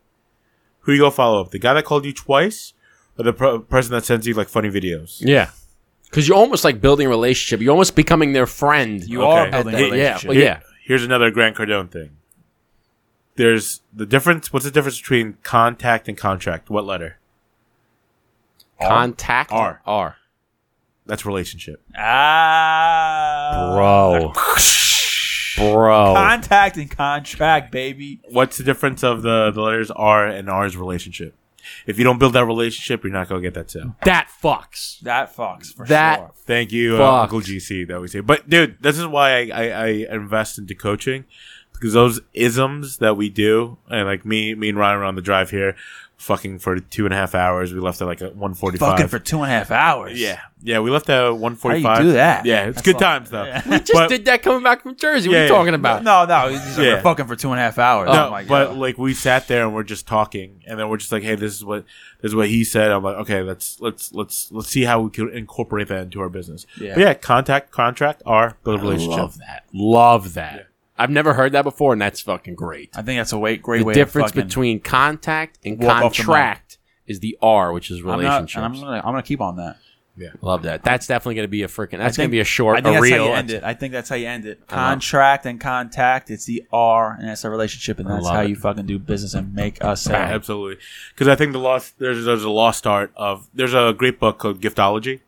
Who 0.82 0.94
you 0.94 1.00
go 1.00 1.10
follow 1.12 1.42
up? 1.42 1.52
The 1.52 1.60
guy 1.60 1.74
that 1.74 1.86
called 1.86 2.06
you 2.06 2.14
twice, 2.14 2.74
or 3.18 3.24
the 3.26 3.34
pro- 3.34 3.60
person 3.60 3.92
that 3.94 4.04
sends 4.06 4.26
you 4.28 4.34
like 4.34 4.50
funny 4.50 4.70
videos? 4.70 5.18
Yeah. 5.22 5.52
Because 6.06 6.28
you're 6.28 6.38
almost 6.38 6.64
like 6.64 6.82
building 6.82 7.08
a 7.08 7.10
relationship. 7.10 7.62
You're 7.62 7.72
almost 7.72 7.96
becoming 7.96 8.34
their 8.34 8.46
friend. 8.48 9.04
You 9.04 9.22
Okay. 9.24 9.30
are 9.32 9.50
building 9.52 9.76
a 9.76 9.78
Yeah, 9.80 9.84
relationship. 9.86 10.28
well, 10.30 10.38
yeah. 10.38 10.60
Here's 10.84 11.04
another 11.04 11.32
Grant 11.32 11.56
Cardone 11.56 11.90
thing. 11.92 12.18
There's 13.36 13.82
the 13.94 14.06
difference. 14.06 14.52
What's 14.52 14.66
the 14.66 14.72
difference 14.72 15.00
between 15.00 15.38
contact 15.44 16.10
and 16.10 16.18
contract? 16.18 16.70
What 16.70 16.86
letter? 16.86 17.18
Contact 18.82 19.52
R. 19.52 19.82
R. 19.86 20.18
That's 21.06 21.26
relationship. 21.26 21.82
Ah, 21.98 23.72
Bro. 23.76 24.34
Bro. 25.72 26.14
Contact 26.16 26.78
and 26.78 26.90
contract, 26.90 27.72
baby. 27.72 28.20
What's 28.30 28.58
the 28.58 28.64
difference 28.64 29.04
of 29.04 29.22
the, 29.22 29.52
the 29.52 29.62
letters 29.62 29.92
R 29.92 30.26
and 30.28 30.50
R's 30.50 30.76
relationship? 30.76 31.36
If 31.86 31.98
you 32.00 32.04
don't 32.04 32.18
build 32.18 32.34
that 32.34 32.46
relationship, 32.46 33.04
you're 33.04 33.14
not 33.14 33.30
gonna 33.30 33.42
get 33.42 33.54
that 33.54 33.70
sale. 33.70 33.96
that 34.04 34.30
fucks. 34.44 35.00
That 35.02 35.36
fucks 35.36 35.74
for 35.74 35.86
That- 35.86 36.18
sure. 36.18 36.32
Thank 36.46 36.72
you, 36.72 36.96
uh, 36.96 36.98
Fuck. 36.98 37.22
Uncle 37.24 37.42
GC. 37.42 37.88
That 37.88 38.02
we 38.02 38.08
say, 38.08 38.20
but 38.22 38.50
dude, 38.50 38.78
this 38.82 38.98
is 38.98 39.06
why 39.06 39.44
I, 39.44 39.50
I, 39.54 39.70
I 39.70 39.88
invest 40.16 40.58
into 40.58 40.74
coaching 40.74 41.26
because 41.74 41.94
those 41.94 42.20
isms 42.34 42.98
that 42.98 43.16
we 43.16 43.30
do, 43.30 43.78
and 43.90 44.08
like 44.08 44.26
me, 44.26 44.56
me 44.56 44.70
and 44.70 44.78
Ryan 44.78 45.00
were 45.00 45.06
on 45.06 45.16
the 45.16 45.22
drive 45.22 45.52
here, 45.52 45.76
fucking 46.22 46.60
for 46.60 46.80
two 46.80 47.06
and 47.06 47.14
a 47.14 47.18
half 47.18 47.34
hours. 47.36 47.74
We 47.74 47.80
left 47.80 48.02
at 48.02 48.06
like 48.06 48.22
at 48.22 48.36
one 48.36 48.54
forty 48.54 48.78
Fucking 48.78 49.08
for 49.08 49.20
two 49.20 49.38
and 49.42 49.46
a 49.52 49.56
half 49.56 49.72
hours. 49.72 50.20
yeah, 50.20 50.40
yeah, 50.62 50.80
we 50.80 50.92
left 50.92 51.10
at 51.10 51.30
one 51.30 51.56
forty 51.56 51.82
How 51.82 51.96
do 51.98 52.04
you 52.04 52.10
do 52.10 52.14
that? 52.14 52.46
Yeah, 52.46 52.68
it's 52.68 52.76
That's 52.76 52.86
good 52.86 53.00
times 53.00 53.30
though. 53.30 53.44
Yeah. 53.44 53.62
We 53.70 53.80
just 53.80 53.94
But- 53.94 54.10
did 54.10 54.26
that 54.26 54.44
coming 54.44 54.64
back 54.64 54.84
from 54.84 54.96
Jersey. 54.96 55.30
what 55.30 55.36
are 55.36 55.40
you 55.40 55.44
yeah. 55.46 55.50
talking 55.50 55.74
about? 55.74 56.04
No, 56.04 56.26
no, 56.26 56.50
these 56.50 56.78
are 56.80 56.84
Yeah. 56.84 57.02
fucking 57.02 57.26
for 57.26 57.36
two 57.36 57.50
and 57.52 57.60
a 57.60 57.64
half 57.64 57.78
hours. 57.80 58.08
No, 58.08 58.28
Oh 58.28 58.32
my 58.32 58.44
but 58.44 58.68
God. 58.70 58.78
like 58.78 58.98
we 58.98 59.14
sat 59.14 59.48
there 59.48 59.64
and 59.66 59.74
we're 59.74 59.84
just 59.84 60.08
talking, 60.08 60.64
and 60.68 60.80
then 60.80 60.88
we're 60.90 60.98
just 60.98 61.12
like, 61.12 61.24
"Hey, 61.24 61.36
this 61.36 61.54
is 61.54 61.66
what 61.66 61.86
this 62.22 62.30
is 62.30 62.36
what 62.36 62.48
he 62.50 62.64
said." 62.64 62.92
I'm 62.92 63.04
like, 63.04 63.16
"Okay, 63.18 63.42
let's 63.42 63.80
let's 63.82 64.14
let's 64.14 64.52
let's 64.52 64.70
see 64.70 64.84
how 64.84 65.02
we 65.02 65.10
can 65.10 65.30
incorporate 65.30 65.88
that 65.88 66.04
into 66.04 66.22
our 66.22 66.30
business." 66.30 66.66
Yeah. 66.80 66.94
But 66.94 67.02
yeah, 67.02 67.14
contact, 67.16 67.72
contract, 67.72 68.22
our 68.26 68.58
build 68.64 68.82
relationship. 68.82 69.18
love 69.20 69.38
that. 69.40 69.66
Love 69.74 70.34
that. 70.36 70.68
I've 71.02 71.10
never 71.10 71.34
heard 71.34 71.52
that 71.54 71.64
before, 71.64 71.94
and 71.94 72.02
that's 72.02 72.22
fucking 72.22 72.56
great. 72.56 72.90
I 72.96 73.02
think 73.02 73.20
that's 73.20 73.32
a 73.34 73.38
way, 73.40 73.58
great 73.58 73.80
The 73.80 73.86
way. 73.86 73.94
difference 73.94 74.32
to 74.32 74.36
fucking, 74.38 74.48
between 74.48 74.80
contact 74.80 75.60
and 75.66 75.82
walk 75.82 76.04
off 76.04 76.16
the 76.18 76.24
contract 76.24 76.78
is 77.08 77.20
the 77.20 77.38
R, 77.42 77.74
which 77.74 77.92
is 77.92 78.00
I'm 78.00 78.06
not, 78.06 78.20
relationships. 78.20 78.56
and 78.56 78.66
I'm 78.66 78.74
gonna, 78.74 78.98
I'm 78.98 79.04
gonna 79.14 79.24
keep 79.24 79.42
on 79.42 79.58
that. 79.58 79.78
Yeah. 80.18 80.28
Love 80.42 80.64
that. 80.64 80.84
That's 80.84 81.08
definitely 81.08 81.36
going 81.36 81.46
to 81.46 81.50
be 81.52 81.64
a 81.64 81.68
freaking. 81.68 81.98
That's 81.98 82.20
I 82.20 82.24
going 82.24 82.30
to 82.30 82.32
be 82.32 82.42
a 82.42 82.44
short, 82.44 82.78
I 82.78 82.82
think 82.82 82.98
a 82.98 83.00
that's 83.00 83.02
reel. 83.04 83.24
how 83.24 83.30
you 83.30 83.36
end 83.36 83.50
it. 83.52 83.64
I 83.64 83.74
think 83.74 83.94
that's 83.94 84.10
how 84.10 84.16
you 84.18 84.28
end 84.28 84.46
it. 84.46 84.68
Contract 84.68 85.46
and 85.46 85.60
contact. 85.60 86.30
It's 86.30 86.44
the 86.46 86.64
R, 86.72 87.16
and 87.18 87.30
that's 87.30 87.46
a 87.46 87.50
relationship, 87.50 87.98
and 87.98 88.10
that's 88.10 88.26
love 88.26 88.36
how 88.36 88.42
it. 88.42 88.50
you 88.50 88.56
fucking 88.58 88.86
do 88.86 89.00
business 89.00 89.34
and 89.34 89.56
make 89.56 89.82
us 89.84 90.06
Yeah, 90.06 90.12
sad. 90.28 90.36
absolutely. 90.36 90.84
Because 91.16 91.30
I 91.30 91.36
think 91.36 91.54
the 91.54 91.60
lost 91.60 91.98
there's 91.98 92.26
there's 92.26 92.44
a 92.44 92.50
lost 92.50 92.86
art 92.86 93.14
of 93.16 93.48
there's 93.54 93.74
a 93.74 93.96
great 93.98 94.20
book 94.20 94.38
called 94.38 94.60
Giftology. 94.62 95.22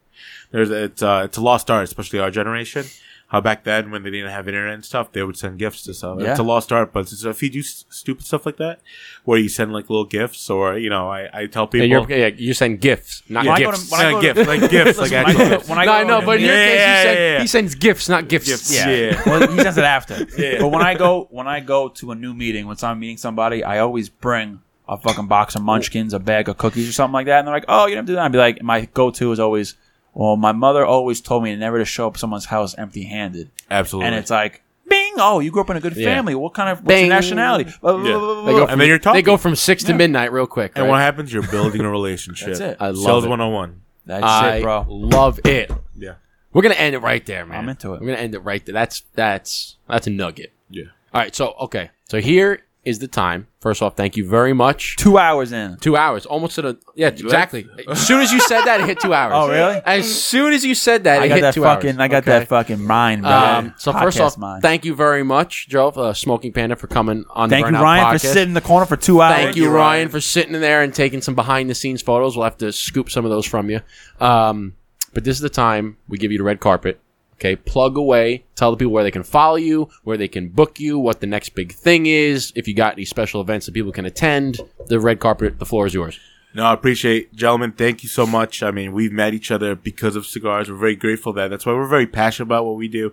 There's 0.52 0.70
it's 0.70 1.02
uh 1.02 1.22
it's 1.26 1.38
a 1.38 1.42
lost 1.42 1.72
art, 1.72 1.86
especially 1.86 2.20
our 2.20 2.30
generation. 2.30 2.86
How 3.34 3.42
back 3.42 3.64
then 3.64 3.90
when 3.92 4.04
they 4.04 4.12
didn't 4.12 4.30
have 4.30 4.48
internet 4.48 4.76
and 4.76 4.86
stuff, 4.86 5.12
they 5.12 5.24
would 5.24 5.36
send 5.36 5.58
gifts 5.58 5.82
to 5.86 5.94
stuff. 5.94 6.20
Yeah. 6.22 6.30
It's 6.32 6.40
a 6.40 6.44
lost 6.44 6.72
art, 6.72 6.94
but 6.94 7.00
it's, 7.12 7.24
if 7.26 7.42
you 7.42 7.50
do 7.50 7.60
s- 7.62 7.84
stupid 7.90 8.26
stuff 8.26 8.46
like 8.46 8.58
that, 8.58 8.80
where 9.26 9.40
you 9.40 9.50
send 9.50 9.74
like 9.74 9.90
little 9.90 10.06
gifts, 10.06 10.50
or 10.52 10.78
you 10.78 10.90
know, 10.90 11.10
I, 11.10 11.30
I 11.34 11.46
tell 11.48 11.66
people, 11.66 11.84
And 11.84 11.92
you're, 12.10 12.20
yeah, 12.20 12.28
you're 12.38 12.54
saying 12.54 12.78
gifts, 12.78 13.24
not 13.28 13.46
When 13.46 13.56
I 13.56 13.60
go 13.60 13.72
gifts. 13.72 13.90
to- 13.90 13.92
when 13.92 14.06
I 14.06 14.12
go 14.12 14.22
to- 14.22 14.34
gift, 14.34 14.48
like 14.48 14.70
gifts, 14.70 15.00
like 15.00 15.12
Listen, 15.12 15.12
when 15.26 15.26
I 15.26 15.30
actual 15.32 15.50
gifts. 15.58 15.70
when 15.70 15.78
I 15.80 15.86
no, 15.86 15.92
I 15.94 16.04
know, 16.04 16.22
but 16.24 16.36
in 16.40 16.46
your 16.46 16.54
Yeah, 16.56 16.66
case, 16.68 16.78
yeah, 16.78 16.98
he, 16.98 17.04
said, 17.04 17.18
yeah, 17.18 17.34
yeah. 17.34 17.42
he 17.42 17.48
sends 17.48 17.76
gifts, 17.76 18.08
not 18.08 18.28
gifts. 18.30 18.48
Gifts. 18.48 18.76
Yeah. 18.76 18.90
Yeah. 18.90 19.22
well, 19.26 19.52
he 19.52 19.58
does 19.64 19.78
it 19.78 19.84
after. 19.84 20.28
Yeah. 20.38 20.60
But 20.62 20.68
when 20.70 20.82
I 20.84 20.94
go 20.94 21.28
when 21.32 21.48
I 21.48 21.60
go 21.60 21.90
to 21.90 22.12
a 22.12 22.16
new 22.16 22.34
meeting, 22.36 22.68
when 22.68 22.78
I'm 22.84 23.00
meeting 23.00 23.18
somebody, 23.18 23.64
I 23.64 23.80
always 23.80 24.10
bring 24.10 24.62
a 24.88 24.98
fucking 24.98 25.28
box 25.28 25.56
of 25.56 25.62
munchkins, 25.64 26.14
a 26.14 26.20
bag 26.20 26.50
of 26.50 26.58
cookies, 26.58 26.88
or 26.90 26.92
something 26.92 27.14
like 27.14 27.26
that. 27.28 27.40
And 27.40 27.48
they're 27.48 27.54
like, 27.56 27.66
"Oh, 27.68 27.88
you 27.88 27.96
don't 27.96 28.06
do 28.06 28.14
that." 28.16 28.26
I'd 28.26 28.32
be 28.32 28.38
like, 28.38 28.62
my 28.62 28.86
go-to 28.94 29.32
is 29.32 29.40
always, 29.40 29.76
"Well, 30.14 30.36
my 30.38 30.51
mother 30.51 30.86
always 30.86 31.22
told 31.22 31.43
me 31.43 31.55
never 31.55 31.78
to 31.80 31.86
show 31.86 32.07
up 32.07 32.18
someone's 32.18 32.45
house 32.45 32.76
empty-handed." 32.78 33.49
Absolutely. 33.72 34.07
And 34.07 34.16
it's 34.16 34.30
like, 34.32 34.61
"Bing! 34.88 35.14
Oh, 35.18 35.39
you 35.39 35.51
grew 35.51 35.61
up 35.61 35.70
in 35.70 35.78
a 35.78 35.82
good 35.82 35.95
Yeah. 35.95 36.14
family. 36.14 36.36
What 36.36 36.53
kind 36.53 36.70
of 36.70 36.80
what's 36.80 36.88
Bing. 36.88 37.05
your 37.07 37.16
nationality?" 37.16 37.72
Blah, 37.82 37.93
blah, 37.97 38.01
Yeah. 38.03 38.18
blah, 38.18 38.20
blah, 38.20 38.45
They 38.45 38.51
blah. 38.51 38.66
go 38.66 38.72
And 38.72 38.80
then 38.82 38.88
you're 38.88 38.99
talking. 38.99 39.18
They 39.18 39.22
go 39.24 39.38
from 39.38 39.55
six 39.55 39.84
to 39.86 39.93
midnight 39.93 40.32
real 40.32 40.47
quick. 40.47 40.74
and 40.76 40.84
right? 40.86 40.89
what 40.89 40.99
happens? 40.99 41.32
You're 41.34 41.47
building 41.47 41.82
a 41.82 41.89
relationship. 41.89 42.47
That's 42.49 42.59
it. 42.59 42.78
I 42.80 42.88
love 42.88 42.97
Sales 42.97 43.26
it. 43.26 43.30
101. 43.30 43.82
That's 44.05 44.24
I 44.24 44.55
it, 44.57 44.61
bro. 44.64 44.86
love 44.89 45.39
it. 45.45 45.72
Yeah. 45.97 46.14
We're 46.51 46.61
gonna 46.61 46.76
end 46.76 46.93
it 46.93 46.99
right 46.99 47.26
there, 47.26 47.45
man. 47.45 47.57
I'm 47.59 47.70
into 47.70 47.93
it. 47.93 48.01
We're 48.01 48.07
gonna 48.07 48.20
end 48.20 48.36
it 48.36 48.39
right 48.39 48.64
there. 48.66 48.74
That's 48.74 49.01
that's 49.16 49.78
that's 49.89 50.05
a 50.07 50.09
nugget. 50.11 50.51
Yeah. 50.70 50.84
All 51.14 51.22
right, 51.22 51.34
so 51.36 51.53
okay, 51.61 51.89
so 52.09 52.20
here 52.20 52.61
is 52.86 53.00
the 53.00 53.08
time. 53.08 53.48
First 53.62 53.82
off, 53.82 53.96
thank 53.96 54.18
you 54.18 54.28
very 54.28 54.52
much. 54.52 54.98
Two 54.98 55.18
hours 55.18 55.54
in. 55.54 55.78
Two 55.78 55.96
hours, 55.96 56.26
almost 56.26 56.56
to 56.56 56.62
the 56.62 56.78
yeah, 56.96 57.08
exactly. 57.08 57.66
As 57.88 58.06
soon 58.06 58.20
as 58.20 58.32
you 58.34 58.42
said 58.42 58.64
that, 58.66 58.82
it 58.82 58.88
hit 58.88 59.00
two 59.00 59.14
hours. 59.14 59.32
Oh, 59.36 59.50
really? 59.50 59.82
As 59.86 60.22
soon 60.22 60.52
as 60.52 60.66
you 60.66 60.76
said 60.76 61.06
that, 61.06 61.22
I 61.22 61.26
it 61.26 61.30
got 61.30 61.36
hit 61.36 61.42
that 61.42 61.54
two 61.54 61.62
fucking. 61.64 61.92
hours. 61.92 62.00
I 62.00 62.08
got 62.10 62.24
Okay? 62.24 62.40
that 62.40 62.48
fucking 62.50 62.84
mind, 62.86 63.22
bro. 63.22 63.32
Um, 63.32 63.74
so 63.78 63.94
first 63.94 64.20
off, 64.20 64.38
mind. 64.38 64.62
thank 64.62 64.84
you 64.84 64.94
very 64.96 65.24
much, 65.24 65.70
Joe, 65.70 65.88
uh, 65.90 66.14
Smoking 66.14 66.52
Panda, 66.52 66.76
for 66.76 66.88
coming 66.88 67.24
on. 67.30 67.50
Thank 67.50 67.66
the 67.66 67.70
you, 67.70 67.72
Burn 67.72 67.74
Down 67.76 67.84
Ryan, 67.84 68.14
for 68.16 68.20
sitting 68.20 68.50
in 68.50 68.54
the 68.54 68.62
corner 68.62 68.86
for 68.86 68.98
two 68.98 69.22
hours. 69.22 69.36
Thank 69.38 69.56
you, 69.56 69.64
you, 69.64 69.70
Ryan, 69.70 69.78
Ryan. 69.78 70.10
for 70.10 70.20
sitting 70.20 70.54
in 70.56 70.60
there 70.62 70.82
and 70.82 70.94
taking 70.94 71.22
some 71.22 71.36
behind 71.36 71.70
the 71.70 71.76
scenes 71.76 72.02
photos. 72.02 72.36
We'll 72.36 72.44
have 72.44 72.58
to 72.58 72.74
scoop 72.74 73.10
some 73.10 73.24
of 73.24 73.32
those 73.32 73.46
from 73.46 73.70
you. 73.70 73.80
Um, 74.20 74.76
but 75.14 75.24
this 75.24 75.38
is 75.38 75.42
the 75.42 75.50
time 75.50 75.96
we 76.10 76.18
give 76.18 76.32
you 76.32 76.38
the 76.40 76.44
red 76.44 76.60
carpet. 76.60 77.00
Okay, 77.44 77.58
plug 77.58 77.98
away. 77.98 78.46
Tell 78.56 78.72
the 78.72 78.78
people 78.78 78.94
where 78.94 79.04
they 79.04 79.12
can 79.12 79.24
follow 79.24 79.58
you, 79.58 79.89
where 80.06 80.16
they 80.16 80.30
can 80.30 80.48
book 80.48 80.80
you, 80.80 80.98
what 80.98 81.20
the 81.20 81.28
next 81.28 81.50
big 81.50 81.74
thing 81.74 82.06
is. 82.06 82.54
If 82.56 82.70
you 82.70 82.74
got 82.74 82.94
any 82.94 83.04
special 83.04 83.41
events 83.41 83.66
that 83.66 83.74
people 83.74 83.91
can 83.91 84.06
attend, 84.06 84.62
the 84.88 84.98
red 84.98 85.20
carpet, 85.20 85.60
the 85.60 85.66
floor 85.66 85.86
is 85.86 85.94
yours. 85.94 86.18
No, 86.56 86.64
I 86.64 86.74
appreciate, 86.74 87.36
gentlemen. 87.36 87.74
Thank 87.74 88.02
you 88.02 88.08
so 88.08 88.26
much. 88.26 88.64
I 88.64 88.72
mean, 88.72 88.94
we've 88.94 89.12
met 89.12 89.34
each 89.34 89.52
other 89.52 89.76
because 89.76 90.16
of 90.16 90.26
cigars. 90.26 90.72
We're 90.72 90.78
very 90.78 90.96
grateful 90.96 91.34
that. 91.34 91.50
That's 91.50 91.66
why 91.66 91.74
we're 91.74 91.86
very 91.86 92.08
passionate 92.08 92.46
about 92.46 92.64
what 92.64 92.78
we 92.78 92.88
do. 92.88 93.12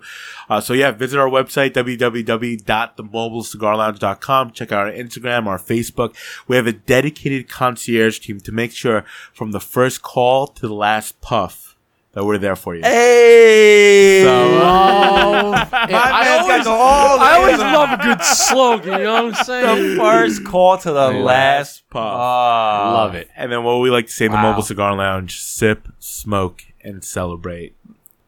Uh, 0.48 0.60
so 0.60 0.74
yeah, 0.74 0.92
visit 0.92 1.18
our 1.18 1.28
website 1.28 1.72
www.themobilecigarlounge.com. 1.72 4.50
Check 4.52 4.70
out 4.70 4.86
our 4.86 4.92
Instagram, 4.92 5.48
our 5.48 5.58
Facebook. 5.58 6.14
We 6.46 6.54
have 6.54 6.68
a 6.68 6.72
dedicated 6.72 7.48
concierge 7.48 8.20
team 8.20 8.38
to 8.38 8.52
make 8.52 8.70
sure 8.70 9.04
from 9.32 9.50
the 9.50 9.58
first 9.58 10.02
call 10.02 10.46
to 10.46 10.68
the 10.68 10.74
last 10.74 11.20
puff 11.20 11.69
that 12.12 12.24
we're 12.24 12.38
there 12.38 12.56
for 12.56 12.74
you. 12.74 12.82
Hey. 12.82 14.22
So, 14.24 14.58
uh, 14.58 15.06
Oh, 15.42 15.50
man's 15.52 15.72
I 15.92 16.38
always, 16.38 16.66
I 16.66 17.34
always 17.36 17.58
love 17.58 17.98
a 17.98 18.02
good 18.02 18.22
slogan. 18.22 18.98
You 18.98 19.04
know 19.04 19.24
what 19.26 19.38
I'm 19.38 19.44
saying? 19.44 19.90
the 19.90 19.96
first 19.96 20.44
call 20.44 20.78
to 20.78 20.90
the 20.92 21.10
last 21.10 21.88
puff. 21.90 22.02
Ah. 22.02 22.92
Love 22.94 23.14
it. 23.14 23.28
And 23.36 23.50
then 23.50 23.62
what 23.64 23.78
we 23.78 23.90
like 23.90 24.06
to 24.06 24.12
say 24.12 24.26
in 24.26 24.32
the 24.32 24.36
Wow. 24.36 24.50
Mobile 24.50 24.62
Cigar 24.62 24.94
Lounge, 24.96 25.40
sip, 25.40 25.88
smoke, 25.98 26.64
and 26.82 27.04
celebrate. 27.04 27.74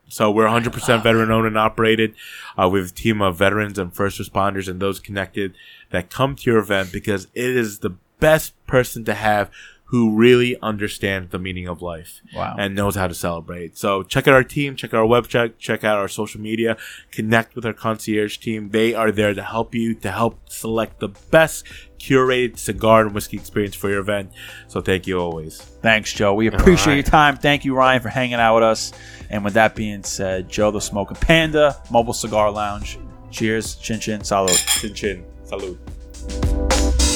So 0.08 0.30
we're 0.30 0.46
100% 0.46 1.02
veteran 1.02 1.30
owned 1.30 1.46
and 1.46 1.58
operated. 1.58 2.14
Uh, 2.56 2.68
we 2.68 2.80
have 2.80 2.90
a 2.90 2.92
team 2.92 3.22
of 3.22 3.36
veterans 3.36 3.78
and 3.78 3.94
first 3.94 4.20
responders 4.20 4.68
and 4.68 4.78
those 4.80 5.00
connected 5.00 5.54
that 5.90 6.10
come 6.10 6.36
to 6.36 6.50
your 6.50 6.58
event 6.60 6.92
because 6.92 7.28
it 7.34 7.50
is 7.56 7.78
the 7.78 7.94
best 8.20 8.54
person 8.66 9.04
to 9.06 9.14
have 9.14 9.50
who 9.92 10.16
really 10.16 10.56
understands 10.62 11.30
the 11.32 11.38
meaning 11.38 11.68
of 11.68 11.82
life 11.82 12.22
Wow. 12.34 12.56
and 12.58 12.74
knows 12.74 12.94
how 12.94 13.06
to 13.06 13.12
celebrate. 13.12 13.76
So 13.76 14.02
check 14.02 14.26
out 14.26 14.32
our 14.32 14.42
team, 14.42 14.74
check 14.74 14.94
out 14.94 15.00
our 15.00 15.06
website, 15.06 15.58
check 15.58 15.84
out 15.84 15.98
our 15.98 16.08
social 16.08 16.40
media, 16.40 16.78
connect 17.10 17.54
with 17.54 17.66
our 17.66 17.74
concierge 17.74 18.38
team. 18.38 18.70
They 18.70 18.94
are 18.94 19.12
there 19.12 19.34
to 19.34 19.42
help 19.42 19.74
you, 19.74 19.94
to 19.96 20.10
help 20.10 20.48
select 20.48 21.00
the 21.00 21.08
best 21.30 21.66
curated 21.98 22.56
cigar 22.58 23.02
and 23.02 23.14
whiskey 23.14 23.36
experience 23.36 23.74
for 23.74 23.90
your 23.90 24.00
event. 24.00 24.32
So 24.66 24.80
thank 24.80 25.06
you 25.06 25.18
always. 25.20 25.60
Thanks, 25.60 26.10
Joe. 26.10 26.32
We 26.32 26.46
appreciate 26.46 26.86
right. 26.86 26.94
your 26.94 27.02
time. 27.02 27.36
Thank 27.36 27.66
you, 27.66 27.74
Ryan, 27.74 28.00
for 28.00 28.08
hanging 28.08 28.36
out 28.36 28.54
with 28.54 28.64
us. 28.64 28.92
And 29.28 29.44
with 29.44 29.52
that 29.54 29.74
being 29.74 30.04
said, 30.04 30.48
Joe 30.48 30.70
the 30.70 30.80
Smoking 30.80 31.18
Panda, 31.18 31.76
Mobile 31.90 32.14
Cigar 32.14 32.50
Lounge. 32.50 32.98
Cheers. 33.30 33.74
Chin 33.74 34.00
chin. 34.00 34.22
Salud. 34.22 34.56
Chin 34.80 34.94
chin. 34.94 35.24
Salud. 35.44 37.11